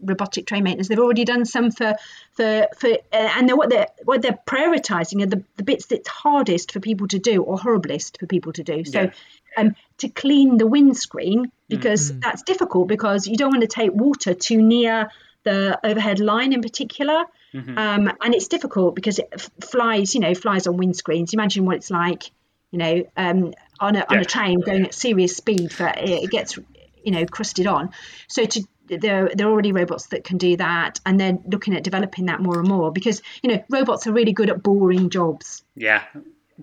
robotic 0.00 0.46
train 0.46 0.62
maintenance. 0.62 0.88
They've 0.88 0.98
already 0.98 1.24
done 1.24 1.44
some 1.44 1.70
for 1.72 1.94
for 2.34 2.68
for, 2.78 2.88
uh, 2.90 2.96
and 3.36 3.48
they're, 3.48 3.56
what 3.56 3.70
they're 3.70 3.88
what 4.04 4.22
they're 4.22 4.38
prioritising 4.46 5.22
are 5.22 5.26
the, 5.26 5.42
the 5.56 5.64
bits 5.64 5.86
that's 5.86 6.08
hardest 6.08 6.72
for 6.72 6.80
people 6.80 7.08
to 7.08 7.18
do 7.18 7.42
or 7.42 7.56
horriblest 7.58 8.18
for 8.20 8.26
people 8.26 8.52
to 8.52 8.62
do. 8.62 8.84
So. 8.84 9.02
Yeah. 9.02 9.10
Um, 9.54 9.76
to 9.98 10.08
clean 10.08 10.56
the 10.56 10.66
windscreen 10.66 11.52
because 11.68 12.18
that's 12.20 12.40
difficult 12.42 12.88
because 12.88 13.26
you 13.26 13.36
don't 13.36 13.50
want 13.50 13.60
to 13.60 13.66
take 13.66 13.92
water 13.92 14.32
too 14.32 14.62
near 14.62 15.10
the 15.44 15.78
overhead 15.84 16.20
line 16.20 16.54
in 16.54 16.62
particular 16.62 17.24
um, 17.54 18.12
and 18.20 18.34
it's 18.34 18.48
difficult 18.48 18.94
because 18.94 19.18
it 19.18 19.28
f- 19.32 19.50
flies, 19.62 20.14
you 20.14 20.20
know, 20.20 20.34
flies 20.34 20.66
on 20.66 20.76
windscreens. 20.78 21.32
Imagine 21.34 21.64
what 21.66 21.76
it's 21.76 21.90
like, 21.90 22.30
you 22.70 22.78
know, 22.78 23.04
um, 23.16 23.52
on 23.80 23.96
a 23.96 24.00
on 24.00 24.16
Yeah. 24.16 24.20
a 24.20 24.24
train 24.24 24.60
going 24.60 24.84
at 24.86 24.94
serious 24.94 25.36
speed 25.36 25.72
for 25.72 25.86
it, 25.88 26.08
it 26.08 26.30
gets, 26.30 26.58
you 27.04 27.12
know, 27.12 27.26
crusted 27.26 27.66
on. 27.66 27.90
So 28.28 28.44
to 28.44 28.62
there, 28.88 29.30
there 29.34 29.46
are 29.46 29.50
already 29.50 29.72
robots 29.72 30.06
that 30.08 30.24
can 30.24 30.38
do 30.38 30.56
that, 30.56 31.00
and 31.06 31.18
they're 31.18 31.38
looking 31.46 31.74
at 31.74 31.82
developing 31.82 32.26
that 32.26 32.40
more 32.40 32.58
and 32.58 32.68
more 32.68 32.90
because 32.92 33.22
you 33.42 33.50
know 33.50 33.64
robots 33.70 34.06
are 34.06 34.12
really 34.12 34.32
good 34.32 34.50
at 34.50 34.62
boring 34.62 35.08
jobs, 35.10 35.62
yeah, 35.74 36.02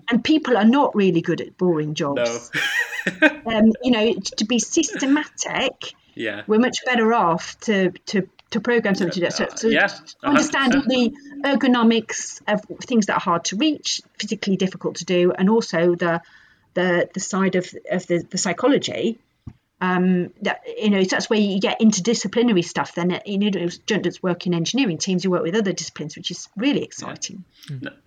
and 0.08 0.22
people 0.22 0.56
are 0.56 0.64
not 0.64 0.94
really 0.94 1.20
good 1.20 1.40
at 1.40 1.56
boring 1.56 1.94
jobs. 1.94 2.50
no, 2.52 2.60
Um, 3.46 3.72
you 3.82 3.90
know, 3.92 4.14
to 4.36 4.44
be 4.44 4.58
systematic 5.10 5.94
yeah, 6.14 6.42
we're 6.46 6.58
much 6.58 6.76
better 6.84 7.12
off 7.14 7.58
to 7.60 7.90
to 8.06 8.28
to 8.50 8.60
program 8.60 8.94
something 8.94 9.12
to 9.14 9.20
do. 9.20 9.30
So, 9.30 9.48
so 9.54 9.68
Yeah, 9.68 9.88
understanding 10.22 10.82
the 10.86 11.12
ergonomics 11.44 12.42
of 12.48 12.62
things 12.82 13.06
that 13.06 13.14
are 13.14 13.20
hard 13.20 13.44
to 13.46 13.56
reach, 13.56 14.02
physically 14.18 14.56
difficult 14.56 14.96
to 14.96 15.04
do, 15.04 15.32
and 15.32 15.48
also 15.48 15.94
the 15.94 16.20
the 16.74 17.08
the 17.12 17.20
side 17.20 17.54
of 17.56 17.72
of 17.90 18.06
the, 18.06 18.26
the 18.30 18.38
psychology. 18.38 19.18
Um, 19.82 20.34
that 20.42 20.60
you 20.66 20.90
know, 20.90 21.02
that's 21.02 21.30
where 21.30 21.38
you 21.38 21.58
get 21.58 21.80
interdisciplinary 21.80 22.62
stuff. 22.62 22.94
Then 22.94 23.18
you 23.24 23.38
know, 23.38 23.50
just 23.50 24.22
work 24.22 24.46
in 24.46 24.52
engineering 24.52 24.98
teams; 24.98 25.24
you 25.24 25.30
work 25.30 25.42
with 25.42 25.54
other 25.54 25.72
disciplines, 25.72 26.16
which 26.16 26.30
is 26.30 26.48
really 26.54 26.82
exciting. 26.82 27.44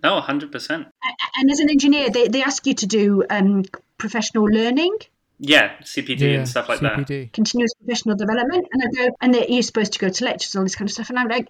No, 0.04 0.22
hundred 0.22 0.52
percent. 0.52 0.88
And 1.36 1.50
as 1.50 1.60
an 1.60 1.72
engineer, 1.72 2.12
they, 2.12 2.28
they 2.28 2.44
ask 2.44 2.68
you 2.68 2.76
to 2.76 2.86
do 2.86 3.24
um, 3.28 3.64
professional 3.98 4.44
learning, 4.44 4.96
Yeah, 5.46 5.76
CPD 5.82 6.38
and 6.38 6.48
stuff 6.48 6.70
like 6.70 6.80
that. 6.80 7.30
Continuous 7.34 7.74
professional 7.74 8.16
development, 8.16 8.66
and 8.72 8.82
I 8.82 8.88
go, 8.96 9.16
and 9.20 9.36
you're 9.36 9.62
supposed 9.62 9.92
to 9.94 10.00
go 10.00 10.08
to 10.08 10.24
lectures, 10.24 10.56
all 10.56 10.64
this 10.64 10.76
kind 10.76 10.88
of 10.88 10.94
stuff, 10.94 11.10
and 11.10 11.20
I'm 11.20 11.28
like, 11.28 11.50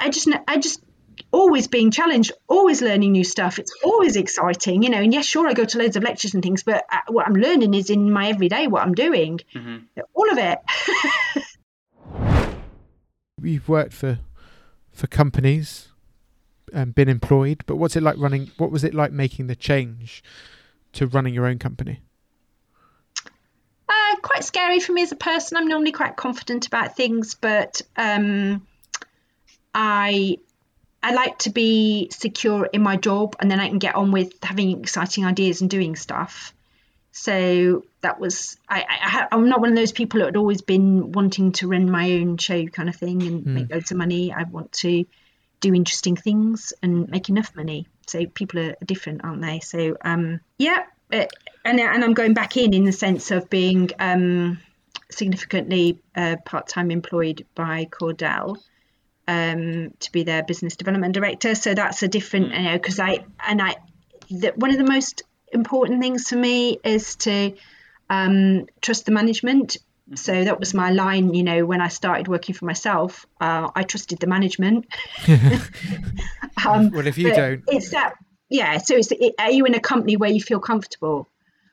I 0.00 0.10
just, 0.10 0.26
kn- 0.26 0.42
I 0.48 0.58
just 0.58 0.82
always 1.30 1.68
being 1.68 1.92
challenged, 1.92 2.32
always 2.48 2.82
learning 2.82 3.12
new 3.12 3.22
stuff. 3.22 3.60
It's 3.60 3.72
always 3.84 4.16
exciting, 4.16 4.82
you 4.82 4.90
know. 4.90 4.98
And 4.98 5.12
yes, 5.12 5.26
sure, 5.26 5.46
I 5.46 5.52
go 5.52 5.64
to 5.64 5.78
loads 5.78 5.94
of 5.94 6.02
lectures 6.02 6.34
and 6.34 6.42
things, 6.42 6.64
but 6.64 6.84
uh, 6.90 6.98
what 7.06 7.28
I'm 7.28 7.36
learning 7.36 7.72
is 7.72 7.88
in 7.88 8.10
my 8.10 8.30
everyday, 8.30 8.66
what 8.66 8.82
I'm 8.82 8.94
doing, 8.94 9.40
hmm 9.52 9.76
all 10.12 10.30
of 10.30 10.38
it. 10.38 10.58
You've 13.42 13.68
worked 13.68 13.92
for 13.92 14.18
for 14.92 15.06
companies 15.06 15.88
and 16.72 16.94
been 16.94 17.08
employed, 17.08 17.62
but 17.66 17.76
what's 17.76 17.94
it 17.94 18.02
like 18.02 18.18
running? 18.18 18.50
What 18.58 18.72
was 18.72 18.82
it 18.82 18.92
like 18.92 19.12
making 19.12 19.46
the 19.46 19.54
change 19.54 20.24
to 20.94 21.06
running 21.06 21.32
your 21.32 21.46
own 21.46 21.58
company? 21.58 22.00
Quite 24.22 24.44
scary 24.44 24.80
for 24.80 24.92
me 24.92 25.02
as 25.02 25.12
a 25.12 25.16
person. 25.16 25.56
I'm 25.56 25.68
normally 25.68 25.92
quite 25.92 26.16
confident 26.16 26.66
about 26.66 26.96
things, 26.96 27.34
but 27.34 27.80
um, 27.96 28.66
I 29.74 30.38
I 31.02 31.14
like 31.14 31.38
to 31.40 31.50
be 31.50 32.08
secure 32.10 32.66
in 32.66 32.82
my 32.82 32.96
job, 32.96 33.36
and 33.38 33.50
then 33.50 33.60
I 33.60 33.68
can 33.68 33.78
get 33.78 33.94
on 33.94 34.10
with 34.10 34.32
having 34.42 34.80
exciting 34.80 35.24
ideas 35.24 35.60
and 35.60 35.70
doing 35.70 35.96
stuff. 35.96 36.52
So 37.12 37.84
that 38.02 38.20
was 38.20 38.58
I, 38.68 38.84
I 38.88 39.26
I'm 39.32 39.48
not 39.48 39.60
one 39.60 39.70
of 39.70 39.76
those 39.76 39.92
people 39.92 40.20
that 40.20 40.26
had 40.26 40.36
always 40.36 40.60
been 40.60 41.12
wanting 41.12 41.52
to 41.52 41.68
run 41.68 41.90
my 41.90 42.12
own 42.12 42.36
show 42.36 42.66
kind 42.66 42.88
of 42.88 42.96
thing 42.96 43.22
and 43.22 43.46
make 43.46 43.70
loads 43.70 43.90
of 43.90 43.96
money. 43.96 44.32
I 44.32 44.42
want 44.42 44.72
to 44.72 45.04
do 45.60 45.74
interesting 45.74 46.16
things 46.16 46.72
and 46.82 47.08
make 47.08 47.28
enough 47.28 47.54
money. 47.56 47.86
So 48.06 48.26
people 48.26 48.60
are 48.60 48.76
different, 48.84 49.24
aren't 49.24 49.42
they? 49.42 49.60
So 49.60 49.96
um, 50.04 50.40
yeah, 50.58 50.84
uh, 51.12 51.26
and 51.64 51.80
and 51.80 52.04
I'm 52.04 52.14
going 52.14 52.34
back 52.34 52.56
in 52.56 52.74
in 52.74 52.84
the 52.84 52.92
sense 52.92 53.30
of 53.30 53.50
being 53.50 53.90
um, 53.98 54.58
significantly 55.10 56.00
uh, 56.14 56.36
part-time 56.44 56.90
employed 56.90 57.46
by 57.54 57.86
Cordel 57.86 58.56
um, 59.28 59.92
to 60.00 60.12
be 60.12 60.22
their 60.22 60.42
business 60.42 60.76
development 60.76 61.14
director. 61.14 61.54
So 61.54 61.74
that's 61.74 62.02
a 62.02 62.08
different, 62.08 62.52
you 62.54 62.62
know, 62.62 62.72
because 62.72 63.00
I 63.00 63.24
and 63.46 63.60
I, 63.60 63.76
the, 64.30 64.52
one 64.56 64.70
of 64.70 64.78
the 64.78 64.84
most 64.84 65.22
important 65.52 66.00
things 66.00 66.28
for 66.28 66.36
me 66.36 66.78
is 66.84 67.16
to 67.16 67.54
um, 68.10 68.66
trust 68.80 69.06
the 69.06 69.12
management. 69.12 69.76
So 70.14 70.44
that 70.44 70.60
was 70.60 70.72
my 70.72 70.92
line, 70.92 71.34
you 71.34 71.42
know, 71.42 71.66
when 71.66 71.80
I 71.80 71.88
started 71.88 72.28
working 72.28 72.54
for 72.54 72.64
myself. 72.64 73.26
Uh, 73.40 73.70
I 73.74 73.82
trusted 73.82 74.20
the 74.20 74.28
management. 74.28 74.86
um, 76.66 76.90
Well, 76.90 77.06
if 77.08 77.18
you 77.18 77.32
don't, 77.32 77.64
it's 77.66 77.90
that 77.90 78.14
yeah 78.48 78.78
so 78.78 78.96
it's 78.96 79.12
it, 79.12 79.34
are 79.38 79.50
you 79.50 79.64
in 79.64 79.74
a 79.74 79.80
company 79.80 80.16
where 80.16 80.30
you 80.30 80.40
feel 80.40 80.60
comfortable? 80.60 81.28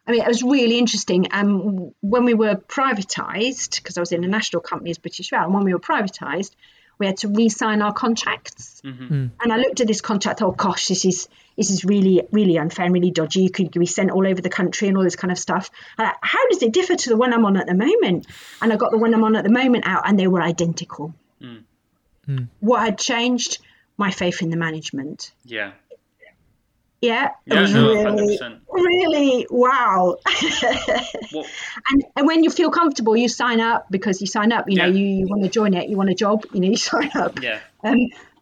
I 0.06 0.12
mean 0.12 0.22
it 0.22 0.28
was 0.28 0.44
really 0.44 0.78
interesting 0.78 1.28
um 1.32 1.94
when 2.02 2.26
we 2.26 2.34
were 2.34 2.56
privatized 2.56 3.78
because 3.78 3.98
i 3.98 4.02
was 4.02 4.12
in 4.12 4.24
a 4.24 4.28
national 4.28 4.62
company 4.62 4.92
as 4.92 4.98
british 4.98 5.32
rail 5.32 5.44
and 5.44 5.54
when 5.54 5.64
we 5.64 5.74
were 5.74 5.80
privatized 5.80 6.52
we 7.00 7.08
had 7.08 7.18
to 7.18 7.28
re-sign 7.28 7.82
our 7.82 7.94
contracts. 7.94 8.82
Hmm 8.84 9.28
and 9.42 9.54
i 9.54 9.58
looked 9.58 9.80
at 9.82 9.88
this 9.88 10.02
contract 10.02 10.42
oh 10.42 10.52
gosh 10.52 10.88
this 10.88 11.06
is 11.06 11.28
this 11.58 11.70
is 11.70 11.86
really 11.86 12.24
really 12.32 12.58
unfair 12.58 12.86
and 12.86 12.94
really 12.94 13.12
dodgy. 13.12 13.44
You 13.44 13.50
could 13.50 13.72
be 13.72 13.86
sent 13.86 14.12
all 14.12 14.28
over 14.28 14.42
the 14.42 14.50
country 14.50 14.88
and 14.88 14.98
all 14.98 15.04
this 15.04 15.16
kind 15.16 15.32
of 15.32 15.38
stuff. 15.38 15.70
And 15.98 16.08
I, 16.08 16.14
how 16.22 16.48
does 16.50 16.64
it 16.64 16.74
differ 16.74 16.96
to 16.96 17.10
the 17.10 17.18
one 17.18 17.34
i'm 17.34 17.46
on 17.46 17.58
at 17.58 17.68
the 17.68 17.76
moment? 17.76 18.28
And 18.62 18.74
i 18.74 18.76
got 18.76 18.92
the 18.92 18.98
one 18.98 19.14
i'm 19.14 19.24
on 19.24 19.36
at 19.36 19.44
the 19.44 19.52
moment 19.52 19.86
out 19.88 20.08
and 20.08 20.20
they 20.20 20.28
were 20.28 20.42
identical. 20.42 21.14
Mm. 21.42 21.64
Mm. 22.28 22.48
what 22.62 22.82
had 22.82 22.98
changed? 22.98 23.60
My 23.96 24.10
faith 24.10 24.42
in 24.42 24.50
the 24.50 24.58
management. 24.58 25.32
Yeah. 25.46 25.74
Yeah, 27.04 27.32
it 27.46 27.54
Yeah, 27.54 27.62
was 27.62 27.74
no, 27.74 27.88
really, 27.90 28.38
100%. 28.38 28.60
really 28.72 29.48
wow. 29.50 30.16
What, 31.32 31.48
and, 31.90 32.04
and 32.16 32.28
when 32.28 32.44
you 32.46 32.50
feel 32.50 32.72
comfortable, 32.72 33.16
you 33.18 33.28
sign 33.28 33.60
up 33.60 33.88
because 33.92 34.22
you 34.22 34.28
sign 34.28 34.52
up. 34.54 34.70
You 34.70 34.78
know, 34.78 34.86
Yeah. 34.86 34.94
you, 35.00 35.06
you 35.06 35.28
want 35.28 35.44
to 35.44 35.50
join 35.50 35.74
it, 35.74 35.90
you 35.90 35.98
want 35.98 36.10
a 36.10 36.16
job. 36.16 36.46
You 36.54 36.62
know, 36.62 36.70
you 36.70 36.78
sign 36.92 37.12
up. 37.16 37.42
yeah. 37.42 37.60
Um, 37.84 37.98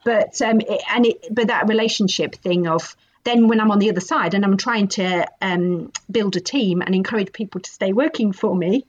but 0.06 0.40
um, 0.42 0.62
it, 0.62 0.82
and 0.94 1.06
it, 1.08 1.26
but 1.32 1.48
that 1.48 1.68
relationship 1.68 2.36
thing 2.36 2.68
of 2.68 2.96
then 3.24 3.48
when 3.48 3.60
I'm 3.62 3.72
on 3.72 3.80
the 3.80 3.90
other 3.90 4.00
side 4.02 4.34
and 4.34 4.44
I'm 4.44 4.58
trying 4.58 4.88
to 4.90 5.28
um, 5.42 5.92
build 6.10 6.36
a 6.36 6.40
team 6.40 6.82
and 6.82 6.96
encourage 6.96 7.32
people 7.34 7.62
to 7.62 7.70
stay 7.70 7.94
working 7.94 8.32
for 8.34 8.56
me, 8.56 8.86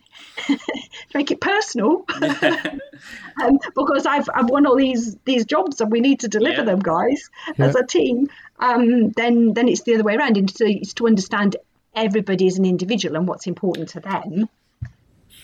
to 0.47 0.59
make 1.15 1.31
it 1.31 1.41
personal, 1.41 2.05
um, 3.43 3.59
because 3.75 4.07
I've 4.07 4.29
I've 4.35 4.49
won 4.49 4.67
all 4.67 4.77
these 4.77 5.17
these 5.25 5.45
jobs 5.45 5.81
and 5.81 5.91
we 5.91 6.01
need 6.01 6.21
to 6.21 6.29
deliver 6.29 6.61
Yeah. 6.61 6.65
them, 6.65 6.81
guys, 6.81 7.31
Yeah. 7.59 7.67
as 7.67 7.75
a 7.75 7.85
team. 7.87 8.29
Um, 8.59 9.11
then 9.11 9.55
then 9.55 9.69
it's 9.69 9.83
the 9.83 9.95
other 9.95 10.05
way 10.05 10.17
around, 10.17 10.37
and 10.37 10.51
so 10.51 10.65
it's 10.67 10.95
to 10.95 11.07
understand 11.07 11.57
everybody 11.95 12.47
as 12.47 12.59
an 12.59 12.65
individual 12.65 13.17
and 13.17 13.29
what's 13.29 13.47
important 13.47 13.91
to 13.91 14.01
them. 14.01 14.49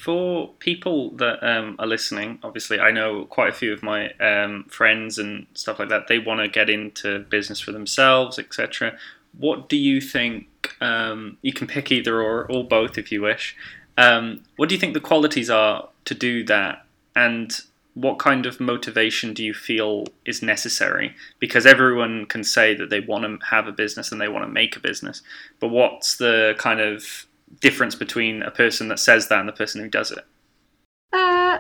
For 0.09 0.49
people 0.59 1.11
that 1.17 1.47
um, 1.47 1.77
are 1.79 1.87
listening, 1.87 2.39
obviously, 2.43 2.81
I 2.81 2.91
know 2.91 3.27
quite 3.27 3.51
a 3.51 3.53
few 3.53 3.75
of 3.75 3.83
my 3.83 4.11
um, 4.13 4.65
friends 4.71 5.19
and 5.19 5.47
stuff 5.53 5.79
like 5.79 5.91
that. 5.91 6.09
They 6.09 6.19
want 6.19 6.41
to 6.41 6.49
get 6.49 6.71
into 6.71 7.19
business 7.19 7.61
for 7.61 7.73
themselves, 7.73 8.39
etc. 8.39 8.97
What 9.37 9.69
do 9.69 9.77
you 9.77 10.01
think? 10.01 10.47
Um, 10.81 11.37
you 11.43 11.53
can 11.53 11.67
pick 11.67 11.93
either 11.93 12.23
or, 12.23 12.51
or 12.51 12.65
both 12.65 12.97
if 12.97 13.13
you 13.13 13.21
wish. 13.21 13.55
Um, 13.99 14.45
what 14.57 14.71
do 14.71 14.75
you 14.75 14.81
think 14.81 14.95
the 14.95 15.01
qualities 15.01 15.51
are 15.51 15.91
to 16.07 16.15
do 16.15 16.43
that, 16.45 16.87
and 17.15 17.53
what 17.93 18.19
kind 18.19 18.47
of 18.47 18.61
motivation 18.61 19.35
do 19.35 19.45
you 19.45 19.53
feel 19.53 20.07
is 20.25 20.41
necessary? 20.41 21.15
Because 21.39 21.67
everyone 21.67 22.25
can 22.25 22.45
say 22.45 22.75
that 22.75 22.89
they 22.89 23.01
want 23.01 23.25
to 23.25 23.47
have 23.49 23.67
a 23.67 23.73
business 23.73 24.11
and 24.11 24.19
they 24.19 24.29
want 24.29 24.47
to 24.47 24.51
make 24.51 24.75
a 24.75 24.81
business, 24.81 25.21
but 25.61 25.69
what's 25.69 26.17
the 26.17 26.55
kind 26.57 26.81
of 26.81 27.27
difference 27.61 27.95
between 27.95 28.43
a 28.43 28.51
person 28.51 28.89
that 28.89 28.99
says 28.99 29.29
that 29.29 29.41
and 29.41 29.49
the 29.49 29.53
person 29.53 29.81
who 29.81 29.89
does 29.89 30.11
it? 30.11 30.25
Uh, 31.13 31.59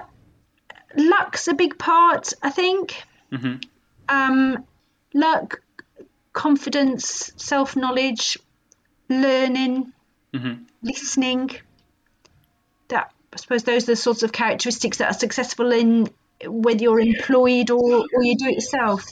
luck's 0.96 1.48
a 1.48 1.54
big 1.54 1.78
part, 1.78 2.32
I 2.42 2.50
think. 2.50 3.02
hmm 3.30 3.56
um, 4.08 4.64
luck, 5.12 5.60
confidence, 6.32 7.32
self 7.36 7.76
knowledge, 7.76 8.38
learning, 9.08 9.92
hmm 10.34 10.54
listening. 10.82 11.50
That 12.88 13.12
I 13.32 13.36
suppose 13.36 13.64
those 13.64 13.84
are 13.84 13.92
the 13.92 13.96
sorts 13.96 14.22
of 14.22 14.32
characteristics 14.32 14.98
that 14.98 15.10
are 15.10 15.18
successful 15.18 15.72
in 15.72 16.08
whether 16.46 16.82
you're 16.82 17.00
employed 17.00 17.70
or, 17.70 18.06
or 18.14 18.22
you 18.22 18.36
do 18.36 18.46
it 18.46 18.54
yourself. 18.54 19.04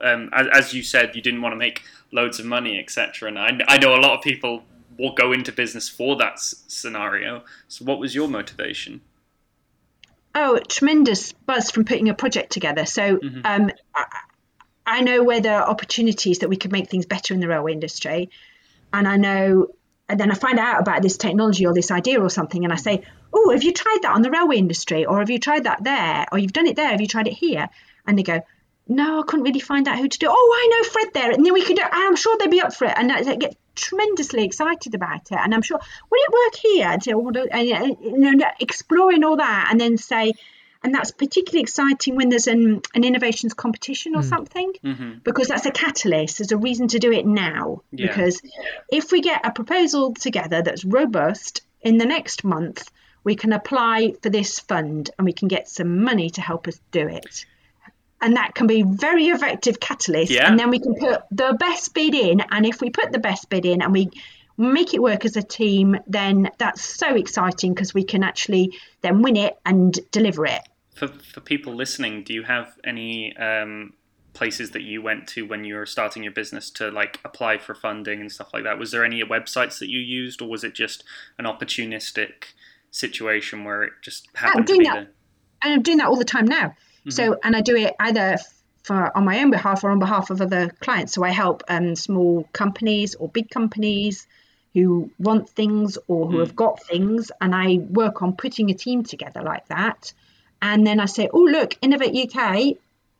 Um, 0.00 0.30
as, 0.32 0.46
as 0.52 0.74
you 0.74 0.82
said, 0.82 1.16
you 1.16 1.22
didn't 1.22 1.42
want 1.42 1.54
to 1.54 1.56
make 1.56 1.82
loads 2.12 2.38
of 2.38 2.46
money, 2.46 2.78
etc. 2.78 3.28
And 3.28 3.38
I, 3.38 3.58
I 3.66 3.78
know 3.78 3.96
a 3.96 4.00
lot 4.00 4.16
of 4.16 4.22
people 4.22 4.62
will 4.98 5.14
go 5.14 5.32
into 5.32 5.52
business 5.52 5.88
for 5.88 6.16
that 6.16 6.34
s- 6.34 6.64
scenario. 6.68 7.44
So, 7.68 7.84
what 7.84 7.98
was 7.98 8.14
your 8.14 8.28
motivation? 8.28 9.00
Oh, 10.34 10.58
tremendous 10.58 11.32
buzz 11.32 11.70
from 11.70 11.84
putting 11.84 12.08
a 12.08 12.14
project 12.14 12.52
together. 12.52 12.86
So 12.86 13.18
um, 13.44 13.70
I, 13.94 14.04
I 14.86 15.00
know 15.00 15.24
where 15.24 15.40
there 15.40 15.60
are 15.60 15.68
opportunities 15.68 16.40
that 16.40 16.48
we 16.48 16.56
could 16.56 16.70
make 16.70 16.88
things 16.88 17.06
better 17.06 17.34
in 17.34 17.40
the 17.40 17.48
railway 17.48 17.72
industry. 17.72 18.30
And 18.92 19.08
I 19.08 19.16
know, 19.16 19.68
and 20.08 20.20
then 20.20 20.30
I 20.30 20.34
find 20.34 20.58
out 20.58 20.80
about 20.80 21.02
this 21.02 21.16
technology 21.16 21.66
or 21.66 21.74
this 21.74 21.90
idea 21.90 22.20
or 22.20 22.30
something, 22.30 22.62
and 22.62 22.72
I 22.72 22.76
say, 22.76 23.02
Oh, 23.32 23.50
have 23.50 23.64
you 23.64 23.72
tried 23.72 23.98
that 24.02 24.14
on 24.14 24.22
the 24.22 24.30
railway 24.30 24.56
industry? 24.56 25.04
Or 25.06 25.18
have 25.18 25.28
you 25.30 25.38
tried 25.38 25.64
that 25.64 25.82
there? 25.82 26.26
Or 26.30 26.38
you've 26.38 26.52
done 26.52 26.66
it 26.66 26.76
there? 26.76 26.88
Have 26.90 27.00
you 27.00 27.08
tried 27.08 27.26
it 27.26 27.34
here? 27.34 27.68
And 28.06 28.18
they 28.18 28.22
go, 28.22 28.40
No, 28.88 29.20
I 29.20 29.22
couldn't 29.26 29.44
really 29.44 29.60
find 29.60 29.86
out 29.86 29.98
who 29.98 30.08
to 30.08 30.18
do. 30.18 30.26
Oh, 30.30 30.32
I 30.56 30.68
know 30.70 30.88
Fred 30.90 31.08
there. 31.14 31.30
And 31.30 31.44
then 31.44 31.52
we 31.52 31.64
could 31.64 31.76
do. 31.76 31.82
I'm 31.90 32.16
sure 32.16 32.36
they'd 32.38 32.50
be 32.50 32.60
up 32.62 32.74
for 32.74 32.86
it. 32.86 32.94
And 32.96 33.12
I 33.12 33.36
get 33.36 33.56
tremendously 33.74 34.44
excited 34.44 34.94
about 34.94 35.30
it. 35.30 35.38
And 35.38 35.54
I'm 35.54 35.62
sure, 35.62 35.78
will 36.10 36.18
it 36.20 36.32
work 36.32 36.54
here? 36.56 36.88
And, 36.88 37.02
so, 37.02 37.18
well, 37.18 37.32
do- 37.32 37.48
and, 37.50 37.72
uh, 37.72 37.94
you 38.00 38.18
know, 38.36 38.46
exploring 38.60 39.24
all 39.24 39.36
that 39.36 39.68
and 39.70 39.78
then 39.80 39.96
say, 39.98 40.32
and 40.82 40.94
that's 40.94 41.10
particularly 41.10 41.60
exciting 41.62 42.14
when 42.16 42.28
there's 42.28 42.46
an, 42.46 42.80
an 42.94 43.04
innovations 43.04 43.52
competition 43.52 44.14
or 44.14 44.22
something 44.22 44.72
hmm 44.80 45.12
because 45.24 45.48
that's 45.48 45.66
a 45.66 45.72
catalyst 45.72 46.38
there's 46.38 46.52
a 46.52 46.56
reason 46.56 46.86
to 46.86 47.00
do 47.00 47.10
it 47.10 47.26
now 47.26 47.82
Yeah. 47.90 48.06
because 48.06 48.40
if 48.90 49.10
we 49.10 49.20
get 49.20 49.44
a 49.44 49.50
proposal 49.50 50.14
together 50.14 50.62
that's 50.62 50.84
robust 50.84 51.62
in 51.82 51.98
the 51.98 52.06
next 52.06 52.44
month 52.44 52.88
we 53.24 53.34
can 53.34 53.52
apply 53.52 54.14
for 54.22 54.30
this 54.30 54.60
fund 54.60 55.10
and 55.18 55.24
we 55.26 55.32
can 55.32 55.48
get 55.48 55.68
some 55.68 56.04
money 56.04 56.30
to 56.30 56.40
help 56.40 56.68
us 56.68 56.80
do 56.92 57.08
it 57.08 57.44
and 58.20 58.36
that 58.36 58.54
can 58.54 58.66
be 58.66 58.82
very 58.82 59.26
effective 59.26 59.80
catalyst 59.80 60.30
Yeah. 60.32 60.48
and 60.50 60.58
then 60.58 60.70
we 60.70 60.78
can 60.78 60.94
put 60.94 61.22
the 61.30 61.56
best 61.58 61.94
bid 61.94 62.14
in 62.14 62.40
and 62.50 62.66
if 62.66 62.80
we 62.80 62.90
put 62.90 63.12
the 63.12 63.18
best 63.18 63.48
bid 63.48 63.64
in 63.64 63.82
and 63.82 63.92
we 63.92 64.10
make 64.58 64.92
it 64.92 65.00
work 65.00 65.24
as 65.24 65.36
a 65.36 65.42
team, 65.42 65.96
then 66.06 66.50
that's 66.58 66.82
so 66.82 67.14
exciting 67.14 67.72
because 67.72 67.94
we 67.94 68.02
can 68.02 68.24
actually 68.24 68.76
then 69.02 69.22
win 69.22 69.36
it 69.36 69.56
and 69.64 69.98
deliver 70.10 70.44
it. 70.44 70.62
For, 70.96 71.06
for 71.06 71.40
people 71.40 71.74
listening, 71.74 72.24
do 72.24 72.34
you 72.34 72.42
have 72.42 72.74
any 72.84 73.36
um, 73.36 73.92
places 74.34 74.72
that 74.72 74.82
you 74.82 75.00
went 75.00 75.28
to 75.28 75.46
when 75.46 75.62
you 75.62 75.76
were 75.76 75.86
starting 75.86 76.24
your 76.24 76.32
business 76.32 76.70
to 76.70 76.90
like 76.90 77.20
apply 77.24 77.58
for 77.58 77.72
funding 77.72 78.20
and 78.20 78.32
stuff 78.32 78.52
like 78.52 78.64
that? 78.64 78.80
Was 78.80 78.90
there 78.90 79.04
any 79.04 79.22
websites 79.22 79.78
that 79.78 79.88
you 79.88 80.00
used, 80.00 80.42
or 80.42 80.48
was 80.48 80.64
it 80.64 80.74
just 80.74 81.04
an 81.38 81.44
opportunistic 81.44 82.52
situation 82.90 83.62
where 83.62 83.84
it 83.84 83.92
just 84.02 84.26
happened 84.34 84.66
to 84.66 84.72
doing 84.72 84.80
be 84.80 84.86
that. 84.86 84.94
there? 84.94 85.10
And 85.62 85.74
I'm 85.74 85.82
doing 85.82 85.98
that 85.98 86.08
all 86.08 86.16
the 86.16 86.24
time 86.24 86.46
now. 86.46 86.74
So, 87.08 87.38
and 87.42 87.56
I 87.56 87.60
do 87.60 87.76
it 87.76 87.94
either 87.98 88.38
for 88.82 89.16
on 89.16 89.24
my 89.24 89.40
own 89.40 89.50
behalf 89.50 89.84
or 89.84 89.90
on 89.90 89.98
behalf 89.98 90.30
of 90.30 90.40
other 90.40 90.70
clients. 90.80 91.12
So 91.12 91.22
I 91.22 91.30
help 91.30 91.62
um, 91.68 91.94
small 91.94 92.48
companies 92.52 93.14
or 93.14 93.28
big 93.28 93.50
companies 93.50 94.26
who 94.74 95.10
want 95.18 95.48
things 95.48 95.98
or 96.08 96.30
who 96.30 96.38
have 96.38 96.54
got 96.54 96.82
things, 96.82 97.30
and 97.40 97.54
I 97.54 97.78
work 97.78 98.22
on 98.22 98.36
putting 98.36 98.70
a 98.70 98.74
team 98.74 99.02
together 99.02 99.42
like 99.42 99.66
that. 99.68 100.12
And 100.60 100.86
then 100.86 101.00
I 101.00 101.06
say, 101.06 101.28
oh 101.32 101.44
look, 101.44 101.76
Innovate 101.82 102.34
UK 102.34 102.76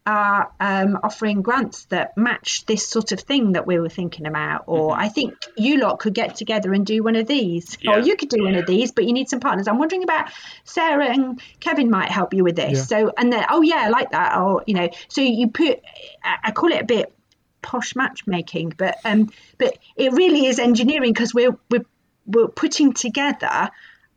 are 0.09 0.51
um, 0.59 0.99
offering 1.03 1.43
grants 1.43 1.85
that 1.87 2.17
match 2.17 2.65
this 2.65 2.89
sort 2.89 3.13
of 3.13 3.21
thing 3.21 3.53
that 3.53 3.67
we 3.67 3.79
were 3.79 3.91
thinking 3.91 4.27
about. 4.27 4.65
Or 4.67 4.97
I 4.97 5.11
think 5.11 5.35
you 5.55 5.77
lot 5.77 5.99
could 5.99 6.15
get 6.15 6.35
together 6.37 6.73
and 6.73 6.87
do 6.87 7.03
one 7.03 7.15
of 7.15 7.27
these. 7.27 7.77
Or 7.87 7.99
you 7.99 8.17
could 8.17 8.31
do 8.31 8.43
one 8.43 8.55
of 8.55 8.67
these, 8.67 8.91
but 8.91 9.05
you 9.05 9.13
need 9.13 9.29
some 9.29 9.41
partners. 9.41 9.69
I'm 9.69 9.79
wondering 9.79 10.05
about 10.05 10.31
Sarah 10.65 11.11
and 11.11 11.43
Kevin 11.61 11.91
might 11.91 12.11
help 12.11 12.33
you 12.33 12.43
with 12.43 12.57
this. 12.57 12.79
Yeah. 12.79 12.85
So, 12.85 13.13
and 13.19 13.31
then, 13.31 13.45
oh 13.51 13.61
yeah, 13.61 13.83
I 13.85 13.89
like 13.91 14.13
that. 14.13 14.39
Or, 14.39 14.65
you 14.67 14.73
know, 14.73 14.89
so 15.09 15.21
you 15.21 15.49
put, 15.49 15.83
I 16.25 16.37
I 16.45 16.51
call 16.53 16.73
it 16.73 16.81
a 16.81 16.87
bit 16.87 17.13
posh 17.61 17.95
matchmaking, 17.95 18.73
but 18.79 18.97
um, 19.05 19.31
but 19.59 19.77
it 19.95 20.13
really 20.13 20.47
is 20.47 20.59
engineering 20.59 21.13
because 21.13 21.35
we're 21.35 21.59
we're 21.71 21.85
we're 22.27 22.49
putting 22.49 22.95
together 22.95 23.71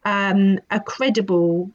um, 0.05 0.59
a 0.69 0.79
credible 0.79 1.71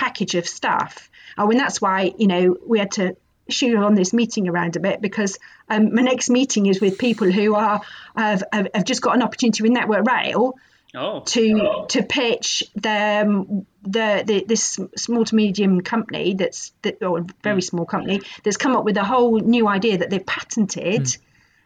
package 0.00 0.34
of 0.34 0.48
stuff. 0.48 1.10
Oh, 1.36 1.50
and 1.50 1.60
that's 1.60 1.80
why 1.80 2.12
you 2.16 2.26
know 2.26 2.56
we 2.66 2.78
had 2.78 2.92
to 2.92 3.16
shoot 3.48 3.76
on 3.76 3.94
this 3.94 4.12
meeting 4.12 4.48
around 4.48 4.76
a 4.76 4.80
bit 4.80 5.00
because 5.00 5.38
um, 5.68 5.94
my 5.94 6.02
next 6.02 6.30
meeting 6.30 6.66
is 6.66 6.80
with 6.80 6.98
people 6.98 7.30
who 7.30 7.54
are 7.54 7.80
have, 8.16 8.44
have, 8.52 8.68
have 8.74 8.84
just 8.84 9.02
got 9.02 9.14
an 9.16 9.22
opportunity 9.22 9.62
with 9.62 9.72
Network 9.72 10.06
Rail 10.06 10.54
Oh, 10.92 11.20
to 11.20 11.84
to 11.88 12.02
pitch 12.02 12.64
the, 12.74 13.64
the 13.82 14.24
the 14.26 14.44
this 14.48 14.80
small 14.96 15.24
to 15.24 15.34
medium 15.36 15.82
company 15.82 16.34
that's 16.34 16.72
that 16.82 17.00
or 17.00 17.20
a 17.20 17.26
very 17.44 17.62
small 17.62 17.86
company 17.86 18.22
that's 18.42 18.56
come 18.56 18.74
up 18.74 18.84
with 18.84 18.96
a 18.96 19.04
whole 19.04 19.38
new 19.38 19.68
idea 19.68 19.98
that 19.98 20.10
they've 20.10 20.26
patented. 20.26 21.16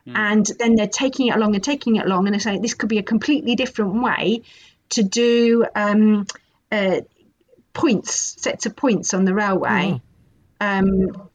And 0.07 0.47
then 0.59 0.75
they're 0.75 0.87
taking 0.87 1.29
it 1.29 1.37
along 1.37 1.55
and 1.55 1.65
taking 1.65 1.97
it 1.97 2.05
along 2.05 2.27
and 2.27 2.35
they're 2.35 2.41
saying 2.41 2.61
this 2.61 2.75
could 2.75 2.91
be 2.91 2.99
a 2.99 3.03
completely 3.03 3.55
different 3.57 4.03
way 4.03 4.43
to 4.91 5.03
do 5.03 5.65
um, 5.75 6.27
uh, 6.71 7.01
points 7.75 8.41
sets 8.41 8.67
of 8.67 8.75
points 8.75 9.13
on 9.13 9.25
the 9.25 9.35
railway 9.35 10.01
um, 10.61 11.29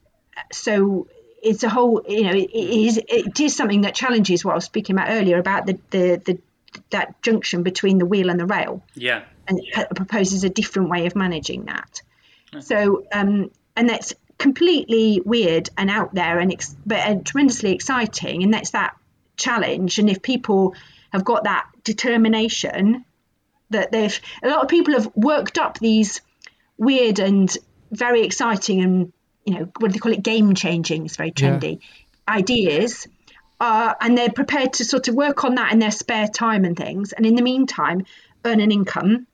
so 0.51 1.07
it's 1.43 1.63
a 1.63 1.69
whole 1.69 2.01
you 2.07 2.23
know 2.23 2.33
it, 2.33 2.49
it 2.51 2.69
is 2.69 2.97
it 3.07 3.39
is 3.39 3.55
something 3.55 3.81
that 3.81 3.93
challenges 3.93 4.43
what 4.43 4.53
I 4.53 4.55
was 4.55 4.65
speaking 4.65 4.95
about 4.95 5.09
earlier 5.09 5.37
about 5.37 5.67
the 5.67 5.77
the, 5.91 6.21
the 6.25 6.39
that 6.91 7.21
junction 7.21 7.63
between 7.63 7.97
the 7.97 8.05
wheel 8.05 8.29
and 8.29 8.39
the 8.39 8.45
rail 8.45 8.83
yeah. 8.95 9.23
and 9.47 9.59
it 9.59 9.95
proposes 9.95 10.43
a 10.43 10.49
different 10.49 10.89
way 10.89 11.07
of 11.07 11.15
managing 11.15 11.65
that. 11.65 12.01
So, 12.59 13.05
um, 13.13 13.51
and 13.75 13.89
that's 13.89 14.13
completely 14.37 15.21
weird 15.23 15.69
and 15.77 15.89
out 15.89 16.13
there, 16.13 16.39
and 16.39 16.51
ex- 16.51 16.75
but 16.85 16.99
uh, 16.99 17.15
tremendously 17.23 17.73
exciting. 17.73 18.43
And 18.43 18.53
that's 18.53 18.71
that 18.71 18.95
challenge. 19.37 19.99
And 19.99 20.09
if 20.09 20.21
people 20.21 20.73
have 21.11 21.23
got 21.23 21.43
that 21.43 21.67
determination, 21.83 23.05
that 23.69 23.91
they've 23.91 24.19
a 24.41 24.49
lot 24.49 24.63
of 24.63 24.67
people 24.67 24.93
have 24.93 25.11
worked 25.15 25.59
up 25.59 25.77
these 25.77 26.21
weird 26.79 27.19
and 27.19 27.55
very 27.91 28.21
exciting 28.23 28.81
and 28.81 29.13
you 29.45 29.53
know 29.53 29.69
what 29.79 29.89
do 29.89 29.93
they 29.93 29.99
call 29.99 30.11
it 30.13 30.23
game 30.23 30.55
changing? 30.55 31.05
It's 31.05 31.17
very 31.17 31.33
Yeah. 31.35 31.59
trendy 31.59 31.79
ideas. 32.27 33.07
Uh, 33.59 33.93
and 33.99 34.17
they're 34.17 34.31
prepared 34.31 34.71
to 34.73 34.85
sort 34.85 35.09
of 35.09 35.15
work 35.15 35.43
on 35.43 35.55
that 35.55 35.73
in 35.73 35.79
their 35.79 35.91
spare 35.91 36.27
time 36.29 36.63
and 36.63 36.77
things, 36.77 37.11
and 37.11 37.25
in 37.25 37.35
the 37.35 37.41
meantime, 37.41 38.05
earn 38.45 38.61
an 38.61 38.71
income 38.71 39.27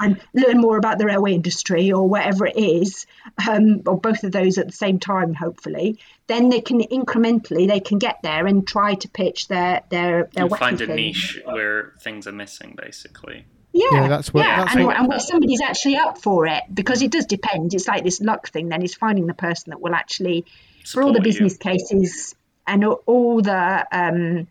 and 0.00 0.20
learn 0.32 0.58
more 0.60 0.76
about 0.76 0.98
the 0.98 1.04
railway 1.06 1.32
industry 1.32 1.90
or 1.90 2.08
whatever 2.08 2.46
it 2.46 2.56
is, 2.56 3.06
um, 3.50 3.82
or 3.86 3.98
both 3.98 4.22
of 4.22 4.30
those 4.30 4.56
at 4.58 4.66
the 4.66 4.72
same 4.72 5.00
time, 5.00 5.34
hopefully. 5.34 5.98
Then 6.28 6.48
they 6.48 6.60
can 6.60 6.80
incrementally 6.80 7.66
they 7.66 7.80
can 7.80 7.98
get 7.98 8.22
there 8.22 8.46
and 8.46 8.64
try 8.68 8.94
to 8.94 9.08
pitch 9.08 9.48
their 9.48 9.82
their 9.90 10.28
their 10.34 10.44
You 10.44 10.54
find 10.54 10.80
a 10.80 10.86
thing. 10.86 10.94
niche 10.94 11.40
where 11.44 11.94
things 12.00 12.28
are 12.28 12.32
missing, 12.32 12.78
basically. 12.80 13.46
Yeah, 13.72 13.88
Yeah, 13.92 14.08
that's 14.08 14.32
what- 14.32 14.44
yeah, 14.44 14.64
that's 14.64 14.74
and, 14.76 14.84
what- 14.86 14.96
and 14.96 15.08
where 15.08 15.20
somebody's 15.20 15.60
actually 15.60 15.96
up 15.96 16.18
for 16.18 16.46
it 16.46 16.62
because 16.72 17.02
it 17.02 17.10
does 17.12 17.26
depend. 17.26 17.74
It's 17.74 17.86
like 17.86 18.02
this 18.04 18.20
luck 18.20 18.48
thing. 18.48 18.68
Then 18.68 18.82
is 18.82 18.94
finding 18.94 19.26
the 19.26 19.34
person 19.34 19.70
that 19.70 19.80
will 19.80 19.94
actually, 19.94 20.44
for 20.86 21.02
all 21.02 21.08
the 21.12 21.16
Support 21.18 21.26
you. 21.26 21.32
business 21.32 21.56
cases 21.58 22.34
and 22.66 22.84
all, 22.84 23.02
all 23.06 23.42
the 23.42 23.86
um, 23.92 24.46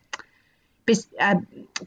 bus- 0.86 1.08
uh, 1.20 1.36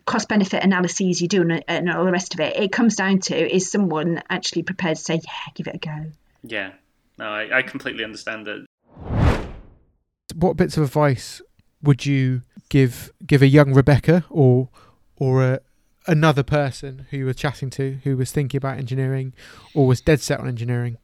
cost 0.04 0.28
benefit 0.28 0.62
analyses 0.64 1.20
you 1.22 1.28
do 1.28 1.42
and, 1.42 1.64
and 1.68 1.90
all 1.90 2.04
the 2.04 2.12
rest 2.12 2.34
of 2.34 2.40
it, 2.40 2.56
it 2.56 2.72
comes 2.72 2.96
down 2.96 3.20
to 3.20 3.54
is 3.56 3.70
someone 3.70 4.22
actually 4.28 4.62
prepared 4.62 4.96
to 4.96 5.02
say, 5.02 5.14
yeah, 5.14 5.52
give 5.54 5.66
it 5.68 5.76
a 5.76 5.78
go. 5.78 6.06
Yeah. 6.42 6.72
No, 7.18 7.26
I, 7.26 7.58
I 7.58 7.62
completely 7.62 8.02
understand 8.04 8.46
that. 8.46 8.66
What 10.34 10.56
bits 10.56 10.76
of 10.76 10.84
advice 10.84 11.42
would 11.82 12.06
you 12.06 12.42
give 12.68 13.12
give 13.26 13.42
a 13.42 13.46
young 13.46 13.72
Rebecca 13.74 14.24
or 14.30 14.68
or 15.16 15.44
a, 15.44 15.60
another 16.10 16.42
person 16.42 17.06
who 17.10 17.18
you 17.18 17.24
were 17.24 17.34
chatting 17.34 17.70
to 17.70 17.98
who 18.04 18.16
was 18.16 18.32
thinking 18.32 18.58
about 18.58 18.78
engineering 18.78 19.32
or 19.74 19.86
was 19.86 20.00
dead 20.00 20.20
set 20.20 20.40
on 20.40 20.48
engineering? 20.48 20.98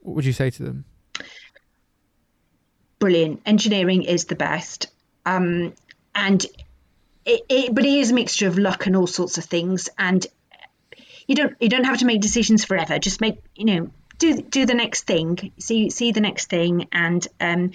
What 0.00 0.16
would 0.16 0.24
you 0.24 0.32
say 0.32 0.50
to 0.50 0.62
them? 0.62 0.84
brilliant. 3.04 3.42
Engineering 3.44 4.02
is 4.02 4.24
the 4.24 4.34
best. 4.34 4.86
Um, 5.26 5.74
and 6.14 6.42
it, 7.26 7.42
it, 7.50 7.74
but 7.74 7.84
it 7.84 7.92
is 7.92 8.10
a 8.10 8.14
mixture 8.14 8.48
of 8.48 8.56
luck 8.56 8.86
and 8.86 8.96
all 8.96 9.06
sorts 9.06 9.36
of 9.36 9.44
things. 9.44 9.90
And 9.98 10.26
you 11.26 11.34
don't 11.34 11.54
you 11.60 11.68
don't 11.68 11.84
have 11.84 11.98
to 11.98 12.06
make 12.06 12.22
decisions 12.22 12.64
forever. 12.64 12.98
Just 12.98 13.20
make 13.20 13.42
you 13.54 13.66
know 13.66 13.90
do 14.18 14.40
do 14.40 14.64
the 14.64 14.72
next 14.72 15.02
thing. 15.02 15.52
See 15.58 15.90
see 15.90 16.12
the 16.12 16.22
next 16.22 16.48
thing. 16.48 16.88
And 16.92 17.28
um, 17.40 17.72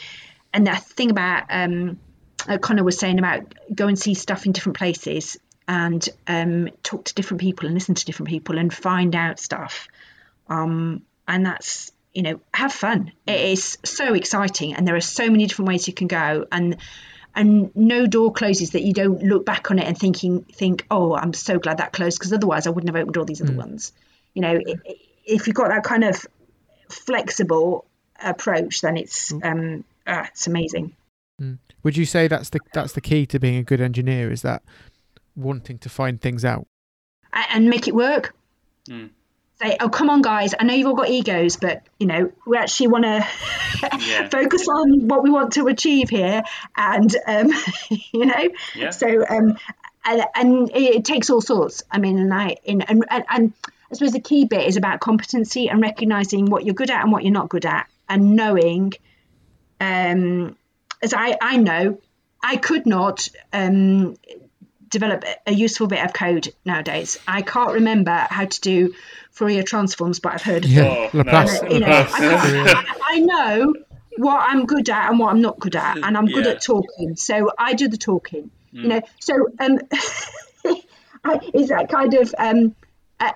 and 0.51 0.65
that 0.65 0.83
thing 0.83 1.11
about 1.11 1.43
um, 1.51 1.99
uh, 2.47 2.57
Connor 2.57 2.83
was 2.83 2.97
saying 2.97 3.19
about 3.19 3.53
go 3.73 3.85
and 3.85 3.99
see 3.99 4.15
stuff 4.15 4.47
in 4.47 4.51
different 4.51 4.79
places 4.79 5.37
and 5.69 6.09
um, 6.25 6.69
talk 6.81 7.05
to 7.05 7.13
different 7.13 7.39
people 7.39 7.67
and 7.67 7.75
listen 7.75 7.93
to 7.93 8.03
different 8.03 8.27
people 8.27 8.57
and 8.57 8.73
find 8.73 9.15
out 9.15 9.39
stuff. 9.39 9.87
Um, 10.49 11.03
and 11.27 11.45
that's 11.45 11.91
you 12.11 12.23
know 12.23 12.41
have 12.53 12.73
fun. 12.73 13.11
It 13.27 13.39
is 13.39 13.77
so 13.85 14.15
exciting, 14.15 14.73
and 14.73 14.87
there 14.87 14.95
are 14.95 15.01
so 15.01 15.29
many 15.29 15.45
different 15.45 15.69
ways 15.69 15.87
you 15.87 15.93
can 15.93 16.07
go, 16.07 16.47
and 16.51 16.77
and 17.35 17.73
no 17.75 18.07
door 18.07 18.33
closes 18.33 18.71
that 18.71 18.81
you 18.81 18.93
don't 18.93 19.21
look 19.21 19.45
back 19.45 19.69
on 19.69 19.77
it 19.77 19.85
and 19.85 19.95
thinking 19.95 20.41
think 20.41 20.87
oh 20.89 21.15
I'm 21.15 21.33
so 21.33 21.59
glad 21.59 21.77
that 21.77 21.93
closed 21.93 22.17
because 22.17 22.33
otherwise 22.33 22.65
I 22.65 22.71
wouldn't 22.71 22.93
have 22.93 22.99
opened 22.99 23.17
all 23.17 23.25
these 23.25 23.41
other 23.41 23.53
ones. 23.53 23.93
You 24.33 24.41
know 24.41 24.59
if 25.23 25.45
you've 25.45 25.55
got 25.55 25.69
that 25.69 25.83
kind 25.83 26.03
of 26.03 26.25
flexible 26.89 27.85
approach, 28.19 28.81
then 28.81 28.97
it's 28.97 29.31
um 29.43 29.85
ah, 30.07 30.25
it's 30.31 30.47
amazing. 30.47 30.95
Would 31.83 31.95
you 31.95 32.05
say 32.05 32.27
that's 32.27 32.49
the 32.49 32.59
that's 32.73 32.93
the 32.93 33.01
key 33.01 33.27
to 33.27 33.39
being 33.39 33.57
a 33.57 33.63
good 33.63 33.79
engineer? 33.79 34.31
Is 34.31 34.41
that 34.41 34.63
wanting 35.39 35.77
to 35.79 35.89
find 35.89 36.19
things 36.21 36.45
out? 36.45 36.67
And 37.33 37.69
make 37.69 37.87
it 37.87 37.95
work. 37.95 38.35
Mm. 38.89 39.09
Say, 39.61 39.75
oh 39.81 39.89
come 39.89 40.09
on, 40.09 40.21
guys! 40.21 40.53
I 40.57 40.63
know 40.63 40.73
you've 40.73 40.87
all 40.87 40.95
got 40.95 41.09
egos, 41.09 41.57
but 41.57 41.83
you 41.99 42.07
know 42.07 42.31
we 42.47 42.57
actually 42.57 42.87
want 42.87 43.03
to 43.03 43.27
Yeah. 44.07 44.29
focus 44.31 44.67
on 44.69 45.07
what 45.07 45.21
we 45.21 45.29
want 45.29 45.53
to 45.53 45.67
achieve 45.67 46.09
here, 46.09 46.43
and 46.77 47.13
um, 47.27 47.51
you 48.13 48.25
know, 48.25 48.49
Yeah. 48.73 48.89
so 48.91 49.07
um, 49.29 49.57
and, 50.05 50.23
and 50.33 50.71
it 50.73 51.03
takes 51.03 51.29
all 51.29 51.41
sorts. 51.41 51.83
I 51.91 51.99
mean, 51.99 52.17
and 52.17 52.33
I 52.33 52.55
in 52.63 52.81
and, 52.83 53.03
and 53.09 53.25
and 53.29 53.53
I 53.91 53.95
suppose 53.95 54.13
the 54.13 54.21
key 54.21 54.45
bit 54.45 54.65
is 54.65 54.77
about 54.77 55.01
competency 55.01 55.67
and 55.69 55.81
recognizing 55.81 56.45
what 56.45 56.63
you're 56.65 56.73
good 56.75 56.89
at 56.89 57.03
and 57.03 57.11
what 57.11 57.23
you're 57.23 57.33
not 57.33 57.49
good 57.49 57.65
at, 57.65 57.87
and 58.07 58.35
knowing, 58.37 58.93
um, 59.81 60.55
as 61.01 61.13
I 61.13 61.35
I 61.41 61.57
know, 61.57 61.99
I 62.41 62.55
could 62.55 62.85
not 62.85 63.27
um 63.51 64.15
develop 64.89 65.23
a 65.47 65.53
useful 65.53 65.87
bit 65.87 66.03
of 66.03 66.13
code 66.13 66.49
nowadays. 66.65 67.17
I 67.27 67.41
can't 67.41 67.73
remember 67.73 68.11
how 68.29 68.45
to 68.45 68.61
do 68.61 68.93
Fourier 69.31 69.63
transforms, 69.63 70.19
but 70.19 70.33
I've 70.33 70.41
heard 70.41 70.65
of 70.65 70.71
them. 70.71 71.09
Oh, 71.13 71.17
Laplace. 71.17 71.61
no. 71.61 71.69
You 71.69 71.79
know, 71.79 71.87
Laplace. 71.87 72.13
I, 72.13 72.63
can't- 72.73 72.87
I- 72.89 72.95
I 73.15 73.19
know 73.19 73.73
what 74.17 74.39
I'm 74.41 74.65
good 74.65 74.89
at 74.89 75.09
and 75.09 75.19
what 75.19 75.29
I'm 75.31 75.41
not 75.41 75.59
good 75.59 75.75
at, 75.75 75.97
and 75.97 76.17
I'm 76.17 76.25
good 76.25 76.45
Yeah. 76.45 76.51
at 76.51 76.61
talking, 76.63 77.15
so 77.15 77.51
I 77.57 77.73
do 77.73 77.87
the 77.87 77.97
talking. 77.97 78.51
You 78.71 78.87
know, 78.87 79.01
so 79.19 79.33
um, 79.59 79.79
I, 81.23 81.39
it's 81.53 81.69
that 81.69 81.89
kind 81.89 82.13
of 82.13 82.33
um, 82.37 82.75
uh, 83.19 83.31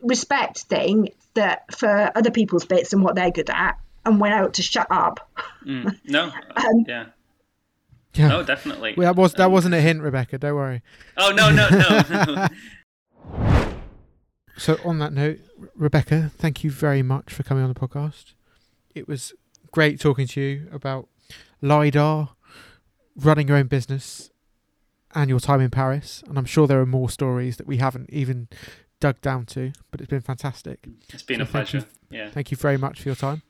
respect 0.00 0.60
thing 0.60 1.08
that 1.34 1.74
for 1.76 2.10
other 2.14 2.30
people's 2.30 2.64
bits 2.64 2.92
and 2.92 3.02
what 3.02 3.14
they're 3.14 3.30
good 3.30 3.50
at, 3.50 3.78
and 4.04 4.20
when 4.20 4.32
I 4.32 4.42
ought 4.42 4.54
to 4.54 4.62
shut 4.62 4.86
up. 4.90 5.28
Mm. 5.64 5.98
No. 6.04 6.32
Um, 6.56 6.84
yeah. 6.88 7.06
Yeah, 8.16 8.28
No, 8.28 8.42
definitely. 8.42 8.94
Well, 8.96 9.12
that 9.12 9.20
was 9.20 9.34
that 9.34 9.46
Um, 9.46 9.52
wasn't 9.52 9.74
a 9.74 9.80
hint, 9.80 10.00
Rebecca. 10.02 10.38
Don't 10.38 10.54
worry. 10.54 10.82
Oh 11.16 11.30
no, 11.32 11.50
no, 11.50 11.68
no. 11.68 12.46
So 14.58 14.78
on 14.86 14.98
that 15.00 15.12
note, 15.12 15.40
Rebecca, 15.74 16.30
thank 16.34 16.64
you 16.64 16.70
very 16.70 17.02
much 17.02 17.32
for 17.34 17.42
coming 17.42 17.62
on 17.62 17.68
the 17.72 17.78
podcast. 17.78 18.32
It 18.94 19.06
was 19.06 19.34
great 19.70 20.00
talking 20.00 20.26
to 20.28 20.40
you 20.40 20.68
about 20.72 21.08
lidar, 21.60 22.30
running 23.14 23.48
your 23.48 23.58
own 23.58 23.66
business, 23.66 24.30
and 25.14 25.28
your 25.28 25.40
time 25.40 25.60
in 25.60 25.68
Paris. 25.70 26.22
And 26.26 26.38
I'm 26.38 26.46
sure 26.46 26.66
there 26.66 26.80
are 26.80 26.86
more 26.86 27.10
stories 27.10 27.58
that 27.58 27.66
we 27.66 27.76
haven't 27.76 28.08
even 28.10 28.48
dug 28.98 29.20
down 29.20 29.44
to, 29.46 29.72
but 29.90 30.00
it's 30.00 30.08
been 30.08 30.22
fantastic. 30.22 30.86
it's 31.12 31.22
been 31.22 31.38
So 31.40 31.42
a 31.42 31.46
thank 31.46 31.74
you. 31.74 31.80
pleasure. 31.80 31.90
Yeah. 32.08 32.30
Thank 32.30 32.50
you 32.50 32.56
very 32.56 32.78
much 32.78 33.02
for 33.02 33.10
your 33.10 33.16
time. 33.16 33.42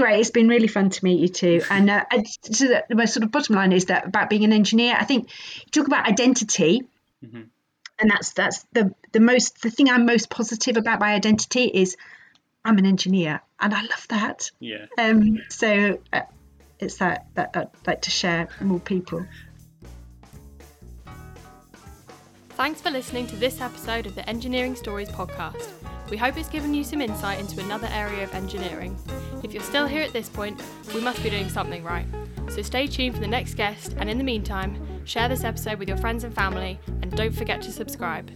Great, 0.00 0.20
it's 0.20 0.30
been 0.30 0.48
really 0.48 0.66
fun 0.66 0.88
to 0.88 1.04
meet 1.04 1.20
you 1.20 1.28
too. 1.28 1.60
And 1.70 1.90
uh, 1.90 2.04
so 2.42 2.68
the, 2.68 2.84
the 2.88 2.94
most 2.94 3.12
sort 3.12 3.22
of 3.22 3.30
bottom 3.30 3.54
line 3.54 3.72
is 3.72 3.84
that 3.86 4.06
about 4.06 4.30
being 4.30 4.44
an 4.44 4.52
engineer, 4.52 4.96
I 4.98 5.04
think 5.04 5.28
you 5.56 5.70
talk 5.72 5.86
about 5.86 6.08
identity, 6.08 6.84
Mhm. 7.22 7.48
and 7.98 8.10
that's 8.10 8.32
that's 8.32 8.64
the 8.72 8.94
the 9.12 9.20
most 9.20 9.60
the 9.60 9.70
thing 9.70 9.90
I'm 9.90 10.06
most 10.06 10.30
positive 10.30 10.78
about 10.78 11.00
my 11.00 11.12
identity 11.12 11.64
is 11.64 11.98
I'm 12.64 12.78
an 12.78 12.86
engineer, 12.86 13.42
and 13.60 13.74
I 13.74 13.82
love 13.82 14.06
that. 14.08 14.50
Yeah. 14.58 14.86
Um, 14.96 15.38
so 15.50 15.98
uh, 16.14 16.22
it's 16.78 16.96
that 16.96 17.26
that 17.34 17.50
I'd 17.54 17.68
like 17.86 18.00
to 18.02 18.10
share 18.10 18.48
more 18.62 18.80
people. 18.80 19.26
Thanks 22.50 22.80
for 22.80 22.90
listening 22.90 23.26
to 23.26 23.36
this 23.36 23.60
episode 23.60 24.06
of 24.06 24.14
the 24.14 24.26
Engineering 24.26 24.76
Stories 24.76 25.10
podcast. 25.10 25.68
We 26.10 26.16
hope 26.16 26.36
it's 26.36 26.48
given 26.48 26.74
you 26.74 26.82
some 26.82 27.00
insight 27.00 27.38
into 27.38 27.60
another 27.60 27.88
area 27.92 28.24
of 28.24 28.34
engineering. 28.34 28.98
If 29.44 29.54
you're 29.54 29.62
still 29.62 29.86
here 29.86 30.02
at 30.02 30.12
this 30.12 30.28
point, 30.28 30.60
we 30.92 31.00
must 31.00 31.22
be 31.22 31.30
doing 31.30 31.48
something 31.48 31.84
right. 31.84 32.06
So 32.48 32.62
stay 32.62 32.88
tuned 32.88 33.14
for 33.14 33.20
the 33.20 33.28
next 33.28 33.54
guest, 33.54 33.94
and 33.96 34.10
in 34.10 34.18
the 34.18 34.24
meantime, 34.24 34.76
share 35.04 35.28
this 35.28 35.44
episode 35.44 35.78
with 35.78 35.86
your 35.88 35.98
friends 35.98 36.24
and 36.24 36.34
family, 36.34 36.80
and 37.00 37.16
don't 37.16 37.34
forget 37.34 37.62
to 37.62 37.70
subscribe. 37.70 38.28